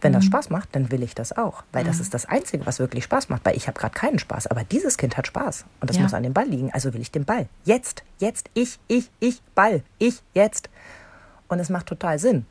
Wenn 0.00 0.12
das 0.12 0.24
Spaß 0.24 0.50
macht, 0.50 0.68
dann 0.76 0.92
will 0.92 1.02
ich 1.02 1.16
das 1.16 1.36
auch. 1.36 1.64
Weil 1.72 1.82
das 1.82 1.98
ist 1.98 2.14
das 2.14 2.24
Einzige, 2.24 2.64
was 2.66 2.78
wirklich 2.78 3.02
Spaß 3.02 3.30
macht. 3.30 3.44
Weil 3.44 3.56
ich 3.56 3.66
habe 3.66 3.78
gerade 3.80 3.92
keinen 3.94 4.20
Spaß. 4.20 4.46
Aber 4.46 4.62
dieses 4.62 4.96
Kind 4.96 5.16
hat 5.16 5.26
Spaß. 5.26 5.64
Und 5.80 5.90
das 5.90 5.96
Ja. 5.96 6.04
muss 6.04 6.14
an 6.14 6.22
dem 6.22 6.32
Ball 6.32 6.46
liegen. 6.46 6.72
Also 6.72 6.94
will 6.94 7.00
ich 7.00 7.10
den 7.10 7.24
Ball. 7.24 7.48
Jetzt, 7.64 8.04
jetzt, 8.18 8.48
ich, 8.54 8.78
ich, 8.86 9.10
ich, 9.18 9.42
Ball. 9.56 9.82
Ich, 9.98 10.22
jetzt. 10.34 10.70
Und 11.48 11.58
es 11.58 11.68
macht 11.68 11.86
total 11.86 12.20
Sinn. 12.20 12.46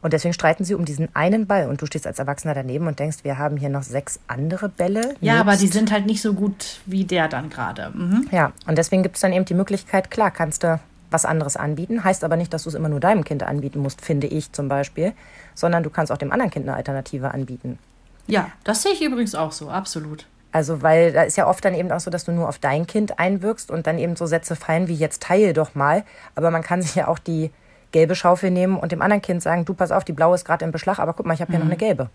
Und 0.00 0.12
deswegen 0.12 0.32
streiten 0.32 0.64
sie 0.64 0.74
um 0.74 0.84
diesen 0.84 1.14
einen 1.14 1.46
Ball. 1.46 1.68
Und 1.68 1.82
du 1.82 1.86
stehst 1.86 2.06
als 2.06 2.18
Erwachsener 2.18 2.54
daneben 2.54 2.86
und 2.86 2.98
denkst, 2.98 3.18
wir 3.24 3.38
haben 3.38 3.56
hier 3.56 3.68
noch 3.68 3.82
sechs 3.82 4.20
andere 4.28 4.68
Bälle. 4.68 5.14
Ja, 5.20 5.40
aber 5.40 5.52
nebst- 5.52 5.62
die 5.62 5.66
sind 5.68 5.90
halt 5.92 6.06
nicht 6.06 6.22
so 6.22 6.34
gut 6.34 6.80
wie 6.86 7.04
der 7.04 7.28
dann 7.28 7.50
gerade. 7.50 7.90
Mhm. 7.94 8.28
ja, 8.30 8.52
und 8.66 8.78
deswegen 8.78 9.02
gibt 9.02 9.16
es 9.16 9.22
dann 9.22 9.32
eben 9.32 9.44
die 9.44 9.54
Möglichkeit, 9.54 10.10
klar, 10.10 10.30
kannst 10.30 10.62
du 10.62 10.78
was 11.10 11.24
anderes 11.24 11.56
anbieten. 11.56 12.04
Heißt 12.04 12.22
aber 12.22 12.36
nicht, 12.36 12.52
dass 12.52 12.64
du 12.64 12.68
es 12.68 12.74
immer 12.74 12.88
nur 12.88 13.00
deinem 13.00 13.24
Kind 13.24 13.42
anbieten 13.42 13.80
musst, 13.80 14.00
finde 14.02 14.26
ich 14.26 14.52
zum 14.52 14.68
Beispiel. 14.68 15.12
Sondern 15.54 15.82
du 15.82 15.90
kannst 15.90 16.12
auch 16.12 16.18
dem 16.18 16.30
anderen 16.32 16.50
Kind 16.50 16.68
eine 16.68 16.76
Alternative 16.76 17.32
anbieten. 17.32 17.78
Ja, 18.26 18.50
das 18.62 18.82
sehe 18.82 18.92
ich 18.92 19.02
übrigens 19.02 19.34
auch 19.34 19.52
so, 19.52 19.70
absolut. 19.70 20.26
Also, 20.52 20.82
weil 20.82 21.12
da 21.12 21.22
ist 21.22 21.36
ja 21.36 21.46
oft 21.46 21.64
dann 21.64 21.74
eben 21.74 21.90
auch 21.92 22.00
so, 22.00 22.10
dass 22.10 22.24
du 22.24 22.32
nur 22.32 22.48
auf 22.48 22.58
dein 22.58 22.86
Kind 22.86 23.18
einwirkst 23.18 23.70
und 23.70 23.86
dann 23.86 23.98
eben 23.98 24.16
so 24.16 24.26
Sätze 24.26 24.54
fallen 24.56 24.86
wie 24.88 24.94
jetzt 24.94 25.22
teile 25.22 25.52
doch 25.54 25.74
mal. 25.74 26.04
Aber 26.34 26.50
man 26.50 26.62
kann 26.62 26.80
sich 26.82 26.94
ja 26.94 27.08
auch 27.08 27.18
die 27.18 27.50
gelbe 27.92 28.14
Schaufel 28.14 28.50
nehmen 28.50 28.76
und 28.76 28.92
dem 28.92 29.02
anderen 29.02 29.22
Kind 29.22 29.42
sagen, 29.42 29.64
du 29.64 29.74
pass 29.74 29.90
auf, 29.90 30.04
die 30.04 30.12
blaue 30.12 30.34
ist 30.34 30.44
gerade 30.44 30.64
im 30.64 30.72
Beschlag, 30.72 30.98
aber 30.98 31.14
guck 31.14 31.26
mal, 31.26 31.34
ich 31.34 31.40
habe 31.40 31.52
hier 31.52 31.58
noch 31.58 31.66
eine 31.66 31.76
gelbe. 31.76 32.10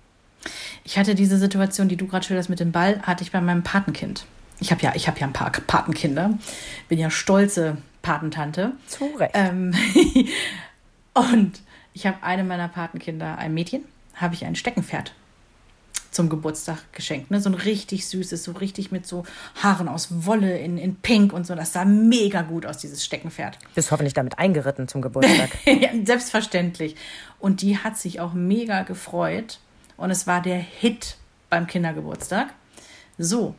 Ich 0.84 0.98
hatte 0.98 1.16
diese 1.16 1.38
Situation, 1.38 1.88
die 1.88 1.96
du 1.96 2.08
gerade 2.08 2.26
schilderst 2.26 2.50
mit 2.50 2.60
dem 2.60 2.72
Ball, 2.72 3.02
hatte 3.04 3.24
ich 3.24 3.32
bei 3.32 3.42
meinem 3.42 3.64
Patenkind. 3.64 4.26
Ich 4.60 4.72
habe 4.72 4.82
ja, 4.82 4.94
ich 4.96 5.08
habe 5.08 5.20
ja 5.20 5.28
ein 5.28 5.34
paar 5.34 5.52
Patenkinder. 5.52 6.32
Bin 6.90 7.00
ja 7.00 7.10
stolze 7.10 7.78
Patentante. 8.02 8.74
Zu 8.88 9.06
Recht. 9.18 9.32
Ähm, 9.34 9.74
und 11.14 11.62
ich 11.94 12.06
habe 12.06 12.22
einem 12.24 12.48
meiner 12.48 12.68
Patenkinder, 12.68 13.38
ein 13.38 13.54
Mädchen, 13.54 13.84
habe 14.16 14.36
ich 14.36 14.46
ein 14.46 14.56
Steckenpferd 14.56 15.14
zum 16.14 16.30
Geburtstag 16.30 16.94
geschenkt. 16.94 17.32
Ne? 17.32 17.42
So 17.42 17.50
ein 17.50 17.56
richtig 17.56 18.08
süßes, 18.08 18.44
so 18.44 18.52
richtig 18.54 18.92
mit 18.92 19.08
so 19.08 19.24
Haaren 19.62 19.88
aus 19.88 20.26
Wolle 20.26 20.58
in, 20.58 20.78
in 20.78 20.96
Pink 20.96 21.34
und 21.34 21.46
so. 21.46 21.56
Das 21.56 21.74
sah 21.74 21.86
mega 21.86 22.42
gut 22.42 22.66
aus, 22.66 22.78
dieses 22.78 23.04
Steckenpferd. 23.04 23.58
Bist 23.76 23.92
hoffentlich 23.92 24.14
damit 24.14 24.40
eingeritten 24.40 24.88
zum 24.88 25.02
Geburtstag. 25.02 25.50
ja, 25.66 25.90
selbstverständlich. 26.04 26.96
Und 27.40 27.62
die 27.62 27.78
hat 27.78 27.98
sich 27.98 28.20
auch 28.20 28.34
mega 28.34 28.84
gefreut. 28.84 29.60
Und 29.98 30.12
es 30.12 30.28
war 30.28 30.42
der 30.42 30.58
Hit 30.58 31.18
beim 31.50 31.68
Kindergeburtstag. 31.68 32.54
So, 33.18 33.56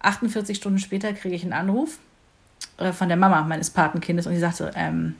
48 0.00 0.56
Stunden 0.56 0.78
später 0.78 1.12
kriege 1.12 1.34
ich 1.34 1.42
einen 1.42 1.52
Anruf 1.52 1.98
äh, 2.78 2.92
von 2.92 3.08
der 3.08 3.16
Mama 3.16 3.42
meines 3.42 3.70
Patenkindes 3.70 4.26
und 4.26 4.34
die 4.34 4.38
sagte, 4.38 4.70
ähm, 4.74 5.14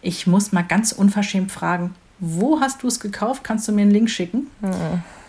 ich 0.00 0.26
muss 0.26 0.52
mal 0.52 0.62
ganz 0.62 0.92
unverschämt 0.92 1.50
fragen, 1.50 1.94
wo 2.20 2.60
hast 2.60 2.82
du 2.82 2.88
es 2.88 3.00
gekauft? 3.00 3.44
Kannst 3.44 3.66
du 3.68 3.72
mir 3.72 3.82
einen 3.82 3.90
Link 3.90 4.10
schicken? 4.10 4.48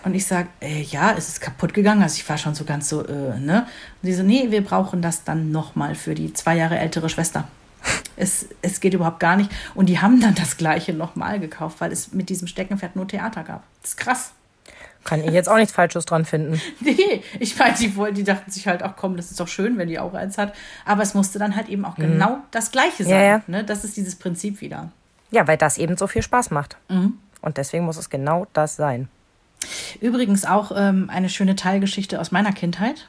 Und 0.04 0.14
ich 0.14 0.26
sage, 0.26 0.48
äh, 0.62 0.82
ja, 0.82 1.14
es 1.18 1.28
ist 1.28 1.42
kaputt 1.42 1.74
gegangen. 1.74 2.02
Also 2.02 2.16
ich 2.16 2.30
war 2.30 2.38
schon 2.38 2.56
so 2.56 2.64
ganz 2.64 2.90
so, 2.90 3.06
äh, 3.06 3.38
ne? 3.40 3.68
Und 4.02 4.08
sie 4.08 4.14
so, 4.14 4.24
nee, 4.24 4.48
wir 4.50 4.64
brauchen 4.64 5.02
das 5.02 5.24
dann 5.24 5.52
nochmal 5.52 5.96
für 5.96 6.16
die 6.16 6.34
zwei 6.34 6.56
Jahre 6.56 6.80
ältere 6.80 7.10
Schwester. 7.10 7.48
Es, 8.16 8.48
es 8.62 8.80
geht 8.80 8.94
überhaupt 8.94 9.20
gar 9.20 9.36
nicht. 9.36 9.52
Und 9.76 9.88
die 9.88 10.00
haben 10.00 10.22
dann 10.22 10.36
das 10.36 10.58
gleiche 10.58 10.94
nochmal 10.94 11.40
gekauft, 11.40 11.82
weil 11.82 11.92
es 11.92 12.14
mit 12.14 12.30
diesem 12.30 12.48
Steckenpferd 12.48 12.96
nur 12.96 13.08
Theater 13.08 13.44
gab. 13.44 13.64
Das 13.82 13.92
ist 13.92 13.98
krass. 13.98 14.32
Kann 15.06 15.24
ich 15.24 15.32
jetzt 15.32 15.48
auch 15.48 15.56
nichts 15.56 15.74
Falsches 15.74 16.06
dran 16.06 16.26
finden. 16.26 16.62
Nee, 16.82 17.24
ich 17.40 17.58
meine, 17.58 17.76
die, 17.76 17.94
die 18.14 18.24
dachten 18.24 18.52
sich 18.52 18.68
halt 18.68 18.84
auch, 18.84 18.96
komm, 18.96 19.16
das 19.16 19.32
ist 19.32 19.40
doch 19.40 19.48
schön, 19.48 19.78
wenn 19.78 19.88
die 19.88 20.00
auch 20.00 20.14
eins 20.14 20.38
hat. 20.38 20.54
Aber 20.86 21.04
es 21.04 21.14
musste 21.14 21.40
dann 21.40 21.56
halt 21.56 21.70
eben 21.70 21.86
auch 21.86 21.96
genau 21.96 22.40
das 22.52 22.72
Gleiche 22.72 23.04
sein. 23.04 23.14
Mhm. 23.14 23.20
Ja, 23.20 23.24
ja. 23.24 23.42
Ne? 23.48 23.64
Das 23.64 23.84
ist 23.84 23.96
dieses 23.98 24.16
Prinzip 24.16 24.62
wieder. 24.62 24.92
Ja, 25.32 25.48
weil 25.48 25.58
das 25.58 25.78
eben 25.78 25.96
so 25.98 26.08
viel 26.08 26.22
Spaß 26.22 26.52
macht. 26.52 26.78
Mhm. 26.90 27.18
Und 27.42 27.58
deswegen 27.58 27.86
muss 27.86 27.98
es 27.98 28.10
genau 28.10 28.48
das 28.54 28.76
sein. 28.76 29.08
Übrigens 30.02 30.46
auch 30.46 30.72
ähm, 30.76 31.10
eine 31.10 31.30
schöne 31.30 31.56
Teilgeschichte 31.56 32.20
aus 32.20 32.32
meiner 32.32 32.52
Kindheit. 32.52 33.08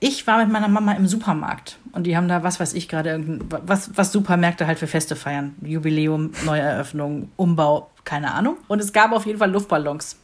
Ich 0.00 0.26
war 0.26 0.38
mit 0.38 0.50
meiner 0.50 0.68
Mama 0.68 0.92
im 0.92 1.06
Supermarkt 1.06 1.78
und 1.92 2.04
die 2.04 2.16
haben 2.16 2.28
da, 2.28 2.42
was 2.42 2.60
weiß 2.60 2.74
ich 2.74 2.88
gerade, 2.88 3.40
was, 3.48 3.90
was 3.96 4.12
Supermärkte 4.12 4.66
halt 4.66 4.78
für 4.78 4.86
Feste 4.86 5.16
feiern. 5.16 5.54
Jubiläum, 5.62 6.32
Neueröffnung, 6.44 7.30
Umbau, 7.36 7.90
keine 8.04 8.34
Ahnung. 8.34 8.58
Und 8.68 8.80
es 8.80 8.92
gab 8.92 9.12
auf 9.12 9.24
jeden 9.26 9.38
Fall 9.38 9.50
Luftballons. 9.50 10.16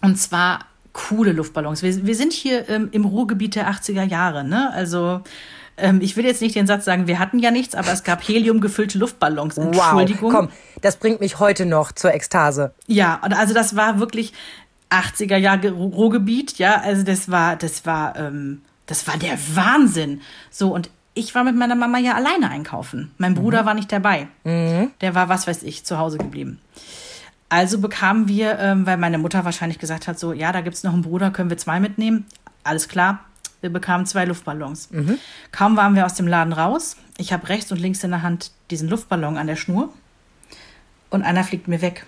Und 0.00 0.16
zwar 0.16 0.60
coole 0.92 1.32
Luftballons. 1.32 1.82
Wir, 1.82 2.06
wir 2.06 2.14
sind 2.14 2.32
hier 2.32 2.68
ähm, 2.68 2.88
im 2.92 3.04
Ruhrgebiet 3.04 3.56
der 3.56 3.70
80er 3.70 4.04
Jahre, 4.04 4.44
ne? 4.44 4.72
Also 4.72 5.20
ähm, 5.76 6.00
ich 6.00 6.16
will 6.16 6.24
jetzt 6.24 6.40
nicht 6.40 6.54
den 6.54 6.66
Satz 6.66 6.84
sagen, 6.84 7.06
wir 7.06 7.18
hatten 7.18 7.38
ja 7.38 7.50
nichts, 7.50 7.74
aber 7.74 7.92
es 7.92 8.02
gab 8.02 8.26
heliumgefüllte 8.26 8.98
Luftballons. 8.98 9.58
Entschuldigung. 9.58 10.32
Wow, 10.32 10.38
komm, 10.38 10.48
das 10.80 10.96
bringt 10.96 11.20
mich 11.20 11.38
heute 11.38 11.66
noch 11.66 11.92
zur 11.92 12.14
Ekstase. 12.14 12.72
Ja, 12.86 13.20
also 13.20 13.52
das 13.52 13.76
war 13.76 13.98
wirklich 13.98 14.32
80er 14.90 15.36
Jahre 15.36 15.68
Ru- 15.70 15.92
Ruhrgebiet, 15.94 16.58
ja, 16.58 16.80
also 16.80 17.02
das 17.02 17.30
war, 17.30 17.56
das 17.56 17.86
war, 17.86 18.16
ähm, 18.16 18.62
das 18.86 19.06
war 19.08 19.16
der 19.16 19.36
Wahnsinn. 19.54 20.20
So, 20.50 20.72
und 20.74 20.90
ich 21.14 21.34
war 21.34 21.44
mit 21.44 21.56
meiner 21.56 21.74
Mama 21.74 21.98
ja 21.98 22.14
alleine 22.14 22.50
einkaufen. 22.50 23.10
Mein 23.18 23.34
Bruder 23.34 23.64
war 23.66 23.74
nicht 23.74 23.90
dabei. 23.90 24.28
Der 25.00 25.14
war, 25.14 25.28
was 25.28 25.46
weiß 25.46 25.62
ich, 25.62 25.84
zu 25.84 25.98
Hause 25.98 26.18
geblieben. 26.18 26.60
Also 27.48 27.78
bekamen 27.80 28.28
wir, 28.28 28.58
ähm, 28.58 28.86
weil 28.86 28.96
meine 28.96 29.18
Mutter 29.18 29.44
wahrscheinlich 29.44 29.78
gesagt 29.78 30.08
hat, 30.08 30.18
so, 30.18 30.32
ja, 30.32 30.52
da 30.52 30.60
gibt's 30.60 30.82
noch 30.82 30.92
einen 30.92 31.02
Bruder, 31.02 31.30
können 31.30 31.48
wir 31.50 31.56
zwei 31.58 31.80
mitnehmen. 31.80 32.26
Alles 32.64 32.88
klar. 32.88 33.20
Wir 33.62 33.70
bekamen 33.70 34.04
zwei 34.04 34.24
Luftballons. 34.26 34.90
Kaum 35.52 35.76
waren 35.76 35.94
wir 35.94 36.04
aus 36.04 36.14
dem 36.14 36.26
Laden 36.26 36.52
raus. 36.52 36.96
Ich 37.16 37.32
habe 37.32 37.48
rechts 37.48 37.72
und 37.72 37.78
links 37.80 38.04
in 38.04 38.10
der 38.10 38.22
Hand 38.22 38.50
diesen 38.70 38.88
Luftballon 38.88 39.38
an 39.38 39.46
der 39.46 39.56
Schnur. 39.56 39.92
Und 41.08 41.22
einer 41.22 41.42
fliegt 41.44 41.66
mir 41.66 41.80
weg. 41.80 42.04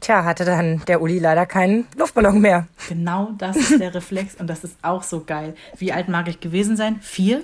Tja, 0.00 0.24
hatte 0.24 0.44
dann 0.44 0.82
der 0.86 1.00
Uli 1.02 1.18
leider 1.18 1.46
keinen 1.46 1.86
Luftballon 1.96 2.40
mehr. 2.40 2.66
Genau 2.88 3.30
das 3.36 3.56
ist 3.56 3.80
der 3.80 3.94
Reflex 3.94 4.34
und 4.36 4.46
das 4.46 4.64
ist 4.64 4.76
auch 4.82 5.02
so 5.02 5.24
geil. 5.24 5.54
Wie 5.76 5.92
alt 5.92 6.08
mag 6.08 6.28
ich 6.28 6.40
gewesen 6.40 6.76
sein? 6.76 7.00
Vier? 7.00 7.42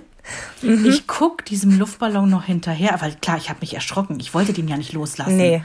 Ich 0.63 1.07
guck 1.07 1.45
diesem 1.45 1.79
Luftballon 1.79 2.31
noch 2.31 2.45
hinterher, 2.45 2.97
weil 3.01 3.15
klar, 3.17 3.37
ich 3.37 3.51
habe 3.51 3.61
mich 3.61 3.75
erschrocken. 3.75 4.19
Ich 4.21 4.33
wollte 4.33 4.53
den 4.53 4.69
ja 4.69 4.77
nicht 4.77 4.93
loslassen. 4.93 5.37
Nee. 5.37 5.63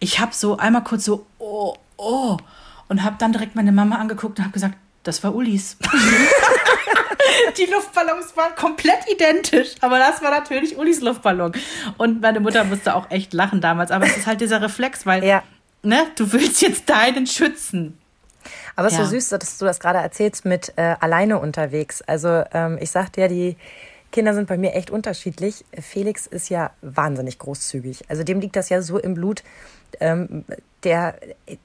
Ich 0.00 0.18
habe 0.18 0.34
so 0.34 0.56
einmal 0.56 0.82
kurz 0.82 1.04
so, 1.04 1.26
oh, 1.38 1.74
oh, 1.96 2.36
und 2.88 3.04
habe 3.04 3.16
dann 3.18 3.32
direkt 3.32 3.54
meine 3.54 3.70
Mama 3.70 3.96
angeguckt 3.96 4.38
und 4.38 4.44
habe 4.44 4.52
gesagt, 4.52 4.74
das 5.04 5.22
war 5.22 5.34
Ulis. 5.34 5.76
Die 7.58 7.66
Luftballons 7.66 8.36
waren 8.36 8.54
komplett 8.56 9.00
identisch, 9.10 9.70
aber 9.80 9.98
das 9.98 10.22
war 10.22 10.30
natürlich 10.30 10.76
Ulis 10.78 11.00
Luftballon. 11.00 11.52
Und 11.98 12.20
meine 12.20 12.40
Mutter 12.40 12.64
musste 12.64 12.94
auch 12.94 13.10
echt 13.10 13.32
lachen 13.32 13.60
damals, 13.60 13.90
aber 13.90 14.06
es 14.06 14.16
ist 14.16 14.26
halt 14.26 14.40
dieser 14.40 14.60
Reflex, 14.62 15.06
weil 15.06 15.24
Ja. 15.24 15.42
Ne, 15.82 16.06
du 16.16 16.32
willst 16.32 16.62
jetzt 16.62 16.88
deinen 16.88 17.26
schützen. 17.26 17.98
Aber 18.74 18.88
es 18.88 18.94
ist 18.94 18.98
Ja. 18.98 19.04
so 19.04 19.10
süß, 19.12 19.28
dass 19.30 19.58
du 19.58 19.64
das 19.64 19.78
gerade 19.80 19.98
erzählst 19.98 20.44
mit 20.44 20.72
äh, 20.76 20.96
alleine 21.00 21.38
unterwegs. 21.38 22.02
Also 22.02 22.42
ähm, 22.52 22.78
ich 22.80 22.90
sagte 22.90 23.20
ja, 23.20 23.28
die 23.28 23.56
Kinder 24.10 24.34
sind 24.34 24.48
bei 24.48 24.58
mir 24.58 24.74
echt 24.74 24.90
unterschiedlich. 24.90 25.64
Felix 25.80 26.26
ist 26.26 26.48
ja 26.50 26.70
wahnsinnig 26.82 27.38
großzügig. 27.38 28.04
Also 28.08 28.24
dem 28.24 28.40
liegt 28.40 28.56
das 28.56 28.68
ja 28.68 28.82
so 28.82 28.98
im 28.98 29.14
Blut. 29.14 29.42
Ähm, 30.00 30.44
der, 30.84 31.16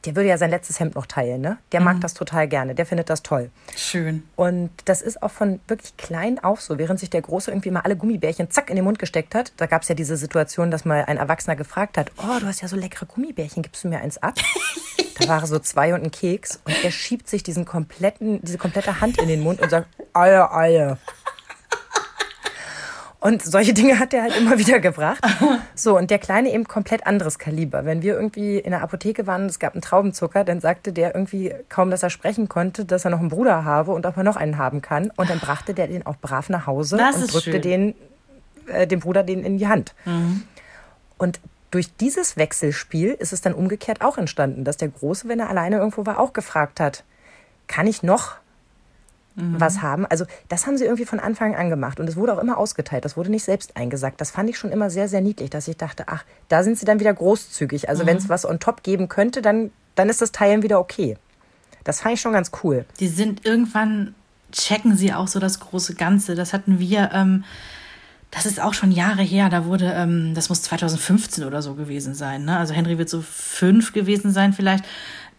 der 0.05 0.15
würde 0.15 0.30
ja 0.30 0.38
sein 0.38 0.49
letztes 0.49 0.80
Hemd 0.80 0.95
noch 0.95 1.05
teilen, 1.05 1.41
ne? 1.41 1.57
Der 1.72 1.82
mag 1.82 1.99
das 2.01 2.13
total 2.13 2.47
gerne. 2.47 2.76
Der 2.76 2.86
findet 2.86 3.09
das 3.09 3.24
toll. 3.24 3.49
Schön. 3.76 4.24
Und 4.36 4.70
das 4.86 5.01
ist 5.01 5.24
auch 5.24 5.32
von 5.32 5.59
wirklich 5.68 5.97
klein 5.97 6.43
auf 6.43 6.61
so, 6.61 6.78
während 6.78 6.99
sich 6.99 7.09
der 7.09 7.22
Große 7.22 7.51
irgendwie 7.51 7.72
mal 7.72 7.82
alle 7.82 7.95
Gummibärchen 7.95 8.51
zack 8.51 8.70
in 8.70 8.76
den 8.76 8.86
Mund 8.86 8.99
gesteckt 8.99 9.36
hat. 9.36 9.53
Da 9.57 9.65
gab 9.65 9.82
es 9.82 9.88
ja 9.88 9.95
diese 9.95 10.18
Situation, 10.18 10.72
dass 10.72 10.86
mal 10.86 11.05
ein 11.05 11.18
Erwachsener 11.18 11.55
gefragt 11.55 11.97
hat, 11.97 12.11
oh, 12.18 12.39
du 12.39 12.45
hast 12.45 12.61
ja 12.61 12.68
so 12.68 12.76
leckere 12.76 13.05
Gummibärchen, 13.05 13.63
gibst 13.63 13.84
du 13.84 13.88
mir 13.88 13.99
eins 13.99 14.18
ab? 14.18 14.36
da 15.20 15.28
waren 15.28 15.45
so 15.45 15.59
zwei 15.59 15.93
und 15.93 16.03
ein 16.03 16.11
Keks 16.11 16.59
und 16.65 16.84
er 16.84 16.91
schiebt 16.91 17.28
sich 17.28 17.43
diesen 17.43 17.65
kompletten, 17.65 18.39
diese 18.41 18.57
komplette 18.57 19.01
Hand 19.01 19.18
in 19.20 19.28
den 19.28 19.41
Mund 19.41 19.61
und 19.61 19.70
sagt, 19.70 19.88
Eier, 20.13 20.53
Eier. 20.53 20.97
Und 23.20 23.41
solche 23.41 23.74
Dinge 23.74 23.99
hat 23.99 24.13
er 24.13 24.24
halt 24.24 24.38
immer 24.38 24.57
wieder 24.59 24.80
gebracht. 24.80 25.24
So, 25.74 25.97
und 25.97 26.11
der 26.11 26.20
Kleine 26.20 26.51
eben 26.53 26.65
komplett 26.68 27.07
anderes 27.07 27.39
Kaliber. 27.39 27.84
Wenn 27.84 28.01
wir 28.01 28.13
irgendwie 28.13 28.57
in 28.59 28.72
der 28.72 28.84
Apotheke 28.84 29.26
waren 29.26 29.43
und 29.43 29.49
es 29.49 29.59
gab 29.59 29.74
einen 29.74 29.82
Traubenzucker, 29.82 30.43
dann 30.43 30.59
sagte 30.59 30.93
der 30.93 31.15
irgendwie 31.15 31.53
kaum, 31.70 31.89
dass 31.89 32.03
er 32.03 32.09
sprechen 32.09 32.47
konnte, 32.47 32.86
dass 32.86 33.05
er 33.05 33.11
noch 33.11 33.20
einen 33.20 33.30
Bruder 33.30 33.65
habe 33.65 33.91
und 33.91 34.05
ob 34.05 34.18
er 34.18 34.24
noch 34.24 34.36
einen 34.36 34.57
haben 34.57 34.82
kann. 34.82 35.11
Und 35.15 35.30
dann 35.30 35.39
brachte 35.39 35.74
der 35.74 35.88
den 35.88 36.05
auch 36.05 36.18
brav 36.18 36.49
nach 36.49 36.68
Hause 36.68 36.97
Das 36.97 37.15
und 37.15 37.34
drückte 37.34 37.51
schön. 37.53 37.61
den, 37.61 37.95
äh, 38.68 38.86
dem 38.86 38.99
Bruder 38.99 39.24
den 39.24 39.43
in 39.43 39.57
die 39.57 39.68
Hand. 39.68 39.95
Und 41.18 41.39
durch 41.72 41.95
dieses 41.97 42.38
Wechselspiel 42.38 43.09
ist 43.11 43.34
es 43.34 43.41
dann 43.41 43.53
umgekehrt 43.53 44.01
auch 44.01 44.18
entstanden, 44.18 44.63
dass 44.63 44.78
der 44.78 44.89
Große, 44.89 45.28
wenn 45.28 45.39
er 45.39 45.49
alleine 45.49 45.78
irgendwo 45.78 46.05
war, 46.05 46.20
auch 46.20 46.34
gefragt 46.34 46.80
hat, 46.80 47.03
kann 47.68 47.88
ich 47.88 48.03
noch 48.03 48.36
was 49.38 49.82
haben. 49.82 50.06
Also 50.08 50.26
das 50.50 50.66
haben 50.66 50.78
sie 50.78 50.86
irgendwie 50.86 51.06
von 51.06 51.20
Anfang 51.20 51.56
an 51.56 51.70
gemacht 51.70 52.00
und 52.00 52.10
es 52.10 52.16
wurde 52.16 52.34
auch 52.34 52.40
immer 52.40 52.58
ausgeteilt. 52.58 53.06
Das 53.06 53.18
wurde 53.18 53.30
nicht 53.30 53.44
selbst 53.44 53.78
eingesagt. 53.78 54.20
Das 54.20 54.32
fand 54.32 54.50
ich 54.50 54.58
schon 54.58 54.72
immer 54.72 54.90
sehr, 54.90 55.08
sehr 55.08 55.22
niedlich, 55.22 55.50
dass 55.50 55.68
ich 55.68 55.78
dachte, 55.78 56.06
ach, 56.08 56.24
da 56.50 56.64
sind 56.64 56.78
sie 56.78 56.86
dann 56.86 57.00
wieder 57.00 57.14
großzügig. 57.14 57.88
Also 57.88 58.06
wenn 58.06 58.18
es 58.18 58.30
was 58.30 58.46
on 58.46 58.60
top 58.60 58.84
geben 58.84 59.10
könnte, 59.10 59.42
dann, 59.42 59.72
dann 59.96 60.10
ist 60.10 60.22
das 60.22 60.32
Teilen 60.32 60.64
wieder 60.64 60.80
okay. 60.80 61.18
Das 61.84 62.02
fand 62.02 62.16
ich 62.16 62.22
schon 62.22 62.34
ganz 62.34 62.52
cool. 62.64 62.86
Die 63.00 63.08
sind 63.08 63.46
irgendwann, 63.46 64.16
checken 64.52 64.98
sie 64.98 65.14
auch 65.14 65.28
so 65.28 65.40
das 65.40 65.60
große 65.60 65.94
Ganze. 65.94 66.36
Das 66.36 66.52
hatten 66.52 66.80
wir, 66.80 67.12
ähm, 67.14 67.44
das 68.32 68.46
ist 68.46 68.60
auch 68.60 68.74
schon 68.74 68.92
Jahre 68.92 69.22
her, 69.22 69.50
da 69.50 69.66
wurde, 69.66 69.94
ähm, 69.96 70.34
das 70.34 70.50
muss 70.50 70.64
2015 70.64 71.44
oder 71.44 71.62
so 71.62 71.76
gewesen 71.76 72.14
sein. 72.14 72.44
Ne? 72.46 72.58
Also 72.58 72.74
Henry 72.74 72.98
wird 72.98 73.10
so 73.10 73.22
fünf 73.22 73.94
gewesen 73.94 74.32
sein 74.32 74.52
vielleicht. 74.54 74.84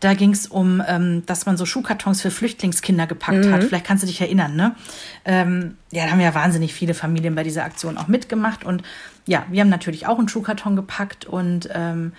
Da 0.00 0.14
ging 0.14 0.32
es 0.32 0.46
um, 0.46 0.80
ähm, 0.86 1.26
dass 1.26 1.44
man 1.44 1.56
so 1.56 1.66
Schuhkartons 1.66 2.22
für 2.22 2.30
Flüchtlingskinder 2.30 3.06
gepackt 3.06 3.50
hat. 3.50 3.64
Vielleicht 3.64 3.84
kannst 3.84 4.04
du 4.04 4.06
dich 4.06 4.20
erinnern, 4.20 4.54
ne? 4.54 4.76
Ähm, 5.24 5.76
ja, 5.90 6.04
da 6.04 6.12
haben 6.12 6.20
ja 6.20 6.34
wahnsinnig 6.34 6.72
viele 6.72 6.94
Familien 6.94 7.34
bei 7.34 7.42
dieser 7.42 7.64
Aktion 7.64 7.98
auch 7.98 8.06
mitgemacht. 8.06 8.64
Und 8.64 8.82
ja, 9.26 9.44
wir 9.50 9.60
haben 9.60 9.68
natürlich 9.68 10.06
auch 10.06 10.18
einen 10.18 10.28
Schuhkarton 10.28 10.76
gepackt 10.76 11.24
und 11.24 11.68
ähm, 11.72 12.12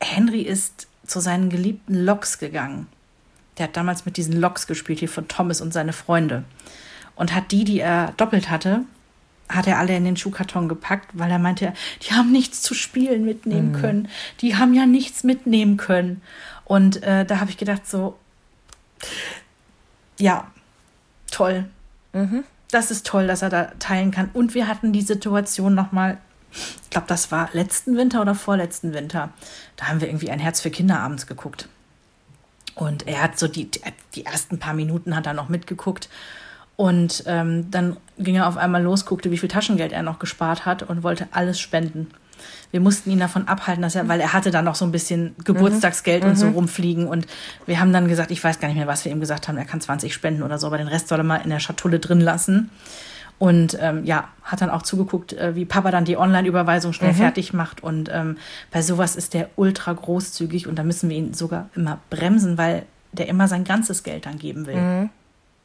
Henry 0.00 0.42
ist 0.42 0.88
zu 1.06 1.20
seinen 1.20 1.50
geliebten 1.50 2.04
Loks 2.04 2.38
gegangen. 2.38 2.88
Der 3.58 3.68
hat 3.68 3.76
damals 3.76 4.04
mit 4.04 4.16
diesen 4.16 4.40
Loks 4.40 4.66
gespielt, 4.66 4.98
hier 4.98 5.08
von 5.08 5.28
Thomas 5.28 5.60
und 5.60 5.72
seine 5.72 5.92
Freunde. 5.92 6.44
Und 7.14 7.32
hat 7.32 7.52
die, 7.52 7.64
die 7.64 7.78
er 7.78 8.12
doppelt 8.16 8.50
hatte, 8.50 8.84
hat 9.48 9.66
er 9.66 9.78
alle 9.78 9.96
in 9.96 10.04
den 10.04 10.16
Schuhkarton 10.16 10.68
gepackt, 10.68 11.10
weil 11.12 11.30
er 11.30 11.38
meinte, 11.38 11.74
die 12.02 12.14
haben 12.14 12.32
nichts 12.32 12.62
zu 12.62 12.74
spielen 12.74 13.24
mitnehmen 13.24 13.72
können. 13.72 14.08
Die 14.40 14.56
haben 14.56 14.74
ja 14.74 14.86
nichts 14.86 15.22
mitnehmen 15.22 15.76
können. 15.76 16.22
Und 16.64 17.02
äh, 17.02 17.24
da 17.24 17.40
habe 17.40 17.50
ich 17.50 17.56
gedacht, 17.56 17.86
so, 17.86 18.18
ja, 20.18 20.50
toll. 21.30 21.66
Das 22.70 22.90
ist 22.90 23.06
toll, 23.06 23.26
dass 23.26 23.42
er 23.42 23.50
da 23.50 23.64
teilen 23.78 24.10
kann. 24.10 24.30
Und 24.32 24.54
wir 24.54 24.66
hatten 24.66 24.92
die 24.92 25.02
Situation 25.02 25.74
nochmal, 25.74 26.18
ich 26.52 26.90
glaube, 26.90 27.06
das 27.08 27.30
war 27.30 27.48
letzten 27.52 27.96
Winter 27.96 28.20
oder 28.20 28.34
vorletzten 28.34 28.94
Winter. 28.94 29.30
Da 29.76 29.86
haben 29.86 30.00
wir 30.00 30.08
irgendwie 30.08 30.30
ein 30.30 30.38
Herz 30.38 30.60
für 30.60 30.70
Kinder 30.70 31.00
abends 31.00 31.26
geguckt. 31.26 31.68
Und 32.74 33.06
er 33.06 33.22
hat 33.22 33.38
so 33.38 33.46
die, 33.46 33.70
die 34.14 34.26
ersten 34.26 34.58
paar 34.58 34.74
Minuten 34.74 35.14
hat 35.14 35.26
er 35.26 35.34
noch 35.34 35.48
mitgeguckt. 35.48 36.08
Und 36.76 37.22
ähm, 37.26 37.70
dann 37.70 37.96
ging 38.18 38.36
er 38.36 38.48
auf 38.48 38.56
einmal 38.56 38.82
los, 38.82 39.06
guckte, 39.06 39.30
wie 39.30 39.38
viel 39.38 39.48
Taschengeld 39.48 39.92
er 39.92 40.02
noch 40.02 40.18
gespart 40.18 40.66
hat 40.66 40.82
und 40.82 41.04
wollte 41.04 41.28
alles 41.30 41.60
spenden. 41.60 42.10
Wir 42.70 42.80
mussten 42.80 43.10
ihn 43.10 43.20
davon 43.20 43.46
abhalten, 43.48 43.82
dass 43.82 43.94
er, 43.94 44.08
weil 44.08 44.20
er 44.20 44.32
hatte 44.32 44.50
dann 44.50 44.64
noch 44.64 44.74
so 44.74 44.84
ein 44.84 44.92
bisschen 44.92 45.34
Geburtstagsgeld 45.44 46.24
und 46.24 46.36
so 46.36 46.48
rumfliegen. 46.48 47.06
Und 47.06 47.26
wir 47.66 47.78
haben 47.80 47.92
dann 47.92 48.08
gesagt, 48.08 48.30
ich 48.30 48.42
weiß 48.42 48.58
gar 48.58 48.68
nicht 48.68 48.76
mehr, 48.76 48.86
was 48.86 49.04
wir 49.04 49.12
ihm 49.12 49.20
gesagt 49.20 49.48
haben, 49.48 49.56
er 49.56 49.64
kann 49.64 49.80
20 49.80 50.12
spenden 50.12 50.42
oder 50.42 50.58
so, 50.58 50.66
aber 50.66 50.78
den 50.78 50.88
Rest 50.88 51.08
soll 51.08 51.18
er 51.18 51.24
mal 51.24 51.36
in 51.36 51.50
der 51.50 51.60
Schatulle 51.60 52.00
drin 52.00 52.20
lassen. 52.20 52.70
Und 53.38 53.76
ähm, 53.80 54.04
ja, 54.04 54.28
hat 54.42 54.60
dann 54.60 54.70
auch 54.70 54.82
zugeguckt, 54.82 55.32
äh, 55.32 55.56
wie 55.56 55.64
Papa 55.64 55.90
dann 55.90 56.04
die 56.04 56.16
Online-Überweisung 56.16 56.92
schnell 56.92 57.14
fertig 57.14 57.52
macht. 57.52 57.82
Und 57.82 58.08
ähm, 58.12 58.38
bei 58.70 58.80
sowas 58.80 59.16
ist 59.16 59.34
der 59.34 59.50
ultra 59.56 59.92
großzügig 59.92 60.66
und 60.68 60.76
da 60.78 60.84
müssen 60.84 61.10
wir 61.10 61.16
ihn 61.16 61.34
sogar 61.34 61.68
immer 61.74 61.98
bremsen, 62.10 62.58
weil 62.58 62.86
der 63.12 63.28
immer 63.28 63.48
sein 63.48 63.64
ganzes 63.64 64.02
Geld 64.02 64.26
dann 64.26 64.38
geben 64.38 64.66
will. 64.66 64.76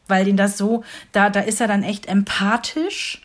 Weil 0.08 0.28
ihn 0.28 0.38
das 0.38 0.58
so, 0.58 0.84
da, 1.12 1.30
da 1.30 1.42
ist 1.42 1.62
er 1.62 1.68
dann 1.68 1.84
echt 1.84 2.08
empathisch 2.08 3.22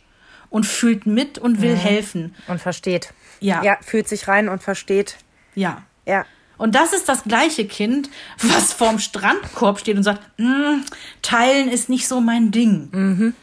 und 0.50 0.66
fühlt 0.66 1.06
mit 1.06 1.38
und 1.38 1.60
will 1.62 1.74
helfen. 1.74 2.34
Und 2.46 2.60
versteht. 2.60 3.12
Ja. 3.40 3.62
Ja, 3.62 3.76
fühlt 3.80 4.08
sich 4.08 4.28
rein 4.28 4.48
und 4.48 4.62
versteht. 4.62 5.16
Ja. 5.54 5.82
Ja. 6.06 6.24
Und 6.56 6.74
das 6.74 6.92
ist 6.92 7.08
das 7.08 7.24
gleiche 7.24 7.66
Kind, 7.66 8.08
was 8.42 8.72
vorm 8.72 8.98
Strandkorb 8.98 9.80
steht 9.80 9.96
und 9.96 10.02
sagt, 10.04 10.22
"Mm, 10.38 10.82
teilen 11.22 11.68
ist 11.68 11.88
nicht 11.88 12.06
so 12.06 12.20
mein 12.20 12.50
Ding. 12.52 13.34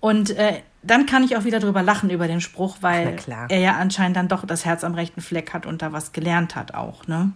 Und 0.00 0.30
äh, 0.30 0.60
dann 0.82 1.06
kann 1.06 1.22
ich 1.24 1.36
auch 1.36 1.44
wieder 1.44 1.58
drüber 1.60 1.82
lachen 1.82 2.10
über 2.10 2.26
den 2.26 2.40
Spruch, 2.40 2.78
weil 2.80 3.16
er 3.50 3.58
ja 3.58 3.76
anscheinend 3.76 4.16
dann 4.16 4.28
doch 4.28 4.44
das 4.46 4.64
Herz 4.64 4.84
am 4.84 4.94
rechten 4.94 5.20
Fleck 5.20 5.52
hat 5.52 5.66
und 5.66 5.82
da 5.82 5.92
was 5.92 6.12
gelernt 6.12 6.56
hat 6.56 6.74
auch, 6.74 7.06
ne? 7.06 7.32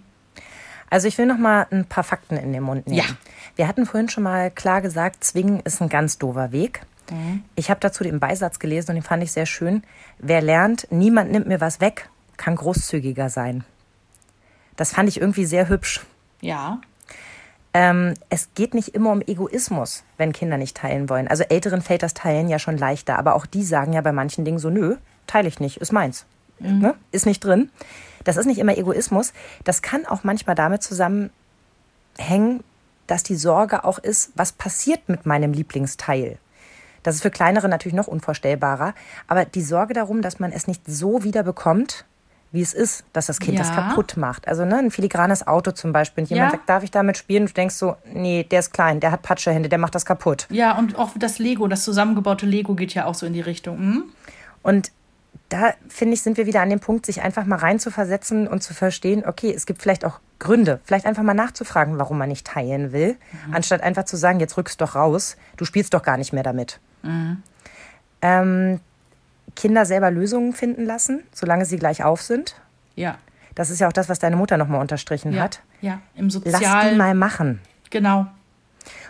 Also 0.88 1.06
ich 1.06 1.16
will 1.18 1.26
noch 1.26 1.38
mal 1.38 1.68
ein 1.70 1.84
paar 1.84 2.02
Fakten 2.02 2.36
in 2.36 2.52
den 2.52 2.64
Mund 2.64 2.88
nehmen. 2.88 2.98
Ja. 2.98 3.04
Wir 3.54 3.68
hatten 3.68 3.86
vorhin 3.86 4.08
schon 4.08 4.24
mal 4.24 4.50
klar 4.50 4.82
gesagt, 4.82 5.22
Zwingen 5.22 5.60
ist 5.60 5.80
ein 5.80 5.88
ganz 5.88 6.18
doofer 6.18 6.50
Weg. 6.50 6.80
Mhm. 7.10 7.44
Ich 7.54 7.70
habe 7.70 7.80
dazu 7.80 8.04
den 8.04 8.20
Beisatz 8.20 8.58
gelesen 8.58 8.90
und 8.90 8.96
den 8.96 9.02
fand 9.02 9.22
ich 9.22 9.32
sehr 9.32 9.46
schön. 9.46 9.82
Wer 10.18 10.42
lernt, 10.42 10.86
niemand 10.90 11.32
nimmt 11.32 11.46
mir 11.46 11.60
was 11.60 11.80
weg, 11.80 12.08
kann 12.36 12.56
großzügiger 12.56 13.28
sein. 13.28 13.64
Das 14.76 14.92
fand 14.92 15.08
ich 15.08 15.20
irgendwie 15.20 15.44
sehr 15.44 15.68
hübsch. 15.68 16.00
Ja. 16.40 16.80
Ähm, 17.72 18.14
es 18.30 18.48
geht 18.54 18.74
nicht 18.74 18.94
immer 18.94 19.12
um 19.12 19.20
Egoismus, 19.20 20.02
wenn 20.16 20.32
Kinder 20.32 20.56
nicht 20.56 20.76
teilen 20.76 21.08
wollen. 21.08 21.28
Also 21.28 21.44
älteren 21.44 21.82
fällt 21.82 22.02
das 22.02 22.14
Teilen 22.14 22.48
ja 22.48 22.58
schon 22.58 22.76
leichter, 22.76 23.18
aber 23.18 23.34
auch 23.34 23.46
die 23.46 23.62
sagen 23.62 23.92
ja 23.92 24.00
bei 24.00 24.12
manchen 24.12 24.44
Dingen 24.44 24.58
so, 24.58 24.70
nö, 24.70 24.96
teile 25.26 25.48
ich 25.48 25.60
nicht, 25.60 25.76
ist 25.76 25.92
meins. 25.92 26.26
Ne? 26.60 26.94
Ist 27.10 27.26
nicht 27.26 27.42
drin. 27.42 27.70
Das 28.24 28.36
ist 28.36 28.46
nicht 28.46 28.58
immer 28.58 28.76
Egoismus. 28.76 29.32
Das 29.64 29.82
kann 29.82 30.06
auch 30.06 30.24
manchmal 30.24 30.54
damit 30.54 30.82
zusammenhängen, 30.82 32.62
dass 33.06 33.22
die 33.22 33.34
Sorge 33.34 33.84
auch 33.84 33.98
ist, 33.98 34.32
was 34.34 34.52
passiert 34.52 35.08
mit 35.08 35.24
meinem 35.26 35.52
Lieblingsteil. 35.52 36.38
Das 37.02 37.14
ist 37.14 37.22
für 37.22 37.30
kleinere 37.30 37.68
natürlich 37.68 37.94
noch 37.94 38.06
unvorstellbarer, 38.08 38.94
aber 39.26 39.44
die 39.44 39.62
Sorge 39.62 39.94
darum, 39.94 40.22
dass 40.22 40.38
man 40.38 40.52
es 40.52 40.66
nicht 40.66 40.82
so 40.86 41.24
wieder 41.24 41.42
bekommt, 41.42 42.04
wie 42.52 42.62
es 42.62 42.74
ist, 42.74 43.04
dass 43.12 43.26
das 43.26 43.38
Kind 43.38 43.60
das 43.60 43.68
Ja. 43.68 43.76
kaputt 43.76 44.16
macht. 44.16 44.48
Also 44.48 44.64
ne, 44.64 44.76
ein 44.78 44.90
filigranes 44.90 45.46
Auto 45.46 45.70
zum 45.70 45.92
Beispiel. 45.92 46.24
Und 46.24 46.30
jemand 46.30 46.50
Ja. 46.52 46.58
sagt, 46.58 46.68
darf 46.68 46.82
ich 46.82 46.90
damit 46.90 47.16
spielen? 47.16 47.44
Und 47.44 47.50
du 47.50 47.54
denkst 47.54 47.76
so, 47.76 47.96
nee, 48.12 48.42
der 48.42 48.58
ist 48.58 48.72
klein, 48.72 48.98
der 48.98 49.12
hat 49.12 49.22
Patschehände, 49.22 49.68
der 49.68 49.78
macht 49.78 49.94
das 49.94 50.04
kaputt. 50.04 50.46
Ja, 50.50 50.76
und 50.76 50.96
auch 50.96 51.10
das 51.16 51.38
Lego, 51.38 51.68
das 51.68 51.84
zusammengebaute 51.84 52.46
Lego 52.46 52.74
geht 52.74 52.92
ja 52.92 53.04
auch 53.04 53.14
so 53.14 53.24
in 53.24 53.34
die 53.34 53.40
Richtung. 53.40 53.78
Hm? 53.78 54.04
Und 54.62 54.90
da 55.48 55.74
finde 55.88 56.14
ich, 56.14 56.22
sind 56.22 56.36
wir 56.38 56.46
wieder 56.46 56.60
an 56.60 56.70
dem 56.70 56.80
Punkt, 56.80 57.06
sich 57.06 57.22
einfach 57.22 57.44
mal 57.44 57.56
reinzuversetzen 57.58 58.48
und 58.48 58.62
zu 58.64 58.74
verstehen, 58.74 59.24
okay, 59.26 59.52
es 59.54 59.64
gibt 59.64 59.80
vielleicht 59.80 60.04
auch 60.04 60.18
Gründe, 60.40 60.80
vielleicht 60.84 61.06
einfach 61.06 61.22
mal 61.22 61.34
nachzufragen, 61.34 61.98
warum 61.98 62.18
man 62.18 62.28
nicht 62.28 62.46
teilen 62.46 62.92
will, 62.92 63.16
anstatt 63.52 63.82
einfach 63.82 64.04
zu 64.04 64.16
sagen, 64.16 64.40
jetzt 64.40 64.56
rückst 64.56 64.80
doch 64.80 64.94
raus, 64.94 65.36
du 65.56 65.64
spielst 65.64 65.92
doch 65.94 66.02
gar 66.02 66.16
nicht 66.16 66.32
mehr 66.32 66.42
damit. 66.42 66.80
Ähm, 68.22 68.80
Kinder 69.56 69.84
selber 69.86 70.10
Lösungen 70.10 70.52
finden 70.52 70.84
lassen, 70.84 71.22
solange 71.32 71.64
sie 71.64 71.78
gleich 71.78 72.04
auf 72.04 72.22
sind. 72.22 72.54
Ja. 72.96 73.18
Das 73.54 73.70
ist 73.70 73.80
ja 73.80 73.88
auch 73.88 73.92
das, 73.92 74.08
was 74.08 74.18
deine 74.18 74.36
Mutter 74.36 74.56
nochmal 74.56 74.80
unterstrichen 74.80 75.32
Ja. 75.32 75.42
hat. 75.42 75.60
Ja. 75.80 76.00
Im 76.14 76.26
Lass 76.26 76.34
Sozial. 76.34 76.90
die 76.92 76.96
mal 76.96 77.14
machen. 77.14 77.60
Genau. 77.90 78.26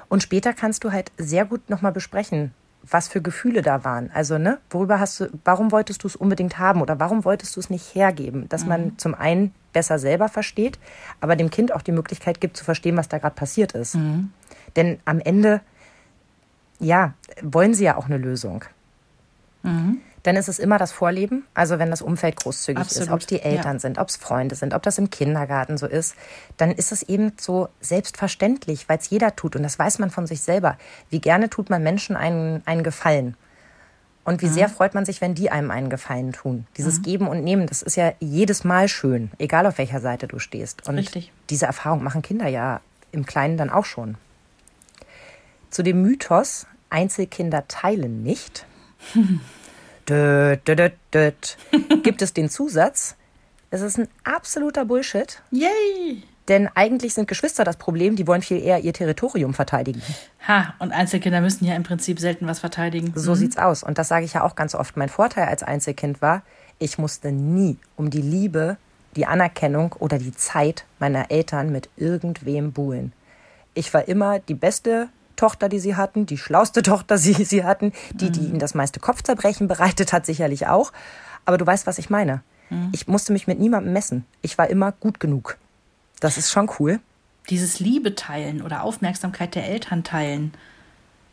Und 0.08 0.22
später 0.22 0.52
kannst 0.52 0.82
du 0.84 0.92
halt 0.92 1.12
sehr 1.18 1.44
gut 1.44 1.68
nochmal 1.70 1.92
besprechen, 1.92 2.52
was 2.82 3.06
für 3.08 3.20
Gefühle 3.20 3.62
da 3.62 3.84
waren. 3.84 4.10
Also, 4.14 4.38
ne, 4.38 4.58
worüber 4.70 4.98
hast 4.98 5.20
du, 5.20 5.28
warum 5.44 5.70
wolltest 5.70 6.02
du 6.02 6.06
es 6.08 6.16
unbedingt 6.16 6.58
haben 6.58 6.80
oder 6.80 6.98
warum 6.98 7.24
wolltest 7.24 7.54
du 7.56 7.60
es 7.60 7.70
nicht 7.70 7.94
hergeben? 7.94 8.48
Dass 8.48 8.64
man 8.66 8.96
zum 8.98 9.14
einen 9.14 9.54
besser 9.72 9.98
selber 9.98 10.28
versteht, 10.28 10.78
aber 11.20 11.36
dem 11.36 11.50
Kind 11.50 11.72
auch 11.72 11.82
die 11.82 11.92
Möglichkeit 11.92 12.40
gibt 12.40 12.56
zu 12.56 12.64
verstehen, 12.64 12.96
was 12.96 13.08
da 13.08 13.18
gerade 13.18 13.34
passiert 13.36 13.72
ist. 13.72 13.96
Denn 14.76 14.98
am 15.04 15.20
Ende 15.20 15.60
ja, 16.80 17.14
wollen 17.42 17.74
sie 17.74 17.84
ja 17.84 17.96
auch 17.96 18.06
eine 18.06 18.18
Lösung. 18.18 18.64
Dann 20.22 20.36
ist 20.36 20.48
es 20.48 20.58
immer 20.58 20.78
das 20.78 20.92
Vorleben, 20.92 21.44
also 21.54 21.78
wenn 21.78 21.90
das 21.90 22.02
Umfeld 22.02 22.36
großzügig 22.36 22.80
ist, 22.82 22.96
Absolut, 22.96 23.10
ob 23.10 23.20
es 23.20 23.26
die 23.26 23.40
Eltern 23.40 23.74
ja. 23.74 23.80
sind, 23.80 23.98
ob 23.98 24.08
es 24.08 24.16
Freunde 24.16 24.54
sind, 24.54 24.74
ob 24.74 24.82
das 24.82 24.98
im 24.98 25.08
Kindergarten 25.08 25.78
so 25.78 25.86
ist, 25.86 26.14
dann 26.58 26.72
ist 26.72 26.92
es 26.92 27.02
eben 27.02 27.32
so 27.38 27.68
selbstverständlich, 27.80 28.88
weil 28.88 28.98
es 28.98 29.08
jeder 29.08 29.34
tut 29.34 29.56
und 29.56 29.62
das 29.62 29.78
weiß 29.78 29.98
man 29.98 30.10
von 30.10 30.26
sich 30.26 30.42
selber. 30.42 30.76
Wie 31.08 31.20
gerne 31.20 31.48
tut 31.48 31.70
man 31.70 31.82
Menschen 31.82 32.16
einen, 32.16 32.62
einen 32.66 32.82
Gefallen. 32.82 33.36
Und 34.22 34.42
wie 34.42 34.48
sehr 34.48 34.68
freut 34.68 34.94
man 34.94 35.06
sich, 35.06 35.22
wenn 35.22 35.34
die 35.34 35.50
einem 35.50 35.70
einen 35.70 35.88
Gefallen 35.88 36.32
tun. 36.32 36.66
Dieses 36.76 37.00
Geben 37.02 37.26
und 37.26 37.42
Nehmen, 37.42 37.66
das 37.66 37.80
ist 37.80 37.96
ja 37.96 38.12
jedes 38.20 38.64
Mal 38.64 38.86
schön, 38.86 39.30
egal 39.38 39.66
auf 39.66 39.78
welcher 39.78 40.00
Seite 40.00 40.28
du 40.28 40.38
stehst. 40.38 40.86
Und 40.86 40.96
Richtig. 40.96 41.32
diese 41.48 41.66
Erfahrung 41.66 42.04
machen 42.04 42.20
Kinder 42.20 42.46
ja 42.46 42.80
im 43.12 43.24
Kleinen 43.24 43.56
dann 43.56 43.70
auch 43.70 43.86
schon. 43.86 44.16
Zu 45.70 45.82
dem 45.82 46.02
Mythos, 46.02 46.66
Einzelkinder 46.90 47.68
teilen 47.68 48.22
nicht, 48.22 48.66
död, 50.08 50.60
död, 50.66 50.92
död, 51.14 51.56
gibt 52.02 52.22
es 52.22 52.32
den 52.32 52.50
Zusatz, 52.50 53.14
es 53.70 53.80
ist 53.80 53.98
ein 53.98 54.08
absoluter 54.24 54.84
Bullshit, 54.84 55.40
Yay! 55.52 56.24
denn 56.48 56.68
eigentlich 56.74 57.14
sind 57.14 57.28
Geschwister 57.28 57.62
das 57.62 57.76
Problem, 57.76 58.16
die 58.16 58.26
wollen 58.26 58.42
viel 58.42 58.60
eher 58.60 58.80
ihr 58.80 58.92
Territorium 58.92 59.54
verteidigen. 59.54 60.02
Ha, 60.48 60.74
und 60.80 60.90
Einzelkinder 60.90 61.40
müssen 61.40 61.64
ja 61.64 61.76
im 61.76 61.84
Prinzip 61.84 62.18
selten 62.18 62.48
was 62.48 62.58
verteidigen. 62.58 63.12
So 63.14 63.36
sieht's 63.36 63.56
aus. 63.56 63.84
Und 63.84 63.98
das 63.98 64.08
sage 64.08 64.24
ich 64.24 64.32
ja 64.32 64.42
auch 64.42 64.56
ganz 64.56 64.74
oft. 64.74 64.96
Mein 64.96 65.08
Vorteil 65.08 65.46
als 65.46 65.62
Einzelkind 65.62 66.20
war, 66.20 66.42
ich 66.80 66.98
musste 66.98 67.30
nie 67.30 67.78
um 67.94 68.10
die 68.10 68.22
Liebe, 68.22 68.76
die 69.14 69.26
Anerkennung 69.26 69.94
oder 70.00 70.18
die 70.18 70.34
Zeit 70.34 70.84
meiner 70.98 71.30
Eltern 71.30 71.70
mit 71.70 71.88
irgendwem 71.96 72.72
buhlen. 72.72 73.12
Ich 73.74 73.94
war 73.94 74.08
immer 74.08 74.40
die 74.40 74.54
beste 74.54 75.08
Tochter, 75.40 75.68
die 75.68 75.80
sie 75.80 75.96
hatten, 75.96 76.26
die 76.26 76.38
schlauste 76.38 76.82
Tochter, 76.90 77.18
die 77.18 77.44
sie 77.44 77.64
hatten, 77.64 77.92
die, 78.12 78.30
die 78.30 78.40
ihnen 78.40 78.58
das 78.58 78.74
meiste 78.74 79.00
Kopfzerbrechen 79.00 79.68
bereitet 79.68 80.12
hat, 80.12 80.26
sicherlich 80.26 80.66
auch. 80.66 80.92
Aber 81.44 81.58
du 81.58 81.66
weißt, 81.66 81.86
was 81.86 81.98
ich 81.98 82.10
meine. 82.10 82.42
Ich 82.92 83.08
musste 83.08 83.32
mich 83.32 83.48
mit 83.48 83.58
niemandem 83.58 83.92
messen. 83.92 84.24
Ich 84.42 84.56
war 84.56 84.70
immer 84.70 84.92
gut 84.92 85.18
genug. 85.18 85.58
Das 86.20 86.38
ist 86.38 86.52
schon 86.52 86.70
cool. 86.78 87.00
Dieses 87.48 87.80
Liebe 87.80 88.14
teilen 88.14 88.62
oder 88.62 88.84
Aufmerksamkeit 88.84 89.56
der 89.56 89.66
Eltern 89.66 90.04
teilen, 90.04 90.52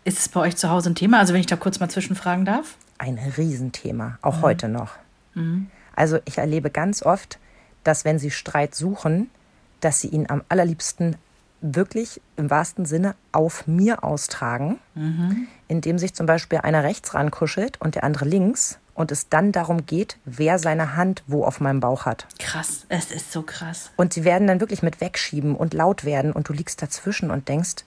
ist 0.03 0.17
es 0.17 0.29
bei 0.29 0.39
euch 0.39 0.55
zu 0.55 0.71
Hause 0.71 0.89
ein 0.89 0.95
Thema? 0.95 1.19
Also 1.19 1.33
wenn 1.33 1.41
ich 1.41 1.45
da 1.45 1.55
kurz 1.55 1.79
mal 1.79 1.89
zwischenfragen 1.89 2.43
darf? 2.43 2.75
ein 2.97 3.17
Riesenthema, 3.37 4.17
auch 4.21 4.41
heute 4.41 4.67
noch. 4.67 4.93
Also 5.95 6.19
ich 6.25 6.37
erlebe 6.37 6.69
ganz 6.69 7.03
oft, 7.03 7.39
dass 7.83 8.05
wenn 8.05 8.19
sie 8.19 8.31
Streit 8.31 8.75
suchen, 8.75 9.29
dass 9.79 10.01
sie 10.01 10.07
ihn 10.07 10.29
am 10.29 10.43
allerliebsten 10.49 11.15
wirklich 11.61 12.21
im 12.35 12.49
wahrsten 12.49 12.85
Sinne 12.85 13.15
auf 13.31 13.67
mir 13.67 14.03
austragen, 14.03 14.79
indem 15.67 15.97
sich 15.97 16.13
zum 16.13 16.25
Beispiel 16.25 16.59
einer 16.59 16.83
rechts 16.83 17.13
rankuschelt 17.13 17.79
und 17.81 17.95
der 17.95 18.03
andere 18.03 18.25
links 18.25 18.79
und 18.93 19.11
es 19.11 19.29
dann 19.29 19.51
darum 19.51 19.85
geht, 19.85 20.17
wer 20.25 20.59
seine 20.59 20.95
Hand 20.95 21.23
wo 21.27 21.45
auf 21.45 21.59
meinem 21.59 21.79
Bauch 21.79 22.05
hat. 22.05 22.27
Krass, 22.39 22.85
es 22.89 23.11
ist 23.11 23.31
so 23.31 23.43
krass. 23.43 23.91
Und 23.95 24.13
sie 24.13 24.23
werden 24.23 24.47
dann 24.47 24.59
wirklich 24.59 24.81
mit 24.81 25.01
wegschieben 25.01 25.55
und 25.55 25.73
laut 25.73 26.03
werden 26.03 26.31
und 26.31 26.49
du 26.49 26.53
liegst 26.53 26.81
dazwischen 26.81 27.29
und 27.29 27.47
denkst, 27.47 27.85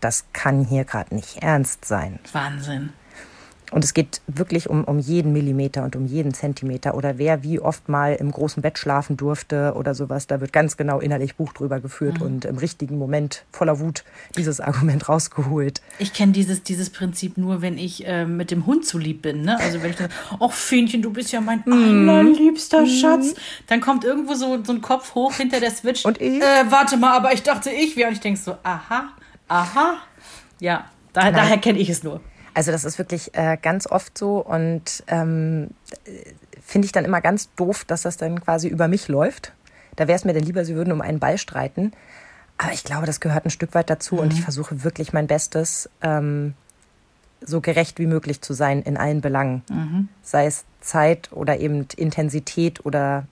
das 0.00 0.24
kann 0.32 0.64
hier 0.64 0.84
gerade 0.84 1.14
nicht 1.14 1.38
ernst 1.38 1.84
sein. 1.84 2.18
Wahnsinn. 2.32 2.92
Und 3.72 3.84
es 3.84 3.94
geht 3.94 4.20
wirklich 4.26 4.68
um, 4.70 4.84
um 4.84 4.98
jeden 4.98 5.32
Millimeter 5.32 5.82
und 5.82 5.96
um 5.96 6.06
jeden 6.06 6.34
Zentimeter 6.34 6.94
oder 6.94 7.18
wer 7.18 7.42
wie 7.42 7.58
oft 7.58 7.88
mal 7.88 8.14
im 8.14 8.30
großen 8.30 8.62
Bett 8.62 8.78
schlafen 8.78 9.16
durfte 9.16 9.72
oder 9.74 9.94
sowas. 9.94 10.26
Da 10.26 10.40
wird 10.40 10.52
ganz 10.52 10.76
genau 10.76 11.00
innerlich 11.00 11.36
Buch 11.36 11.52
drüber 11.54 11.80
geführt 11.80 12.20
und 12.20 12.44
im 12.44 12.58
richtigen 12.58 12.98
Moment 12.98 13.44
voller 13.50 13.80
Wut 13.80 14.04
dieses 14.36 14.60
Argument 14.60 15.08
rausgeholt. 15.08 15.80
Ich 15.98 16.12
kenne 16.12 16.32
dieses, 16.32 16.62
dieses 16.62 16.90
Prinzip 16.90 17.38
nur, 17.38 17.62
wenn 17.62 17.78
ich 17.78 18.06
äh, 18.06 18.26
mit 18.26 18.50
dem 18.50 18.66
Hund 18.66 18.84
zu 18.86 18.98
lieb 18.98 19.22
bin. 19.22 19.42
Ne? 19.42 19.58
Also 19.58 19.82
wenn 19.82 19.90
ich 19.90 19.96
dann, 19.96 20.10
ach 20.38 20.52
Fähnchen, 20.52 21.00
du 21.02 21.10
bist 21.10 21.32
ja 21.32 21.40
mein 21.40 21.62
Mhm. 21.64 22.08
allerliebster 22.08 22.86
Schatz. 22.86 23.34
Dann 23.68 23.80
kommt 23.80 24.04
irgendwo 24.04 24.34
so, 24.34 24.62
so 24.62 24.72
ein 24.72 24.82
Kopf 24.82 25.14
hoch 25.14 25.32
hinter 25.34 25.60
der 25.60 25.70
Switch. 25.70 26.04
Und 26.04 26.20
ich? 26.20 26.42
Äh, 26.42 26.64
warte 26.70 26.96
mal, 26.98 27.16
aber 27.16 27.32
ich 27.32 27.42
dachte 27.42 27.70
ich 27.70 27.96
wäre. 27.96 28.08
Und 28.08 28.14
ich 28.14 28.20
denke 28.20 28.38
so, 28.38 28.56
aha, 28.62 29.12
aha. 29.48 29.94
Ja, 30.60 30.84
da, 31.12 31.30
daher 31.30 31.58
kenne 31.58 31.78
ich 31.78 31.88
es 31.88 32.02
nur. 32.02 32.20
Also 32.54 32.72
das 32.72 32.84
ist 32.84 32.98
wirklich 32.98 33.34
äh, 33.34 33.56
ganz 33.60 33.86
oft 33.86 34.16
so 34.16 34.38
und 34.38 35.04
ähm, 35.06 35.70
äh, 36.04 36.32
finde 36.64 36.86
ich 36.86 36.92
dann 36.92 37.04
immer 37.04 37.20
ganz 37.20 37.52
doof, 37.54 37.84
dass 37.84 38.02
das 38.02 38.16
dann 38.16 38.40
quasi 38.42 38.68
über 38.68 38.88
mich 38.88 39.08
läuft. 39.08 39.52
Da 39.96 40.08
wäre 40.08 40.16
es 40.16 40.24
mir 40.24 40.32
dann 40.32 40.42
lieber, 40.42 40.64
sie 40.64 40.74
würden 40.74 40.92
um 40.92 41.00
einen 41.00 41.18
Ball 41.18 41.38
streiten. 41.38 41.92
Aber 42.58 42.72
ich 42.72 42.84
glaube, 42.84 43.06
das 43.06 43.20
gehört 43.20 43.44
ein 43.44 43.50
Stück 43.50 43.74
weit 43.74 43.90
dazu 43.90 44.16
und 44.16 44.32
ich 44.32 44.40
versuche 44.42 44.84
wirklich 44.84 45.12
mein 45.12 45.26
Bestes, 45.26 45.90
ähm, 46.02 46.54
so 47.40 47.60
gerecht 47.60 47.98
wie 47.98 48.06
möglich 48.06 48.40
zu 48.40 48.52
sein 48.52 48.82
in 48.82 48.96
allen 48.96 49.20
Belangen. 49.20 49.62
Sei 50.22 50.46
es 50.46 50.64
Zeit 50.80 51.32
oder 51.32 51.58
eben 51.58 51.86
Intensität 51.96 52.86
oder 52.86 53.26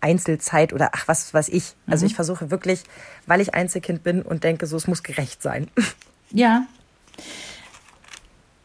Einzelzeit 0.00 0.72
oder 0.72 0.90
ach, 0.94 1.06
was 1.06 1.34
weiß 1.34 1.48
ich. 1.50 1.74
Also 1.86 2.06
ich 2.06 2.14
versuche 2.14 2.50
wirklich, 2.50 2.84
weil 3.26 3.40
ich 3.40 3.54
Einzelkind 3.54 4.02
bin 4.02 4.22
und 4.22 4.42
denke, 4.42 4.66
so, 4.66 4.76
es 4.76 4.86
muss 4.88 5.02
gerecht 5.02 5.42
sein. 5.42 5.68
Ja. 6.34 6.62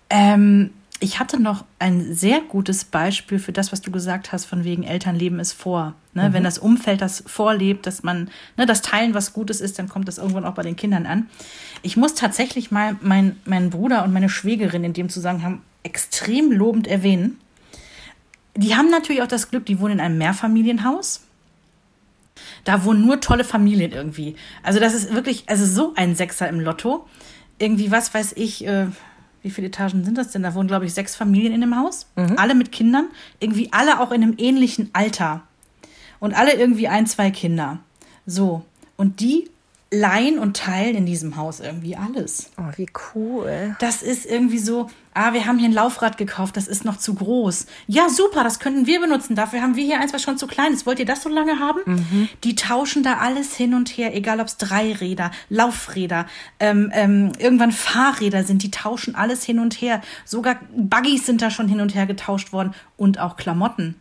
Ähm, 0.09 0.71
ich 0.99 1.19
hatte 1.19 1.39
noch 1.39 1.63
ein 1.77 2.15
sehr 2.15 2.41
gutes 2.41 2.83
Beispiel 2.83 3.37
für 3.37 3.51
das, 3.51 3.71
was 3.71 3.81
du 3.81 3.91
gesagt 3.91 4.31
hast, 4.31 4.45
von 4.45 4.63
wegen 4.63 4.83
Eltern 4.83 5.15
leben 5.15 5.39
es 5.39 5.53
vor. 5.53 5.93
Ne? 6.15 6.29
Wenn 6.33 6.43
das 6.43 6.57
Umfeld 6.57 7.01
das 7.01 7.23
vorlebt, 7.27 7.85
dass 7.85 8.01
man, 8.01 8.31
ne, 8.57 8.65
das 8.65 8.81
Teilen 8.81 9.13
was 9.13 9.33
Gutes 9.33 9.61
ist, 9.61 9.77
dann 9.77 9.89
kommt 9.89 10.07
das 10.07 10.17
irgendwann 10.17 10.45
auch 10.45 10.55
bei 10.55 10.63
den 10.63 10.75
Kindern 10.75 11.05
an. 11.05 11.29
Ich 11.83 11.97
muss 11.97 12.15
tatsächlich 12.15 12.71
mal 12.71 12.95
mein, 13.01 13.35
meinen 13.45 13.69
Bruder 13.69 14.03
und 14.03 14.11
meine 14.11 14.29
Schwägerin 14.29 14.83
in 14.83 14.93
dem 14.93 15.09
Zusammenhang 15.09 15.61
extrem 15.83 16.51
lobend 16.51 16.87
erwähnen. 16.87 17.39
Die 18.55 18.75
haben 18.75 18.89
natürlich 18.89 19.21
auch 19.21 19.27
das 19.27 19.51
Glück, 19.51 19.67
die 19.67 19.79
wohnen 19.79 19.93
in 19.93 19.99
einem 19.99 20.17
Mehrfamilienhaus. 20.17 21.21
Da 22.63 22.83
wohnen 22.83 23.05
nur 23.05 23.21
tolle 23.21 23.43
Familien 23.43 23.91
irgendwie. 23.91 24.35
Also 24.63 24.79
das 24.79 24.95
ist 24.95 25.13
wirklich, 25.13 25.43
also 25.47 25.65
so 25.65 25.93
ein 25.95 26.15
Sechser 26.15 26.49
im 26.49 26.59
Lotto. 26.59 27.07
Irgendwie, 27.59 27.91
was 27.91 28.13
weiß 28.15 28.33
ich, 28.35 28.65
äh, 28.65 28.87
wie 29.47 29.51
viele 29.51 29.67
Etagen 29.67 30.03
sind 30.03 30.17
das 30.17 30.31
denn? 30.31 30.43
Da 30.43 30.53
wohnen, 30.53 30.67
glaube 30.67 30.85
ich, 30.85 30.93
sechs 30.93 31.15
Familien 31.15 31.53
in 31.53 31.61
dem 31.61 31.79
Haus. 31.79 32.07
Alle 32.35 32.53
mit 32.53 32.73
Kindern. 32.73 33.07
Irgendwie 33.39 33.69
alle 33.71 34.01
auch 34.01 34.11
in 34.11 34.21
einem 34.21 34.35
ähnlichen 34.37 34.89
Alter. 34.91 35.41
Und 36.19 36.33
alle 36.37 36.53
irgendwie 36.53 36.89
ein, 36.89 37.07
zwei 37.07 37.31
Kinder. 37.31 37.79
So. 38.25 38.65
Und 38.97 39.21
die 39.21 39.49
leihen 39.89 40.37
und 40.37 40.57
teilen 40.57 40.95
in 40.95 41.05
diesem 41.05 41.37
Haus 41.37 41.59
irgendwie 41.59 41.95
alles. 41.95 42.51
Oh, 42.57 42.71
wie 42.75 42.87
cool. 43.15 43.75
Das 43.79 44.01
ist 44.01 44.25
irgendwie 44.25 44.59
so, 44.59 44.89
ah, 45.13 45.33
wir 45.33 45.45
haben 45.45 45.57
hier 45.59 45.69
ein 45.69 45.73
Laufrad 45.73 46.17
gekauft, 46.17 46.57
das 46.57 46.67
ist 46.67 46.83
noch 46.83 46.97
zu 46.97 47.13
groß. 47.13 47.67
Ja, 47.87 48.09
super, 48.09 48.43
das 48.43 48.59
könnten 48.59 48.85
wir 48.85 48.99
benutzen. 48.99 49.35
Dafür 49.35 49.61
haben 49.61 49.75
wir 49.75 49.85
hier 49.85 49.99
eins, 49.99 50.13
was 50.13 50.21
schon 50.21 50.37
zu 50.37 50.45
klein 50.47 50.73
ist. 50.73 50.85
Wollt 50.85 50.99
ihr 50.99 51.05
das 51.05 51.23
so 51.23 51.29
lange 51.29 51.59
haben? 51.59 52.27
Die 52.43 52.55
tauschen 52.55 53.01
da 53.01 53.17
alles 53.19 53.55
hin 53.55 53.73
und 53.73 53.89
her, 53.89 54.13
egal 54.15 54.41
ob 54.41 54.47
es 54.47 54.57
Dreiräder, 54.57 55.31
Laufräder, 55.49 56.25
ähm, 56.59 56.91
ähm, 56.93 57.31
irgendwann 57.39 57.71
Fahrräder 57.71 58.43
sind, 58.43 58.63
die 58.63 58.71
tauschen 58.71 59.15
alles 59.15 59.43
hin 59.43 59.59
und 59.59 59.81
her. 59.81 60.01
Sogar 60.25 60.59
Buggies 60.75 61.25
sind 61.25 61.41
da 61.41 61.49
schon 61.49 61.69
hin 61.69 61.79
und 61.79 61.95
her 61.95 62.05
getauscht 62.05 62.51
worden 62.51 62.73
und 62.97 63.19
auch 63.19 63.37
Klamotten. 63.37 63.95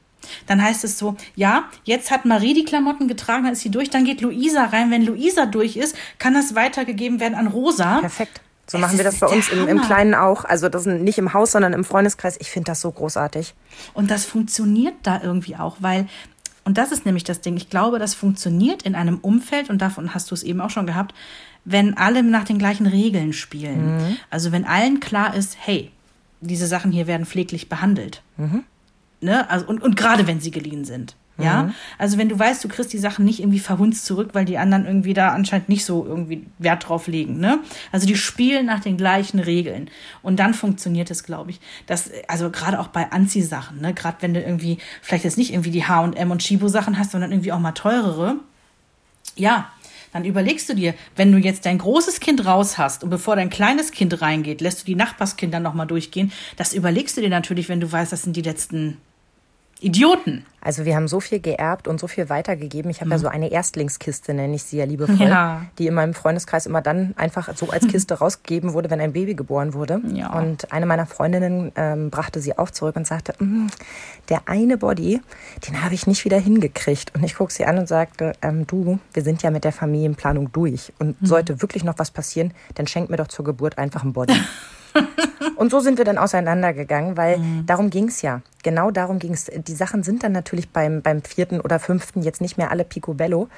Dann 0.46 0.62
heißt 0.62 0.84
es 0.84 0.98
so, 0.98 1.16
ja, 1.34 1.64
jetzt 1.84 2.10
hat 2.10 2.24
Marie 2.24 2.54
die 2.54 2.64
Klamotten 2.64 3.08
getragen, 3.08 3.44
dann 3.44 3.52
ist 3.52 3.60
sie 3.60 3.70
durch, 3.70 3.90
dann 3.90 4.04
geht 4.04 4.20
Luisa 4.20 4.64
rein. 4.64 4.90
Wenn 4.90 5.04
Luisa 5.04 5.46
durch 5.46 5.76
ist, 5.76 5.96
kann 6.18 6.34
das 6.34 6.54
weitergegeben 6.54 7.20
werden 7.20 7.34
an 7.34 7.46
Rosa. 7.46 8.00
Perfekt. 8.00 8.40
So 8.68 8.78
Es 8.78 8.80
machen 8.80 8.96
wir 8.98 9.04
das 9.04 9.20
bei 9.20 9.28
uns 9.28 9.48
im, 9.48 9.68
im. 9.68 9.80
Kleinen 9.80 10.14
auch. 10.14 10.44
Also 10.44 10.68
das 10.68 10.84
sind 10.84 11.04
nicht 11.04 11.18
im 11.18 11.32
Haus, 11.32 11.52
sondern 11.52 11.72
im 11.72 11.84
Freundeskreis. 11.84 12.36
Ich 12.40 12.50
finde 12.50 12.72
das 12.72 12.80
so 12.80 12.90
großartig. 12.90 13.54
Und 13.94 14.10
das 14.10 14.24
funktioniert 14.24 14.94
da 15.04 15.20
irgendwie 15.22 15.54
auch, 15.56 15.76
weil, 15.80 16.08
und 16.64 16.76
das 16.76 16.90
ist 16.90 17.06
nämlich 17.06 17.22
das 17.22 17.40
Ding, 17.40 17.56
ich 17.56 17.70
glaube, 17.70 18.00
das 18.00 18.14
funktioniert 18.14 18.82
in 18.82 18.96
einem 18.96 19.18
Umfeld, 19.18 19.70
und 19.70 19.80
davon 19.80 20.14
hast 20.14 20.32
du 20.32 20.34
es 20.34 20.42
eben 20.42 20.60
auch 20.60 20.70
schon 20.70 20.86
gehabt, 20.86 21.14
wenn 21.64 21.96
alle 21.96 22.24
nach 22.24 22.44
den 22.44 22.58
gleichen 22.58 22.86
Regeln 22.86 23.32
spielen. 23.32 24.18
Also 24.30 24.50
wenn 24.50 24.64
allen 24.64 24.98
klar 24.98 25.34
ist, 25.34 25.56
hey, 25.60 25.92
diese 26.40 26.66
Sachen 26.66 26.90
hier 26.92 27.06
werden 27.06 27.26
pfleglich 27.26 27.68
behandelt. 27.68 28.22
Ne? 29.20 29.48
Also, 29.50 29.66
und, 29.66 29.82
und 29.82 29.96
gerade 29.96 30.26
wenn 30.26 30.40
sie 30.40 30.50
geliehen 30.50 30.84
sind. 30.84 31.16
Ja, 31.38 31.70
also 31.98 32.16
wenn 32.16 32.30
du 32.30 32.38
weißt, 32.38 32.64
du 32.64 32.68
kriegst 32.68 32.94
die 32.94 32.98
Sachen 32.98 33.26
nicht 33.26 33.40
irgendwie 33.40 33.58
verhunzt 33.58 34.06
zurück, 34.06 34.30
weil 34.32 34.46
die 34.46 34.56
anderen 34.56 34.86
irgendwie 34.86 35.12
da 35.12 35.32
anscheinend 35.32 35.68
nicht 35.68 35.84
so 35.84 36.06
irgendwie 36.06 36.46
Wert 36.58 36.88
drauf 36.88 37.08
legen, 37.08 37.38
ne? 37.38 37.58
Also 37.92 38.06
die 38.06 38.16
spielen 38.16 38.64
nach 38.64 38.80
den 38.80 38.96
gleichen 38.96 39.38
Regeln 39.38 39.90
und 40.22 40.36
dann 40.36 40.54
funktioniert 40.54 41.10
es, 41.10 41.24
glaube 41.24 41.50
ich. 41.50 41.60
Das, 41.86 42.10
also 42.26 42.50
gerade 42.50 42.80
auch 42.80 42.88
bei 42.88 43.12
Anziehsachen, 43.12 43.82
ne? 43.82 43.92
Gerade 43.92 44.16
wenn 44.20 44.32
du 44.32 44.40
irgendwie 44.40 44.78
vielleicht 45.02 45.24
jetzt 45.24 45.36
nicht 45.36 45.52
irgendwie 45.52 45.70
die 45.70 45.84
H&M 45.84 46.30
und 46.30 46.40
Chibo 46.40 46.68
Sachen 46.68 46.98
hast, 46.98 47.10
sondern 47.10 47.32
irgendwie 47.32 47.52
auch 47.52 47.58
mal 47.58 47.72
teurere, 47.72 48.36
ja, 49.36 49.70
dann 50.14 50.24
überlegst 50.24 50.70
du 50.70 50.74
dir, 50.74 50.94
wenn 51.16 51.32
du 51.32 51.38
jetzt 51.38 51.66
dein 51.66 51.76
großes 51.76 52.20
Kind 52.20 52.46
raus 52.46 52.78
hast 52.78 53.04
und 53.04 53.10
bevor 53.10 53.36
dein 53.36 53.50
kleines 53.50 53.90
Kind 53.90 54.22
reingeht, 54.22 54.62
lässt 54.62 54.80
du 54.80 54.86
die 54.86 54.94
Nachbarskinder 54.94 55.60
nochmal 55.60 55.86
durchgehen. 55.86 56.32
Das 56.56 56.72
überlegst 56.72 57.18
du 57.18 57.20
dir 57.20 57.28
natürlich, 57.28 57.68
wenn 57.68 57.80
du 57.80 57.92
weißt, 57.92 58.12
das 58.12 58.22
sind 58.22 58.34
die 58.34 58.42
letzten 58.42 58.96
Idioten. 59.80 60.44
Also 60.62 60.84
wir 60.84 60.96
haben 60.96 61.06
so 61.06 61.20
viel 61.20 61.38
geerbt 61.38 61.86
und 61.86 62.00
so 62.00 62.08
viel 62.08 62.28
weitergegeben. 62.28 62.90
Ich 62.90 63.00
habe 63.00 63.10
ja 63.10 63.18
so 63.18 63.28
eine 63.28 63.52
Erstlingskiste, 63.52 64.34
nenne 64.34 64.56
ich 64.56 64.64
sie 64.64 64.78
ja 64.78 64.84
liebevoll, 64.84 65.28
Ja. 65.28 65.66
die 65.78 65.86
in 65.86 65.94
meinem 65.94 66.12
Freundeskreis 66.12 66.66
immer 66.66 66.82
dann 66.82 67.14
einfach 67.16 67.54
so 67.56 67.68
als 67.70 67.86
Kiste 67.88 68.14
rausgegeben 68.14 68.72
wurde, 68.72 68.90
wenn 68.90 69.00
ein 69.00 69.12
Baby 69.12 69.34
geboren 69.34 69.74
wurde. 69.74 70.00
Ja. 70.12 70.32
Und 70.36 70.72
eine 70.72 70.86
meiner 70.86 71.06
Freundinnen 71.06 71.70
ähm, 71.76 72.10
brachte 72.10 72.40
sie 72.40 72.58
auch 72.58 72.70
zurück 72.70 72.96
und 72.96 73.06
sagte, 73.06 73.34
"Mm, 73.38 73.68
der 74.28 74.48
eine 74.48 74.76
Body, 74.76 75.20
den 75.68 75.84
habe 75.84 75.94
ich 75.94 76.06
nicht 76.08 76.24
wieder 76.24 76.38
hingekriegt. 76.40 77.14
Und 77.14 77.22
ich 77.22 77.36
gucke 77.36 77.52
sie 77.52 77.64
an 77.64 77.78
und 77.78 77.86
sagte, 77.86 78.32
ähm, 78.42 78.66
du, 78.66 78.98
wir 79.12 79.22
sind 79.22 79.42
ja 79.44 79.50
mit 79.52 79.62
der 79.62 79.72
Familienplanung 79.72 80.50
durch. 80.52 80.92
Und 80.98 81.16
sollte 81.20 81.62
wirklich 81.62 81.84
noch 81.84 81.98
was 81.98 82.10
passieren, 82.10 82.52
dann 82.74 82.88
schenk 82.88 83.08
mir 83.08 83.18
doch 83.18 83.28
zur 83.28 83.44
Geburt 83.44 83.78
einfach 83.78 84.02
einen 84.02 84.14
Body. 84.14 84.34
Und 85.56 85.70
so 85.70 85.80
sind 85.80 85.98
wir 85.98 86.04
dann 86.04 86.18
auseinandergegangen, 86.18 87.16
weil 87.16 87.38
darum 87.66 87.90
ging's 87.90 88.22
ja. 88.22 88.42
Genau 88.62 88.90
darum 88.90 89.18
ging's. 89.18 89.46
Die 89.54 89.74
Sachen 89.74 90.02
sind 90.02 90.22
dann 90.22 90.32
natürlich 90.32 90.70
beim, 90.70 91.00
beim 91.00 91.22
vierten 91.22 91.60
oder 91.60 91.78
fünften 91.78 92.22
jetzt 92.22 92.40
nicht 92.40 92.58
mehr 92.58 92.70
alle 92.70 92.84
picobello. 92.84 93.48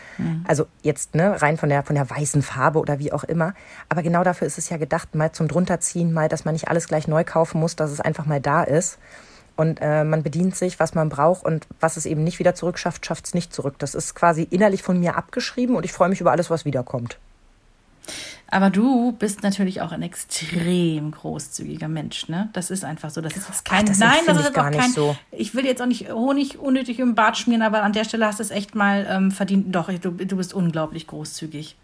Also 0.46 0.66
jetzt 0.82 1.14
ne, 1.14 1.40
rein 1.40 1.56
von 1.56 1.68
der, 1.68 1.82
von 1.82 1.96
der 1.96 2.08
weißen 2.08 2.42
Farbe 2.42 2.78
oder 2.78 2.98
wie 2.98 3.12
auch 3.12 3.24
immer. 3.24 3.54
Aber 3.88 4.02
genau 4.02 4.22
dafür 4.22 4.46
ist 4.46 4.58
es 4.58 4.68
ja 4.68 4.76
gedacht, 4.76 5.14
mal 5.14 5.32
zum 5.32 5.48
drunterziehen, 5.48 6.12
mal, 6.12 6.28
dass 6.28 6.44
man 6.44 6.54
nicht 6.54 6.68
alles 6.68 6.88
gleich 6.88 7.08
neu 7.08 7.24
kaufen 7.24 7.60
muss, 7.60 7.74
dass 7.74 7.90
es 7.90 8.00
einfach 8.00 8.26
mal 8.26 8.40
da 8.40 8.62
ist. 8.62 8.98
Und 9.56 9.80
äh, 9.80 10.04
man 10.04 10.22
bedient 10.22 10.54
sich, 10.54 10.78
was 10.78 10.94
man 10.94 11.08
braucht 11.08 11.44
und 11.44 11.66
was 11.80 11.96
es 11.96 12.06
eben 12.06 12.22
nicht 12.22 12.38
wieder 12.38 12.54
zurückschafft, 12.54 13.04
schafft 13.04 13.26
es 13.26 13.34
nicht 13.34 13.52
zurück. 13.52 13.74
Das 13.78 13.96
ist 13.96 14.14
quasi 14.14 14.46
innerlich 14.48 14.84
von 14.84 15.00
mir 15.00 15.16
abgeschrieben 15.16 15.74
und 15.74 15.84
ich 15.84 15.92
freue 15.92 16.08
mich 16.08 16.20
über 16.20 16.30
alles, 16.30 16.48
was 16.48 16.64
wiederkommt. 16.64 17.18
Aber 18.50 18.70
du 18.70 19.12
bist 19.12 19.42
natürlich 19.42 19.82
auch 19.82 19.92
ein 19.92 20.00
extrem 20.00 21.10
großzügiger 21.10 21.88
Mensch, 21.88 22.28
ne? 22.28 22.48
Das 22.54 22.70
ist 22.70 22.82
einfach 22.82 23.10
so. 23.10 23.20
Das 23.20 23.36
ist 23.36 23.46
jetzt 23.46 23.64
kein. 23.66 23.84
Ach, 23.84 23.88
das 23.88 23.98
nein, 23.98 24.20
das 24.26 24.40
ist 24.40 24.54
gar 24.54 24.66
auch 24.66 24.70
nicht 24.70 24.80
kein. 24.80 24.90
so. 24.90 25.16
Ich 25.30 25.54
will 25.54 25.66
jetzt 25.66 25.82
auch 25.82 25.86
nicht 25.86 26.10
Honig 26.10 26.58
unnötig 26.58 26.98
im 26.98 27.14
Bart 27.14 27.36
schmieren, 27.36 27.62
aber 27.62 27.82
an 27.82 27.92
der 27.92 28.04
Stelle 28.04 28.26
hast 28.26 28.38
du 28.38 28.42
es 28.42 28.50
echt 28.50 28.74
mal 28.74 29.06
ähm, 29.08 29.30
verdient. 29.30 29.74
Doch, 29.74 29.92
du, 29.92 30.10
du 30.12 30.36
bist 30.36 30.54
unglaublich 30.54 31.06
großzügig. 31.06 31.76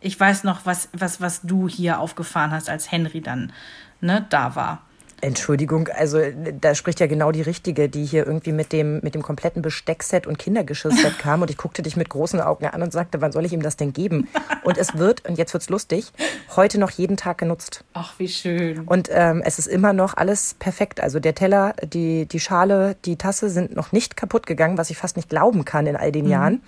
Ich 0.00 0.18
weiß 0.18 0.44
noch, 0.44 0.64
was, 0.64 0.88
was, 0.94 1.20
was 1.20 1.42
du 1.42 1.68
hier 1.68 2.00
aufgefahren 2.00 2.50
hast, 2.50 2.70
als 2.70 2.90
Henry 2.90 3.20
dann 3.20 3.52
ne, 4.00 4.24
da 4.30 4.56
war. 4.56 4.82
Entschuldigung, 5.20 5.88
also 5.88 6.20
da 6.60 6.74
spricht 6.74 7.00
ja 7.00 7.06
genau 7.06 7.32
die 7.32 7.42
Richtige, 7.42 7.88
die 7.88 8.04
hier 8.04 8.26
irgendwie 8.26 8.52
mit 8.52 8.72
dem, 8.72 9.00
mit 9.02 9.14
dem 9.14 9.22
kompletten 9.22 9.62
Besteckset 9.62 10.26
und 10.26 10.38
Kindergeschirrset 10.38 11.18
kam 11.18 11.42
und 11.42 11.50
ich 11.50 11.56
guckte 11.56 11.82
dich 11.82 11.96
mit 11.96 12.10
großen 12.10 12.40
Augen 12.40 12.66
an 12.66 12.82
und 12.82 12.92
sagte, 12.92 13.20
wann 13.20 13.32
soll 13.32 13.44
ich 13.46 13.52
ihm 13.52 13.62
das 13.62 13.76
denn 13.76 13.92
geben? 13.92 14.28
Und 14.62 14.76
es 14.76 14.98
wird, 14.98 15.26
und 15.26 15.38
jetzt 15.38 15.54
wird's 15.54 15.68
lustig, 15.68 16.12
heute 16.54 16.78
noch 16.78 16.90
jeden 16.90 17.16
Tag 17.16 17.38
genutzt. 17.38 17.84
Ach, 17.94 18.14
wie 18.18 18.28
schön. 18.28 18.80
Und 18.80 19.08
ähm, 19.10 19.42
es 19.44 19.58
ist 19.58 19.68
immer 19.68 19.92
noch 19.92 20.16
alles 20.16 20.54
perfekt. 20.58 21.00
Also 21.00 21.18
der 21.18 21.34
Teller, 21.34 21.74
die, 21.82 22.26
die 22.26 22.40
Schale, 22.40 22.96
die 23.04 23.16
Tasse 23.16 23.48
sind 23.48 23.74
noch 23.74 23.92
nicht 23.92 24.16
kaputt 24.16 24.46
gegangen, 24.46 24.76
was 24.76 24.90
ich 24.90 24.98
fast 24.98 25.16
nicht 25.16 25.30
glauben 25.30 25.64
kann 25.64 25.86
in 25.86 25.96
all 25.96 26.12
den 26.12 26.28
Jahren. 26.28 26.62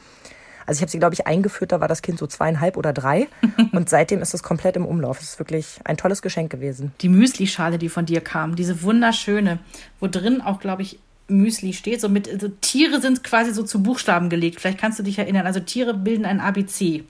Also 0.68 0.80
ich 0.80 0.82
habe 0.82 0.90
sie, 0.90 0.98
glaube 0.98 1.14
ich, 1.14 1.26
eingeführt, 1.26 1.72
da 1.72 1.80
war 1.80 1.88
das 1.88 2.02
Kind 2.02 2.18
so 2.18 2.26
zweieinhalb 2.26 2.76
oder 2.76 2.92
drei. 2.92 3.26
Und 3.72 3.88
seitdem 3.88 4.20
ist 4.20 4.34
es 4.34 4.42
komplett 4.42 4.76
im 4.76 4.84
Umlauf. 4.84 5.18
Es 5.18 5.30
ist 5.30 5.38
wirklich 5.38 5.80
ein 5.84 5.96
tolles 5.96 6.20
Geschenk 6.20 6.50
gewesen. 6.52 6.92
Die 7.00 7.08
Müsli-Schale, 7.08 7.78
die 7.78 7.88
von 7.88 8.04
dir 8.04 8.20
kam, 8.20 8.54
diese 8.54 8.82
wunderschöne, 8.82 9.60
wo 9.98 10.08
drin 10.08 10.42
auch, 10.42 10.60
glaube 10.60 10.82
ich, 10.82 10.98
Müsli 11.26 11.72
steht. 11.72 12.02
So 12.02 12.10
mit, 12.10 12.28
also 12.30 12.48
Tiere 12.48 13.00
sind 13.00 13.24
quasi 13.24 13.52
so 13.54 13.62
zu 13.62 13.82
Buchstaben 13.82 14.28
gelegt. 14.28 14.60
Vielleicht 14.60 14.78
kannst 14.78 14.98
du 14.98 15.02
dich 15.02 15.18
erinnern. 15.18 15.46
Also 15.46 15.58
Tiere 15.60 15.94
bilden 15.94 16.26
ein 16.26 16.38
ABC. 16.38 17.04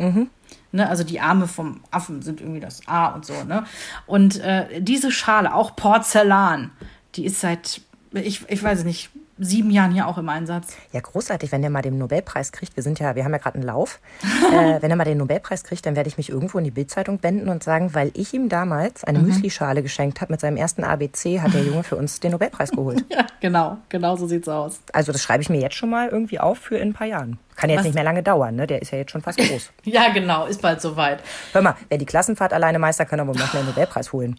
Ne, 0.71 0.89
also 0.89 1.03
die 1.03 1.19
Arme 1.19 1.49
vom 1.49 1.81
Affen 1.91 2.23
sind 2.23 2.41
irgendwie 2.41 2.61
das 2.61 2.87
A 2.87 3.09
und 3.09 3.27
so. 3.27 3.43
Ne? 3.43 3.65
Und 4.07 4.39
äh, 4.39 4.81
diese 4.81 5.11
Schale, 5.11 5.53
auch 5.53 5.75
Porzellan, 5.75 6.71
die 7.17 7.25
ist 7.25 7.41
seit, 7.41 7.81
ich, 8.13 8.49
ich 8.49 8.63
weiß 8.63 8.79
es 8.81 8.85
nicht, 8.85 9.11
sieben 9.39 9.71
Jahren 9.71 9.93
hier 9.93 10.07
auch 10.07 10.19
im 10.19 10.29
Einsatz. 10.29 10.77
Ja, 10.93 11.01
großartig, 11.01 11.53
wenn 11.53 11.63
der 11.63 11.71
mal 11.71 11.83
den 11.83 11.99
Nobelpreis 11.99 12.53
kriegt. 12.53 12.77
Wir 12.77 12.83
sind 12.83 12.99
ja, 12.99 13.15
wir 13.15 13.25
haben 13.25 13.33
ja 13.33 13.39
gerade 13.39 13.57
einen 13.57 13.65
Lauf. 13.67 14.01
äh, 14.53 14.81
wenn 14.83 14.91
er 14.91 14.97
mal 14.97 15.05
den 15.05 15.19
Nobelpreis 15.19 15.65
kriegt, 15.65 15.87
dann 15.87 15.97
werde 15.97 16.09
ich 16.09 16.17
mich 16.17 16.29
irgendwo 16.31 16.59
in 16.59 16.65
die 16.65 16.71
Bildzeitung 16.71 17.23
wenden 17.23 17.49
und 17.49 17.63
sagen, 17.63 17.95
weil 17.95 18.11
ich 18.15 18.35
ihm 18.35 18.49
damals 18.49 19.05
eine 19.05 19.19
Müslischale 19.21 19.83
geschenkt 19.83 20.21
habe 20.21 20.33
mit 20.33 20.41
seinem 20.41 20.57
ersten 20.57 20.85
ABC, 20.85 21.41
hat 21.41 21.55
der 21.55 21.63
Junge 21.63 21.83
für 21.85 21.97
uns 21.97 22.21
den 22.21 22.33
Nobelpreis 22.33 22.71
geholt. 22.71 23.05
Ja, 23.19 23.27
genau, 23.41 23.79
genau 23.89 24.17
so 24.17 24.27
sieht's 24.27 24.49
aus. 24.49 24.81
Also 24.93 25.13
das 25.13 25.23
schreibe 25.23 25.43
ich 25.43 25.49
mir 25.51 25.61
jetzt 25.61 25.75
schon 25.77 25.91
mal 25.91 26.09
irgendwie 26.09 26.39
auf 26.39 26.59
für 26.59 26.77
in 26.77 26.91
ein 26.91 26.93
paar 26.93 27.07
Jahren. 27.07 27.39
Kann 27.57 27.71
jetzt 27.71 27.79
Was- 27.81 27.85
nicht 27.87 27.95
mehr 27.95 28.05
lange 28.05 28.23
dauern, 28.23 28.55
ne? 28.55 28.67
Der 28.67 28.81
ist 28.83 28.93
ja 28.93 28.99
jetzt 28.99 29.11
schon 29.11 29.23
fast 29.23 29.39
groß. 29.39 29.71
Ja, 29.85 30.11
genau, 30.13 30.47
ist 30.47 30.61
bald 30.63 30.81
soweit. 30.81 31.23
Hör 31.53 31.63
mal, 31.63 31.75
wer 31.89 31.99
die 31.99 32.07
Klassenfahrt 32.07 32.53
alleine 32.53 32.79
meistert, 32.79 33.09
kann 33.09 33.19
aber 33.21 33.33
noch 33.35 33.55
einen 33.55 33.67
Nobelpreis 33.67 34.13
holen. 34.13 34.39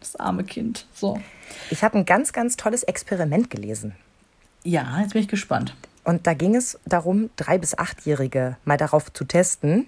Das 0.00 0.16
arme 0.16 0.44
Kind. 0.44 0.86
So. 0.92 1.18
Ich 1.70 1.82
habe 1.82 1.96
ein 1.98 2.04
ganz, 2.04 2.32
ganz 2.32 2.56
tolles 2.56 2.82
Experiment 2.82 3.48
gelesen. 3.50 3.94
Ja, 4.64 5.00
jetzt 5.00 5.12
bin 5.12 5.22
ich 5.22 5.28
gespannt. 5.28 5.74
Und 6.04 6.26
da 6.26 6.34
ging 6.34 6.54
es 6.54 6.78
darum, 6.86 7.30
drei- 7.36 7.58
bis 7.58 7.76
achtjährige 7.76 8.56
mal 8.64 8.76
darauf 8.76 9.12
zu 9.12 9.24
testen, 9.24 9.86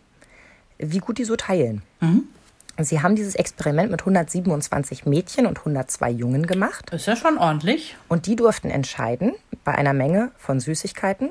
wie 0.78 0.98
gut 0.98 1.18
die 1.18 1.24
so 1.24 1.36
teilen. 1.36 1.82
Und 2.00 2.84
Sie 2.84 3.02
haben 3.02 3.16
dieses 3.16 3.34
Experiment 3.34 3.90
mit 3.90 4.00
127 4.02 5.04
Mädchen 5.06 5.46
und 5.46 5.58
102 5.58 6.10
Jungen 6.10 6.46
gemacht. 6.46 6.90
Ist 6.92 7.06
ja 7.06 7.16
schon 7.16 7.38
ordentlich. 7.38 7.96
Und 8.08 8.26
die 8.26 8.36
durften 8.36 8.70
entscheiden, 8.70 9.32
bei 9.64 9.74
einer 9.74 9.92
Menge 9.92 10.30
von 10.38 10.60
Süßigkeiten, 10.60 11.30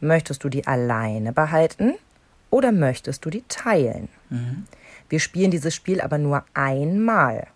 möchtest 0.00 0.42
du 0.44 0.48
die 0.48 0.66
alleine 0.66 1.32
behalten 1.34 1.94
oder 2.48 2.72
möchtest 2.72 3.24
du 3.26 3.30
die 3.30 3.44
teilen? 3.48 4.08
Wir 5.10 5.20
spielen 5.20 5.50
dieses 5.50 5.74
Spiel 5.74 6.00
aber 6.00 6.16
nur 6.18 6.44
einmal. 6.54 7.46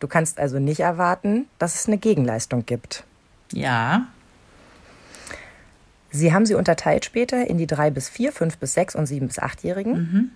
Du 0.00 0.08
kannst 0.08 0.38
also 0.40 0.58
nicht 0.58 0.80
erwarten, 0.80 1.46
dass 1.60 1.76
es 1.76 1.86
eine 1.86 1.98
Gegenleistung 1.98 2.66
gibt. 2.66 3.04
Ja. 3.52 4.06
Sie 6.14 6.32
haben 6.32 6.46
sie 6.46 6.54
unterteilt 6.54 7.04
später 7.04 7.44
in 7.48 7.58
die 7.58 7.66
drei 7.66 7.90
bis 7.90 8.08
vier, 8.08 8.30
fünf 8.30 8.58
bis 8.58 8.72
sechs 8.74 8.94
und 8.94 9.06
sieben 9.06 9.26
bis 9.26 9.40
achtjährigen. 9.40 10.30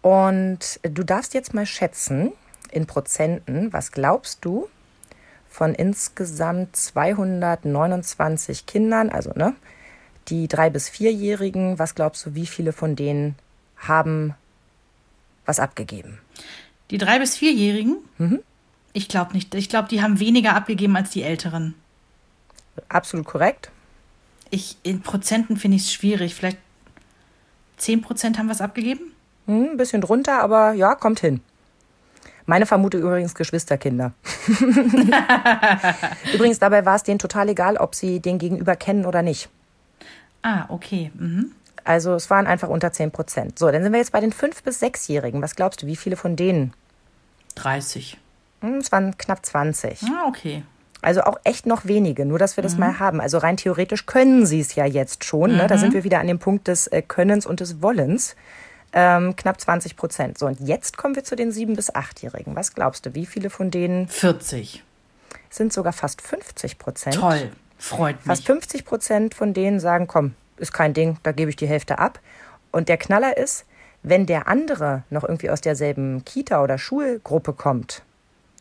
Und 0.00 0.80
du 0.82 1.04
darfst 1.04 1.34
jetzt 1.34 1.52
mal 1.52 1.66
schätzen 1.66 2.32
in 2.70 2.86
Prozenten, 2.86 3.74
was 3.74 3.92
glaubst 3.92 4.42
du 4.42 4.70
von 5.50 5.74
insgesamt 5.74 6.74
229 6.76 8.64
Kindern, 8.64 9.10
also 9.10 9.32
ne, 9.34 9.54
die 10.28 10.48
drei 10.48 10.70
bis 10.70 10.88
vierjährigen, 10.88 11.78
was 11.78 11.94
glaubst 11.94 12.24
du, 12.24 12.34
wie 12.34 12.46
viele 12.46 12.72
von 12.72 12.96
denen 12.96 13.34
haben 13.76 14.34
was 15.44 15.60
abgegeben? 15.60 16.20
Die 16.90 16.96
drei- 16.96 17.18
bis 17.18 17.36
vierjährigen? 17.36 17.98
Ich 18.94 19.08
glaube 19.08 19.34
nicht. 19.34 19.54
Ich 19.54 19.68
glaube, 19.68 19.88
die 19.88 20.00
haben 20.00 20.20
weniger 20.20 20.56
abgegeben 20.56 20.96
als 20.96 21.10
die 21.10 21.22
Älteren. 21.22 21.74
Absolut 22.88 23.26
korrekt. 23.26 23.70
Ich, 24.50 24.76
in 24.82 25.02
Prozenten 25.02 25.56
finde 25.56 25.76
ich 25.76 25.84
es 25.84 25.92
schwierig. 25.92 26.34
Vielleicht 26.34 26.58
10 27.76 28.02
Prozent 28.02 28.38
haben 28.38 28.48
was 28.48 28.60
abgegeben? 28.60 29.12
Hm, 29.46 29.70
ein 29.72 29.76
bisschen 29.76 30.00
drunter, 30.00 30.40
aber 30.40 30.72
ja, 30.72 30.94
kommt 30.94 31.20
hin. 31.20 31.40
Meine 32.46 32.66
Vermutung 32.66 33.02
übrigens 33.02 33.34
Geschwisterkinder. 33.34 34.12
übrigens, 36.34 36.58
dabei 36.58 36.84
war 36.84 36.96
es 36.96 37.04
denen 37.04 37.20
total 37.20 37.48
egal, 37.48 37.76
ob 37.76 37.94
sie 37.94 38.20
den 38.20 38.38
Gegenüber 38.38 38.74
kennen 38.74 39.06
oder 39.06 39.22
nicht. 39.22 39.48
Ah, 40.42 40.64
okay. 40.68 41.12
Mhm. 41.14 41.52
Also 41.84 42.14
es 42.14 42.28
waren 42.28 42.46
einfach 42.46 42.68
unter 42.68 42.92
10 42.92 43.12
Prozent. 43.12 43.58
So, 43.58 43.70
dann 43.70 43.82
sind 43.82 43.92
wir 43.92 43.98
jetzt 43.98 44.12
bei 44.12 44.20
den 44.20 44.32
5- 44.32 44.64
bis 44.64 44.82
6-Jährigen. 44.82 45.42
Was 45.42 45.54
glaubst 45.54 45.82
du, 45.82 45.86
wie 45.86 45.96
viele 45.96 46.16
von 46.16 46.36
denen? 46.36 46.74
30. 47.54 48.18
Hm, 48.62 48.78
es 48.78 48.92
waren 48.92 49.16
knapp 49.16 49.44
20. 49.44 50.02
Ah, 50.04 50.26
okay. 50.26 50.62
Also 51.02 51.22
auch 51.22 51.38
echt 51.44 51.66
noch 51.66 51.86
wenige, 51.86 52.26
nur 52.26 52.38
dass 52.38 52.56
wir 52.56 52.62
das 52.62 52.76
mal 52.76 52.98
haben. 52.98 53.20
Also 53.20 53.38
rein 53.38 53.56
theoretisch 53.56 54.04
können 54.06 54.44
sie 54.44 54.60
es 54.60 54.74
ja 54.74 54.84
jetzt 54.84 55.24
schon. 55.24 55.56
Ne? 55.56 55.66
Da 55.66 55.78
sind 55.78 55.94
wir 55.94 56.04
wieder 56.04 56.20
an 56.20 56.26
dem 56.26 56.38
Punkt 56.38 56.68
des 56.68 56.88
äh, 56.88 57.00
Könnens 57.02 57.46
und 57.46 57.60
des 57.60 57.80
Wollens. 57.80 58.36
Ähm, 58.92 59.36
knapp 59.36 59.60
20 59.60 59.96
Prozent. 59.96 60.36
So, 60.36 60.46
und 60.46 60.60
jetzt 60.60 60.96
kommen 60.96 61.14
wir 61.14 61.24
zu 61.24 61.36
den 61.36 61.52
7- 61.52 61.76
bis 61.76 61.94
8-Jährigen. 61.94 62.56
Was 62.56 62.74
glaubst 62.74 63.06
du, 63.06 63.14
wie 63.14 63.24
viele 63.24 63.48
von 63.48 63.70
denen 63.70 64.08
40. 64.08 64.82
sind 65.48 65.72
sogar 65.72 65.92
fast 65.92 66.20
50 66.20 66.78
Prozent? 66.78 67.16
Toll. 67.16 67.50
Freut 67.78 68.16
mich. 68.16 68.26
Fast 68.26 68.46
50 68.46 68.84
Prozent 68.84 69.34
von 69.34 69.54
denen 69.54 69.80
sagen, 69.80 70.06
komm, 70.06 70.34
ist 70.58 70.72
kein 70.72 70.92
Ding, 70.92 71.18
da 71.22 71.32
gebe 71.32 71.50
ich 71.50 71.56
die 71.56 71.68
Hälfte 71.68 71.98
ab. 71.98 72.20
Und 72.72 72.88
der 72.88 72.98
Knaller 72.98 73.36
ist, 73.36 73.64
wenn 74.02 74.26
der 74.26 74.48
andere 74.48 75.04
noch 75.08 75.24
irgendwie 75.24 75.50
aus 75.50 75.60
derselben 75.60 76.24
Kita- 76.24 76.62
oder 76.62 76.76
Schulgruppe 76.76 77.52
kommt, 77.52 78.02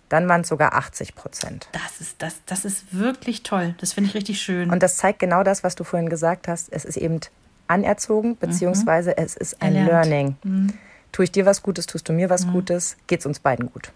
dann 0.10 0.28
waren 0.28 0.41
es 0.41 0.47
sogar 0.47 0.74
80 0.74 1.16
Prozent. 1.16 1.70
Das 1.72 2.01
ist, 2.01 2.22
das, 2.22 2.41
das 2.45 2.66
ist 2.66 2.93
wirklich 2.93 3.43
toll. 3.43 3.76
Das 3.80 3.93
finde 3.93 4.10
ich 4.10 4.16
richtig 4.16 4.41
schön. 4.41 4.70
Und 4.72 4.84
das 4.84 4.97
zeigt 4.97 5.20
genau 5.20 5.43
das, 5.43 5.64
was 5.64 5.76
du 5.76 5.84
vorhin 5.84 6.10
gesagt 6.10 6.47
hast. 6.47 6.72
Es 6.72 6.84
ist 6.84 6.97
eben 6.97 7.20
anerzogen, 7.68 8.36
beziehungsweise 8.36 9.18
es 9.18 9.38
ist 9.38 9.62
ein 9.62 9.76
Erlernt. 9.76 10.10
Learning. 10.10 10.74
Tue 11.12 11.26
ich 11.26 11.32
dir 11.32 11.45
was 11.45 11.64
Gutes, 11.64 11.86
tust 11.86 12.10
du 12.10 12.14
mir 12.14 12.30
was 12.30 12.47
Gutes, 12.47 12.97
geht's 13.07 13.26
uns 13.26 13.39
beiden 13.39 13.72
gut. 13.72 13.91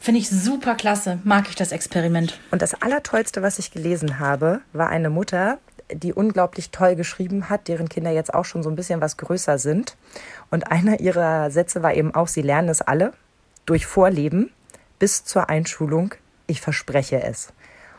Finde 0.00 0.20
ich 0.20 0.28
super 0.28 0.74
klasse. 0.74 1.18
Mag 1.24 1.48
ich 1.48 1.54
das 1.54 1.72
Experiment. 1.72 2.38
Und 2.50 2.60
das 2.60 2.74
Allertollste, 2.82 3.40
was 3.42 3.58
ich 3.58 3.70
gelesen 3.70 4.18
habe, 4.18 4.60
war 4.72 4.90
eine 4.90 5.08
Mutter, 5.08 5.58
die 5.90 6.12
unglaublich 6.12 6.70
toll 6.70 6.94
geschrieben 6.94 7.48
hat, 7.48 7.68
deren 7.68 7.88
Kinder 7.88 8.10
jetzt 8.10 8.34
auch 8.34 8.44
schon 8.44 8.62
so 8.62 8.68
ein 8.68 8.76
bisschen 8.76 9.00
was 9.00 9.16
größer 9.16 9.58
sind. 9.58 9.96
Und 10.50 10.70
einer 10.70 11.00
ihrer 11.00 11.50
Sätze 11.50 11.82
war 11.82 11.94
eben 11.94 12.14
auch, 12.14 12.28
sie 12.28 12.42
lernen 12.42 12.68
es 12.68 12.82
alle 12.82 13.12
durch 13.66 13.86
Vorleben 13.86 14.50
bis 14.98 15.24
zur 15.24 15.48
Einschulung. 15.48 16.14
Ich 16.46 16.60
verspreche 16.60 17.22
es. 17.22 17.52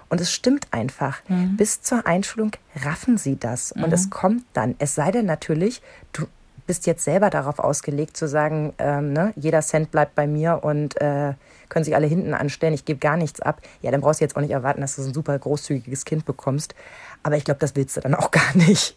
Und 0.10 0.22
es 0.22 0.32
stimmt 0.32 0.68
einfach. 0.72 1.22
Mhm. 1.28 1.58
Bis 1.58 1.82
zur 1.82 2.06
Einschulung 2.06 2.52
raffen 2.84 3.18
sie 3.18 3.38
das. 3.38 3.72
Und 3.72 3.92
es 3.92 4.10
kommt 4.10 4.46
dann. 4.54 4.76
Es 4.78 4.96
sei 4.96 5.12
denn 5.12 5.26
natürlich, 5.26 5.82
du 6.14 6.28
bist 6.68 6.88
jetzt 6.88 7.04
selber 7.04 7.30
darauf 7.30 7.60
ausgelegt 7.60 8.18
zu 8.18 8.28
sagen, 8.28 8.74
ähm, 8.78 9.14
ne, 9.14 9.34
jeder 9.36 9.62
Cent 9.62 9.92
bleibt 9.92 10.16
bei 10.16 10.28
mir 10.28 10.64
und 10.64 11.00
äh, 11.00 11.34
können 11.70 11.86
sich 11.86 11.96
alle 11.96 12.08
hinten 12.08 12.34
anstellen, 12.34 12.74
ich 12.74 12.86
gebe 12.86 13.00
gar 13.00 13.18
nichts 13.18 13.40
ab. 13.40 13.62
Ja, 13.82 13.92
dann 13.92 14.02
brauchst 14.02 14.20
du 14.20 14.26
jetzt 14.26 14.36
auch 14.36 14.42
nicht 14.42 14.52
erwarten, 14.52 14.82
dass 14.82 14.96
du 14.96 15.04
so 15.04 15.10
ein 15.10 15.14
super 15.14 15.38
großzügiges 15.38 16.06
Kind 16.06 16.26
bekommst. 16.26 16.76
Aber 17.24 17.38
ich 17.38 17.44
glaube, 17.44 17.60
das 17.60 17.76
willst 17.76 17.98
du 17.98 18.02
dann 18.02 18.16
auch 18.16 18.32
gar 18.32 18.56
nicht. 18.56 18.96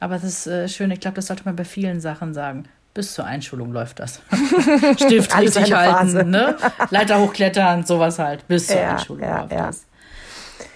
Aber 0.00 0.14
das 0.14 0.24
ist 0.24 0.46
äh, 0.46 0.68
schön, 0.68 0.90
ich 0.90 1.00
glaube, 1.00 1.16
das 1.16 1.26
sollte 1.26 1.44
man 1.44 1.56
bei 1.56 1.64
vielen 1.64 2.00
Sachen 2.00 2.34
sagen. 2.34 2.64
Bis 2.94 3.14
zur 3.14 3.24
Einschulung 3.24 3.72
läuft 3.72 4.00
das. 4.00 4.20
Stift 4.96 5.34
Alles 5.36 5.56
richtig 5.56 5.74
halten, 5.74 6.30
ne? 6.30 6.56
Leiter 6.90 7.18
hochklettern, 7.20 7.84
sowas 7.86 8.18
halt. 8.18 8.46
Bis 8.48 8.66
zur 8.66 8.76
Ja, 8.76 8.92
Einschulung 8.92 9.22
ja, 9.22 9.40
läuft 9.40 9.52
ja. 9.52 9.66
das. 9.66 9.84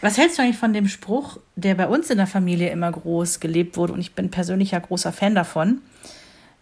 Was 0.01 0.19
hältst 0.19 0.39
du 0.39 0.43
eigentlich 0.43 0.59
von 0.59 0.73
dem 0.73 0.89
Spruch, 0.89 1.39
der 1.57 1.75
bei 1.75 1.87
uns 1.87 2.11
in 2.11 2.17
der 2.19 2.27
Familie 2.27 2.71
immer 2.71 2.91
groß 2.91 3.41
gelebt 3.41 3.77
wurde? 3.77 3.93
Und 3.93 4.01
ich 4.01 4.15
bin 4.15 4.31
persönlich 4.31 4.71
ja 4.73 4.79
großer 4.79 5.13
Fan 5.13 5.35
davon. 5.35 5.79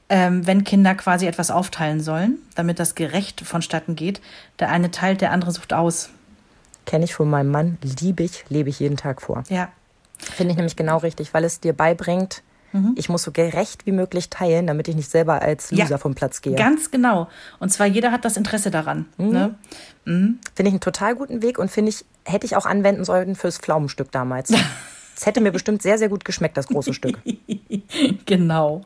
Ähm, 0.09 0.47
wenn 0.47 0.65
Kinder 0.65 0.95
quasi 0.95 1.27
etwas 1.27 1.51
aufteilen 1.51 2.01
sollen, 2.01 2.39
damit 2.55 2.79
das 2.79 2.95
gerecht 2.95 3.41
vonstatten 3.41 3.97
geht, 3.97 4.21
der 4.59 4.71
eine 4.71 4.91
teilt, 4.91 5.21
der 5.21 5.31
andere 5.31 5.51
sucht 5.51 5.73
aus. 5.73 6.11
Kenne 6.85 7.05
ich 7.05 7.15
von 7.15 7.31
meinem 7.31 7.51
Mann, 7.51 7.79
liebe 8.01 8.23
ich, 8.23 8.45
lebe 8.51 8.69
ich 8.69 8.81
jeden 8.81 8.97
Tag 8.99 9.23
vor. 9.23 9.45
Ja, 9.49 9.71
Finde 10.19 10.53
ich 10.53 10.57
nämlich 10.57 10.77
genau 10.77 10.99
richtig, 10.99 11.35
weil 11.35 11.45
es 11.45 11.61
dir 11.61 11.73
beibringt, 11.73 12.43
Mhm. 12.75 12.95
ich 12.97 13.09
muss 13.09 13.23
so 13.23 13.31
gerecht 13.31 13.87
wie 13.87 13.93
möglich 13.93 14.31
teilen, 14.31 14.67
damit 14.67 14.89
ich 14.89 14.97
nicht 14.97 15.09
selber 15.11 15.41
als 15.41 15.71
Loser 15.71 15.85
Ja, 15.91 15.99
vom 15.99 16.15
Platz 16.17 16.43
gehe. 16.43 16.57
ganz 16.57 16.91
genau. 16.91 17.29
Und 17.61 17.71
zwar 17.71 17.87
jeder 17.87 18.11
hat 18.11 18.25
das 18.25 18.37
Interesse 18.37 18.71
daran. 18.73 19.07
Mhm. 19.17 19.29
Ne? 19.31 19.55
Finde 20.05 20.39
ich 20.59 20.67
einen 20.67 20.81
total 20.81 21.15
guten 21.15 21.41
Weg 21.41 21.59
und 21.59 21.71
finde 21.71 21.91
ich, 21.91 22.05
hätte 22.25 22.45
ich 22.47 22.57
auch 22.57 22.67
anwenden 22.67 23.05
sollen 23.05 23.37
fürs 23.37 23.59
Pflaumenstück 23.59 24.11
damals. 24.13 24.53
Es 25.17 25.27
hätte 25.27 25.41
mir 25.41 25.53
bestimmt 25.53 25.81
sehr, 25.81 25.97
sehr 25.97 26.09
gut 26.09 26.25
geschmeckt, 26.25 26.57
das 26.57 26.67
große 26.67 26.93
Stück. 26.93 27.21
Genau. 28.27 28.83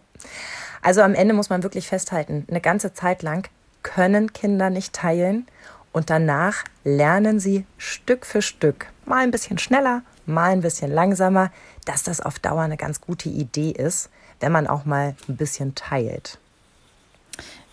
Also 0.82 1.00
am 1.00 1.14
Ende 1.14 1.32
muss 1.32 1.48
man 1.48 1.62
wirklich 1.62 1.88
festhalten, 1.88 2.46
eine 2.50 2.60
ganze 2.60 2.92
Zeit 2.92 3.22
lang 3.22 3.48
können 3.82 4.32
Kinder 4.34 4.68
nicht 4.68 4.92
teilen 4.92 5.46
und 5.92 6.10
danach 6.10 6.64
lernen 6.84 7.40
sie 7.40 7.64
Stück 7.78 8.26
für 8.26 8.42
Stück, 8.42 8.86
mal 9.06 9.22
ein 9.22 9.30
bisschen 9.30 9.56
schneller, 9.58 10.02
mal 10.28 10.50
ein 10.52 10.60
bisschen 10.60 10.92
langsamer, 10.92 11.50
dass 11.84 12.02
das 12.02 12.20
auf 12.20 12.38
Dauer 12.38 12.62
eine 12.62 12.76
ganz 12.76 13.00
gute 13.00 13.28
Idee 13.28 13.70
ist, 13.70 14.10
wenn 14.40 14.52
man 14.52 14.66
auch 14.66 14.84
mal 14.84 15.14
ein 15.28 15.36
bisschen 15.36 15.74
teilt. 15.74 16.38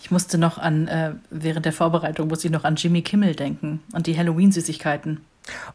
Ich 0.01 0.11
musste 0.11 0.37
noch 0.37 0.57
an, 0.57 0.87
äh, 0.87 1.13
während 1.31 1.65
der 1.65 1.73
Vorbereitung 1.73 2.27
musste 2.27 2.47
ich 2.47 2.51
noch 2.53 2.63
an 2.63 2.75
Jimmy 2.75 3.01
Kimmel 3.01 3.35
denken 3.35 3.81
und 3.93 4.05
die 4.07 4.17
Halloween-Süßigkeiten. 4.17 5.25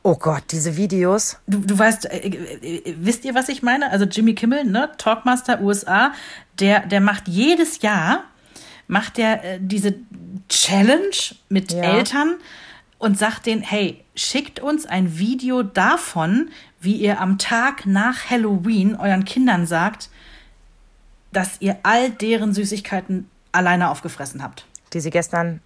Oh 0.02 0.14
Gott, 0.16 0.44
diese 0.50 0.76
Videos. 0.76 1.36
Du, 1.46 1.58
du 1.58 1.78
weißt, 1.78 2.06
äh, 2.10 2.28
äh, 2.28 2.94
wisst 2.98 3.24
ihr, 3.24 3.34
was 3.34 3.48
ich 3.48 3.62
meine? 3.62 3.90
Also 3.90 4.04
Jimmy 4.04 4.34
Kimmel, 4.34 4.64
ne, 4.64 4.90
Talkmaster 4.98 5.60
USA, 5.60 6.12
der, 6.58 6.86
der 6.86 7.00
macht 7.00 7.28
jedes 7.28 7.82
Jahr, 7.82 8.24
macht 8.88 9.16
der 9.16 9.44
äh, 9.44 9.58
diese 9.60 9.94
Challenge 10.48 11.10
mit 11.48 11.72
Ja. 11.72 11.82
Eltern 11.82 12.36
und 13.00 13.18
sagt 13.18 13.46
denen, 13.46 13.62
hey, 13.62 14.04
schickt 14.14 14.60
uns 14.60 14.86
ein 14.86 15.18
Video 15.18 15.64
davon, 15.64 16.50
wie 16.80 16.94
ihr 16.96 17.20
am 17.20 17.38
Tag 17.38 17.84
nach 17.86 18.30
Halloween 18.30 18.94
euren 18.94 19.24
Kindern 19.24 19.66
sagt, 19.66 20.10
dass 21.32 21.56
ihr 21.60 21.76
all 21.82 22.10
deren 22.10 22.52
Süßigkeiten 22.54 23.28
alleine 23.52 23.90
aufgefressen 23.90 24.42
habt. 24.42 24.64
die 24.92 25.00
sie 25.00 25.10
gestern 25.10 25.60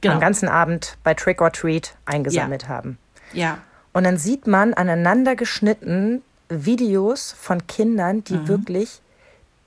Genau. 0.00 0.14
am 0.14 0.20
ganzen 0.20 0.48
Abend 0.48 0.98
bei 1.04 1.14
Trick 1.14 1.40
or 1.40 1.50
Treat 1.52 1.94
eingesammelt 2.06 2.68
haben. 2.68 2.98
Ja. 3.32 3.58
Und 3.94 4.04
dann 4.04 4.18
sieht 4.18 4.46
man 4.48 4.74
aneinander 4.74 5.34
geschnitten 5.36 6.20
Videos 6.50 7.34
von 7.40 7.66
Kindern, 7.68 8.22
die 8.24 8.34
Mhm. 8.34 8.48
wirklich 8.48 9.00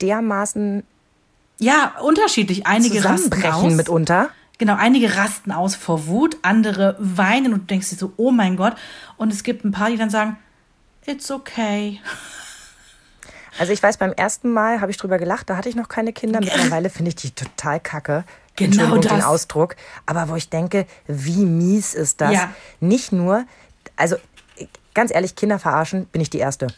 dermaßen 0.02 0.84
Ja, 1.58 1.94
unterschiedlich. 2.02 2.66
Einige 2.66 3.02
rasten 3.04 3.32
zusammenbrechen 3.32 3.70
aus. 3.70 3.74
mitunter. 3.74 4.28
Genau, 4.58 4.74
einige 4.76 5.16
rasten 5.16 5.52
aus 5.52 5.76
vor 5.76 6.06
Wut, 6.06 6.36
andere 6.42 6.96
weinen 6.98 7.52
und 7.52 7.60
du 7.60 7.66
denkst 7.66 7.90
dir 7.90 7.96
so, 7.96 8.12
oh 8.16 8.32
mein 8.32 8.56
Gott. 8.56 8.74
Und 9.16 9.32
es 9.32 9.44
gibt 9.44 9.64
ein 9.64 9.70
paar, 9.70 9.90
die 9.90 9.96
dann 9.96 10.10
sagen, 10.10 10.36
it's 11.06 11.30
okay. 11.30 12.00
Also 13.58 13.72
ich 13.72 13.82
weiß, 13.82 13.96
beim 13.96 14.12
ersten 14.12 14.52
Mal 14.52 14.80
habe 14.80 14.92
ich 14.92 14.98
drüber 14.98 15.18
gelacht, 15.18 15.50
da 15.50 15.56
hatte 15.56 15.68
ich 15.68 15.74
noch 15.74 15.88
keine 15.88 16.12
Kinder. 16.12 16.38
Mittlerweile 16.38 16.90
finde 16.90 17.08
ich 17.08 17.16
die 17.16 17.32
total 17.32 17.80
kacke. 17.80 18.24
Genau 18.54 18.96
das. 18.98 19.12
den 19.12 19.22
Ausdruck. 19.22 19.74
Aber 20.06 20.28
wo 20.28 20.36
ich 20.36 20.48
denke, 20.48 20.86
wie 21.08 21.44
mies 21.44 21.94
ist 21.94 22.20
das? 22.20 22.32
Ja. 22.32 22.52
Nicht 22.78 23.10
nur, 23.10 23.46
also 23.96 24.14
ganz 24.94 25.12
ehrlich, 25.12 25.34
Kinder 25.34 25.58
verarschen, 25.58 26.06
bin 26.06 26.20
ich 26.20 26.30
die 26.30 26.38
Erste. 26.38 26.68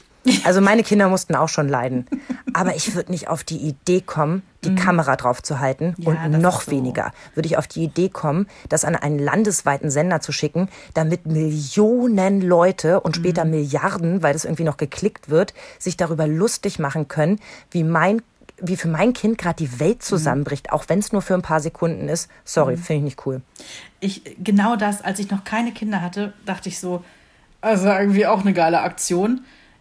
Also 0.45 0.61
meine 0.61 0.83
Kinder 0.83 1.09
mussten 1.09 1.35
auch 1.35 1.49
schon 1.49 1.69
leiden. 1.69 2.07
Aber 2.53 2.75
ich 2.77 2.95
würde 2.95 3.11
nicht 3.11 3.29
auf 3.29 3.43
die 3.45 3.57
Idee 3.57 4.01
kommen, 4.03 4.43
die 4.65 4.75
Kamera 4.75 5.17
drauf 5.17 5.43
zu 5.43 5.61
halten. 5.61 5.95
Mhm. 5.97 6.03
Ja, 6.05 6.25
und 6.27 6.41
noch 6.41 6.63
so. 6.63 6.71
weniger 6.73 7.13
würde 7.35 7.47
ich 7.47 7.57
auf 7.57 7.67
die 7.67 7.85
Idee 7.85 8.11
kommen, 8.11 8.47
das 8.69 8.85
an 8.85 8.97
einen 8.97 9.19
landesweiten 9.19 9.91
Sender 9.91 10.21
zu 10.21 10.33
schicken, 10.33 10.69
damit 10.95 11.25
Millionen 11.27 12.41
Leute 12.43 13.01
und 13.01 13.17
später 13.17 13.45
Mhm. 13.45 13.51
Milliarden, 13.53 14.23
weil 14.23 14.33
das 14.35 14.45
irgendwie 14.45 14.65
noch 14.65 14.77
geklickt 14.77 15.31
wird, 15.31 15.55
sich 15.79 15.97
darüber 15.97 16.27
lustig 16.27 16.79
machen 16.79 17.09
können, 17.09 17.41
wie 17.71 17.85
mein 17.85 18.23
wie 18.63 18.77
für 18.77 18.89
mein 18.89 19.15
Kind 19.15 19.39
gerade 19.39 19.57
die 19.57 19.69
Mhm. 19.75 19.81
Welt 19.81 20.03
zusammenbricht, 20.03 20.71
auch 20.71 20.85
wenn 20.89 20.99
es 20.99 21.13
nur 21.13 21.23
für 21.23 21.33
ein 21.33 21.41
paar 21.41 21.61
Sekunden 21.61 22.11
ist. 22.11 22.29
Sorry, 22.45 22.77
finde 22.77 22.99
ich 22.99 23.05
nicht 23.05 23.27
cool. 23.27 23.41
Ich, 24.01 24.37
genau 24.39 24.77
das, 24.77 25.01
als 25.01 25.19
ich 25.19 25.31
noch 25.31 25.45
keine 25.45 25.73
Kinder 25.73 26.03
hatte, 26.03 26.35
dachte 26.45 26.69
ich 26.69 26.79
so, 26.79 27.03
also 27.63 27.89
irgendwie 27.89 28.27
auch 28.27 28.43
eine 28.43 28.53
geile 28.53 28.83
Aktion. 28.83 29.41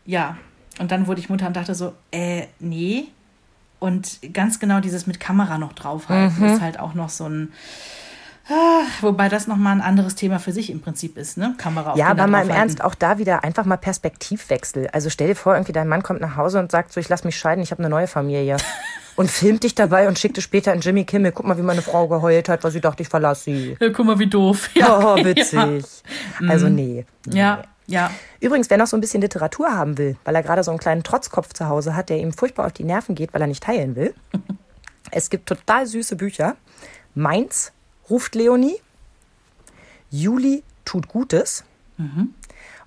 Ja. 0.10 0.38
Und 0.80 0.91
dann 0.91 1.05
wurde 1.07 1.20
ich 1.22 1.30
Mutter 1.30 1.45
und 1.45 1.55
dachte 1.55 1.76
so, 1.76 1.93
äh, 2.12 2.47
nee. 2.60 3.05
Und 3.80 4.20
ganz 4.34 4.60
genau 4.60 4.80
dieses 4.80 5.05
mit 5.07 5.20
Kamera 5.20 5.57
noch 5.57 5.74
draufhalten 5.74 6.43
ist 6.45 6.62
halt 6.62 6.80
auch 6.80 6.93
noch 6.95 7.10
so 7.10 7.26
ein. 7.30 7.53
Ah, 8.49 8.82
wobei 9.01 9.30
das 9.30 9.45
nochmal 9.45 9.74
ein 9.74 9.82
anderes 9.82 10.16
Thema 10.16 10.39
für 10.39 10.51
sich 10.51 10.72
im 10.72 10.82
Prinzip 10.82 11.18
ist, 11.18 11.38
ne? 11.38 11.53
Kamera 11.60 11.91
auf 11.91 11.97
Ja, 11.97 12.07
aber 12.07 12.26
mal 12.26 12.43
im. 12.43 12.49
Ernst, 12.49 12.84
auch 12.84 12.95
da 12.95 13.20
wieder 13.20 13.43
einfach 13.43 13.66
mal 13.66 13.78
Perspektivwechsel. 13.78 14.88
Also 14.91 15.12
stell 15.12 15.28
dir 15.28 15.36
vor, 15.36 15.53
irgendwie 15.53 15.72
dein 15.74 15.88
Mann 15.88 16.01
kommt 16.01 16.22
nach 16.22 16.36
Hause 16.36 16.60
und 16.60 16.72
sagt 16.72 16.91
so, 16.91 16.99
ich 16.99 17.07
lass 17.10 17.24
mich 17.24 17.38
scheiden, 17.38 17.64
ich 17.64 17.70
habe 17.70 17.84
eine 17.84 17.89
neue 17.89 18.07
Familie. 18.07 18.57
Und 19.16 19.30
filmt 19.30 19.64
dich 19.66 19.76
dabei 19.76 20.07
und 20.07 20.18
schickt 20.18 20.38
es 20.38 20.45
später 20.45 20.72
in 20.74 20.80
Jimmy 20.80 21.03
Kimmel. 21.03 21.34
Guck 21.34 21.45
mal, 21.45 21.57
wie 21.57 21.62
meine 21.62 21.82
Frau 21.82 22.07
geheult 22.07 22.47
hat, 22.47 22.64
weil 22.64 22.72
sie 22.72 22.80
dachte, 22.80 23.03
ich 23.03 23.10
verlasse 23.10 23.43
sie. 23.43 23.76
Ja, 23.78 23.89
guck 23.89 24.05
mal, 24.05 24.18
wie 24.18 24.28
doof. 24.28 24.70
Oh, 24.78 24.80
Ja. 24.80 25.26
witzig. 25.26 25.84
Also 26.47 26.70
nee. 26.70 27.05
Ja, 27.28 27.64
ja. 27.89 28.11
Übrigens, 28.39 28.69
wer 28.69 28.77
noch 28.77 28.87
so 28.87 28.95
ein 28.95 29.01
bisschen 29.01 29.21
Literatur 29.21 29.73
haben 29.73 29.97
will, 29.97 30.15
weil 30.23 30.35
er 30.35 30.43
gerade 30.43 30.63
so 30.63 30.71
einen 30.71 30.79
kleinen 30.79 31.03
Trotzkopf 31.03 31.53
zu 31.53 31.67
Hause 31.67 31.95
hat, 31.95 32.09
der 32.09 32.17
ihm 32.17 32.31
furchtbar 32.31 32.65
auf 32.67 32.73
die 32.73 32.83
Nerven 32.83 33.15
geht, 33.15 33.33
weil 33.33 33.41
er 33.41 33.47
nicht 33.47 33.63
teilen 33.63 33.95
will. 33.95 34.13
Es 35.11 35.31
gibt 35.31 35.47
total 35.47 35.87
süße 35.87 36.15
Bücher. 36.17 36.55
Meins 37.15 37.71
ruft 38.11 38.35
Leonie. 38.35 38.75
Juli 40.11 40.61
tut 40.85 41.07
Gutes. 41.07 41.63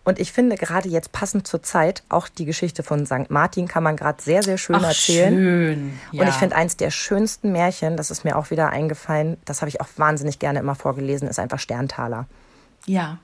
Und 0.05 0.19
ich 0.19 0.33
finde 0.33 0.57
gerade 0.57 0.89
jetzt 0.89 1.13
passend 1.13 1.47
zur 1.47 1.63
Zeit 1.63 2.03
auch 2.09 2.29
die 2.29 2.45
Geschichte 2.45 2.83
von 2.83 3.07
St. 3.07 3.31
Martin 3.31 3.69
kann 3.69 3.83
man 3.83 3.97
gerade 3.97 4.23
sehr, 4.23 4.43
sehr 4.43 4.59
schön 4.59 4.77
Ach, 4.77 4.85
erzählen. 4.85 5.35
schön. 5.35 6.01
Ja. 6.13 6.23
Und 6.23 6.29
ich 6.29 6.35
finde 6.35 6.57
eins 6.57 6.77
der 6.77 6.91
schönsten 6.91 7.53
Märchen, 7.53 7.97
das 7.97 8.11
ist 8.11 8.25
mir 8.25 8.37
auch 8.37 8.51
wieder 8.51 8.71
eingefallen, 8.71 9.37
das 9.45 9.61
habe 9.61 9.69
ich 9.69 9.81
auch 9.81 9.89
wahnsinnig 9.97 10.39
gerne 10.39 10.59
immer 10.59 10.75
vorgelesen, 10.75 11.29
ist 11.29 11.39
einfach 11.39 11.59
Sterntaler. 11.59 12.27
Ja. 12.87 13.19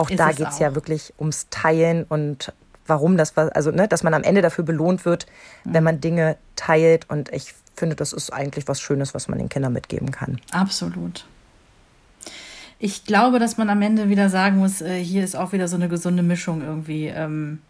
Auch 0.00 0.08
Ist 0.08 0.18
da 0.18 0.32
geht 0.32 0.48
es 0.48 0.58
ja 0.58 0.74
wirklich 0.74 1.12
ums 1.18 1.48
Teilen 1.50 2.04
und 2.04 2.54
warum 2.86 3.18
das 3.18 3.36
war, 3.36 3.54
also 3.54 3.70
ne, 3.70 3.86
dass 3.86 4.02
man 4.02 4.14
am 4.14 4.22
Ende 4.22 4.40
dafür 4.40 4.64
belohnt 4.64 5.04
wird, 5.04 5.26
wenn 5.64 5.84
man 5.84 6.00
Dinge 6.00 6.38
teilt. 6.56 7.08
Und 7.10 7.30
ich 7.32 7.54
finde, 7.76 7.96
das 7.96 8.14
ist 8.14 8.32
eigentlich 8.32 8.66
was 8.66 8.80
Schönes, 8.80 9.12
was 9.12 9.28
man 9.28 9.38
den 9.38 9.50
Kindern 9.50 9.74
mitgeben 9.74 10.10
kann. 10.10 10.40
Absolut. 10.52 11.26
Ich 12.78 13.04
glaube, 13.04 13.38
dass 13.38 13.58
man 13.58 13.68
am 13.68 13.82
Ende 13.82 14.08
wieder 14.08 14.30
sagen 14.30 14.56
muss, 14.56 14.80
äh, 14.80 15.04
hier 15.04 15.22
ist 15.22 15.36
auch 15.36 15.52
wieder 15.52 15.68
so 15.68 15.76
eine 15.76 15.88
gesunde 15.88 16.22
Mischung 16.22 16.62
irgendwie. 16.62 17.08
Ähm, 17.08 17.60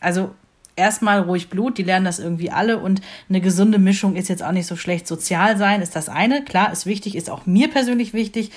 also 0.00 0.34
erstmal 0.74 1.20
ruhig 1.20 1.50
Blut, 1.50 1.78
die 1.78 1.84
lernen 1.84 2.04
das 2.04 2.18
irgendwie 2.18 2.50
alle 2.50 2.78
und 2.78 3.00
eine 3.28 3.40
gesunde 3.40 3.78
Mischung 3.78 4.16
ist 4.16 4.28
jetzt 4.28 4.42
auch 4.42 4.50
nicht 4.50 4.66
so 4.66 4.74
schlecht. 4.74 5.06
Sozial 5.06 5.56
sein 5.56 5.82
ist 5.82 5.94
das 5.94 6.08
eine, 6.08 6.44
klar, 6.44 6.72
ist 6.72 6.84
wichtig, 6.84 7.14
ist 7.14 7.30
auch 7.30 7.46
mir 7.46 7.70
persönlich 7.70 8.12
wichtig, 8.12 8.50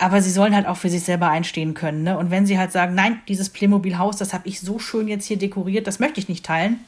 aber 0.00 0.22
sie 0.22 0.30
sollen 0.30 0.54
halt 0.54 0.66
auch 0.66 0.76
für 0.76 0.90
sich 0.90 1.04
selber 1.04 1.28
einstehen 1.28 1.74
können. 1.74 2.02
Ne? 2.02 2.16
Und 2.18 2.30
wenn 2.30 2.46
sie 2.46 2.58
halt 2.58 2.72
sagen, 2.72 2.94
nein, 2.94 3.20
dieses 3.28 3.50
Playmobil-Haus, 3.50 4.16
das 4.16 4.32
habe 4.32 4.48
ich 4.48 4.60
so 4.60 4.78
schön 4.78 5.08
jetzt 5.08 5.26
hier 5.26 5.36
dekoriert, 5.38 5.86
das 5.86 5.98
möchte 5.98 6.18
ich 6.20 6.28
nicht 6.28 6.44
teilen, 6.44 6.80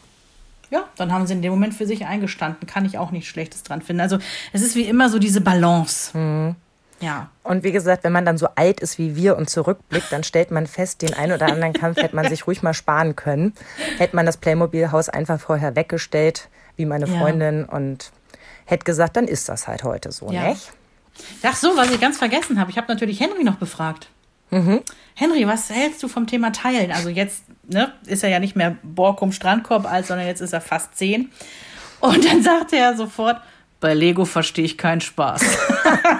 ja, 0.71 0.85
dann 0.97 1.13
haben 1.13 1.27
sie 1.27 1.35
in 1.35 1.43
dem 1.43 1.53
Moment 1.53 1.75
für 1.75 1.87
sich 1.87 2.07
eingestanden. 2.07 2.67
Kann 2.67 2.87
ich 2.87 2.97
auch 2.97 3.11
nichts 3.11 3.29
Schlechtes 3.29 3.63
dran 3.63 3.83
finden. 3.83 4.01
Also 4.01 4.19
es 4.55 4.63
ist 4.63 4.75
wie 4.75 4.85
immer 4.85 5.11
so 5.11 5.19
diese 5.19 5.43
Balance. 5.43 6.55
Ja. 7.01 7.29
Und 7.43 7.63
wie 7.63 7.73
gesagt, 7.73 8.05
wenn 8.05 8.13
man 8.13 8.25
dann 8.25 8.39
so 8.39 8.49
alt 8.55 8.81
ist 8.81 8.97
wie 8.97 9.15
wir 9.15 9.37
und 9.37 9.51
zurückblickt, 9.51 10.11
dann 10.11 10.25
stellt 10.25 10.51
man 10.51 10.67
fest, 10.67 11.03
den 11.03 11.13
einen 11.13 11.33
oder 11.33 11.47
anderen 11.47 11.75
Kampf 11.75 11.99
hätte 11.99 12.17
man 12.17 12.27
sich 12.29 12.47
ruhig 12.47 12.63
mal 12.63 12.73
sparen 12.73 13.17
können. 13.17 13.53
Hätte 13.99 14.17
man 14.17 14.25
das 14.25 14.39
Playmobil-Haus 14.39 15.11
einfach 15.11 15.39
vorher 15.39 15.77
weggestellt, 15.77 16.49
wie 16.77 16.87
meine 16.87 17.07
Ja. 17.07 17.19
Freundin, 17.19 17.65
und 17.67 18.11
hätte 18.65 18.85
gesagt, 18.85 19.17
dann 19.17 19.29
ist 19.29 19.51
das 19.51 19.69
halt 19.69 19.85
heute 19.85 20.11
so, 20.11 20.31
Ja. 20.31 20.49
nicht? 20.49 20.73
Ach 21.43 21.57
so, 21.57 21.77
was 21.77 21.91
ich 21.91 22.01
ganz 22.01 22.19
vergessen 22.19 22.59
habe. 22.61 22.71
Ich 22.71 22.77
habe 22.77 22.89
natürlich 22.89 23.21
Henry 23.21 23.45
noch 23.45 23.57
befragt. 23.57 24.09
Henry, 25.15 25.47
was 25.47 25.71
hältst 25.71 26.03
du 26.03 26.09
vom 26.09 26.27
Thema 26.27 26.53
Teilen? 26.53 26.93
Also 26.93 27.09
jetzt 27.09 27.45
ne, 27.67 27.93
ist 28.07 28.23
er 28.23 28.31
ja 28.31 28.39
nicht 28.39 28.57
mehr 28.57 28.77
Borkum 28.83 29.33
Strandkorb 29.33 29.91
alt, 29.91 30.07
sondern 30.07 30.27
jetzt 30.27 30.41
ist 30.41 30.53
er 30.53 30.61
fast 30.61 30.97
zehn. 30.97 31.31
Und 32.01 32.25
dann 32.25 32.43
sagte 32.43 32.77
er 32.77 32.97
sofort, 32.97 33.41
bei 33.81 33.95
Lego 33.95 34.25
verstehe 34.25 34.65
ich 34.65 34.79
keinen 34.79 35.01
Spaß. 35.01 35.43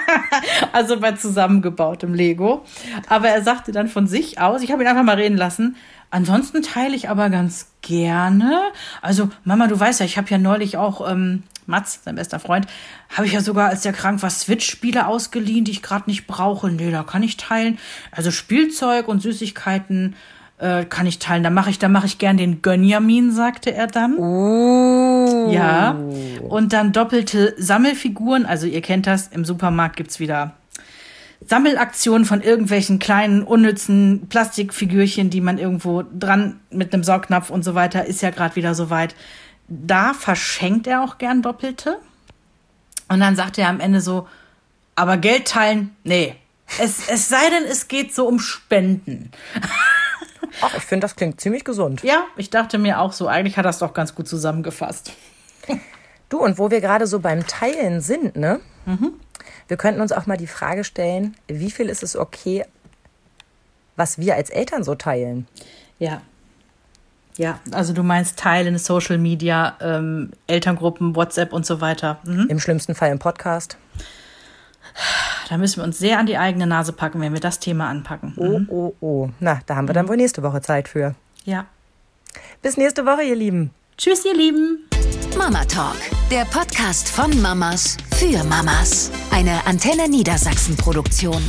also 0.73 0.99
bei 0.99 1.13
zusammengebautem 1.13 2.13
Lego. 2.13 2.65
Aber 3.09 3.29
er 3.29 3.43
sagte 3.43 3.71
dann 3.71 3.89
von 3.89 4.09
sich 4.09 4.41
aus, 4.41 4.63
ich 4.63 4.73
habe 4.73 4.83
ihn 4.83 4.89
einfach 4.89 5.05
mal 5.05 5.17
reden 5.17 5.37
lassen, 5.37 5.77
ansonsten 6.11 6.63
teile 6.63 6.97
ich 6.97 7.09
aber 7.09 7.31
ganz 7.31 7.71
gerne. 7.81 8.61
Also 9.01 9.31
Mama, 9.45 9.69
du 9.69 9.79
weißt 9.79 10.01
ja, 10.01 10.07
ich 10.07 10.19
habe 10.19 10.29
ja 10.29 10.39
neulich 10.39 10.77
auch 10.77 11.09
ähm, 11.09 11.45
Mats, 11.67 12.01
sein 12.05 12.17
bester 12.17 12.39
Freund, 12.39 12.67
habe 13.11 13.27
ich 13.27 13.33
ja 13.33 13.41
sogar, 13.41 13.69
als 13.69 13.83
der 13.83 13.93
krank 13.93 14.23
war, 14.23 14.31
Switch-Spiele 14.31 15.07
ausgeliehen, 15.07 15.65
die 15.65 15.73
ich 15.73 15.83
gerade 15.83 16.09
nicht 16.09 16.27
brauche. 16.27 16.71
Nee, 16.71 16.91
da 16.91 17.03
kann 17.03 17.23
ich 17.23 17.37
teilen. 17.37 17.79
Also 18.11 18.31
Spielzeug 18.31 19.09
und 19.09 19.21
Süßigkeiten 19.21 20.15
äh, 20.59 20.85
kann 20.85 21.07
ich 21.07 21.19
teilen. 21.19 21.43
Da 21.43 21.51
mache 21.51 21.71
ich, 21.71 21.79
da 21.79 21.89
mache 21.89 22.07
ich 22.07 22.19
gern 22.19 22.37
den 22.37 22.63
Gönjamin, 22.63 23.33
sagte 23.33 23.75
er 23.75 23.87
dann. 23.87 24.17
Oh. 24.17 25.51
Ja. 25.51 25.99
Und 26.49 26.73
dann 26.73 26.93
doppelte 26.93 27.55
Sammelfiguren. 27.59 28.47
Also 28.47 28.67
ihr 28.67 28.81
kennt 28.81 29.07
das, 29.07 29.29
im 29.29 29.45
Supermarkt 29.45 29.97
gibt's 29.97 30.21
wieder 30.21 30.55
Sammelaktionen 31.47 32.25
von 32.25 32.41
irgendwelchen 32.41 32.99
kleinen, 32.99 33.43
unnützen 33.43 34.29
Plastikfigürchen, 34.29 35.31
die 35.31 35.41
man 35.41 35.59
irgendwo 35.59 36.03
dran 36.03 36.61
mit 36.71 36.95
einem 36.95 37.03
Saugnapf 37.03 37.51
und 37.51 37.65
so 37.65 37.75
weiter, 37.75 38.07
ist 38.07 38.23
ja 38.23 38.31
gerade 38.31 38.57
wieder 38.57 38.75
soweit. 38.75 39.15
Da 39.75 40.13
verschenkt 40.13 40.87
er 40.87 41.03
auch 41.03 41.17
gern 41.17 41.41
doppelte. 41.41 41.99
Und 43.09 43.21
dann 43.21 43.37
sagt 43.37 43.57
er 43.57 43.69
am 43.69 43.81
Ende 43.81 44.03
so, 44.03 44.29
aber 44.97 45.17
Geld 45.17 45.49
teilen, 45.49 45.97
nee. 46.05 46.37
Es, 46.79 47.09
es 47.09 47.29
sei 47.29 47.49
denn, 47.51 47.65
es 47.65 47.89
geht 47.89 48.15
so 48.15 48.27
um 48.27 48.39
Spenden. 48.39 49.31
Ach, 50.61 50.75
ich 50.77 50.83
finde, 50.83 51.05
das 51.05 51.17
klingt 51.17 51.41
ziemlich 51.41 51.65
gesund. 51.65 52.03
Ja, 52.03 52.25
ich 52.37 52.51
dachte 52.51 52.79
mir 52.79 53.01
auch 53.01 53.13
so, 53.13 53.29
eigentlich 53.29 53.57
hat 53.57 53.65
es 53.65 53.79
doch 53.79 53.95
ganz 53.95 54.15
gut 54.15 54.29
zusammengefasst. 54.29 55.13
Du, 56.29 56.39
und 56.39 56.59
wo 56.59 56.71
wir 56.71 56.81
gerade 56.81 57.07
so 57.07 57.21
beim 57.21 57.47
Teilen 57.47 58.01
sind, 58.01 58.37
ne? 58.37 58.61
Wir 59.69 59.77
könnten 59.79 60.01
uns 60.03 60.13
auch 60.13 60.27
mal 60.27 60.37
die 60.37 60.47
Frage 60.47 60.85
stellen, 60.85 61.35
wie 61.47 61.71
viel 61.71 61.89
ist 61.89 62.03
es 62.03 62.17
okay, 62.17 62.65
was 63.97 64.19
wir 64.19 64.35
als 64.35 64.51
Eltern 64.51 64.85
so 64.85 64.95
teilen? 64.95 65.47
Ja. 65.99 66.21
Ja, 67.39 67.59
also 67.71 67.93
du 67.95 68.03
meinst 68.03 68.39
Teilen, 68.39 68.77
Social 68.79 69.17
Media, 69.19 69.77
ähm, 69.81 70.31
Elterngruppen, 70.47 71.17
WhatsApp 71.17 71.53
und 71.53 71.65
so 71.65 71.81
weiter. 71.81 72.19
Mhm. 72.25 72.47
Im 72.49 72.61
schlimmsten 72.61 72.95
Fall 72.95 73.11
im 73.11 73.19
Podcast. 73.19 73.77
Da 75.49 75.57
müssen 75.57 75.79
wir 75.79 75.85
uns 75.85 75.99
sehr 75.99 76.19
an 76.19 76.27
die 76.27 76.37
eigene 76.37 76.67
Nase 76.67 76.93
packen, 76.93 77.21
wenn 77.23 77.33
wir 77.33 77.41
das 77.41 77.59
Thema 77.59 77.89
anpacken. 77.89 78.35
Oh, 78.37 78.59
Mhm. 78.59 78.67
oh, 78.71 78.95
oh. 79.01 79.29
Na, 79.41 79.61
da 79.67 79.77
haben 79.77 79.89
wir 79.89 79.95
dann 79.95 80.09
wohl 80.09 80.17
nächste 80.17 80.43
Woche 80.43 80.61
Zeit 80.61 80.89
für. 80.89 81.15
Ja. 81.45 81.65
Bis 82.61 82.77
nächste 82.77 83.07
Woche, 83.07 83.23
ihr 83.23 83.37
Lieben. 83.37 83.71
Tschüss, 83.97 84.25
ihr 84.27 84.35
Lieben. 84.35 84.89
Mama 85.39 85.65
Talk, 85.65 85.97
der 86.31 86.45
Podcast 86.45 87.09
von 87.09 87.41
Mamas 87.41 87.97
für 88.17 88.45
Mamas. 88.45 89.11
Eine 89.31 89.67
Antenne 89.67 90.09
Niedersachsen 90.09 90.77
Produktion. 90.77 91.43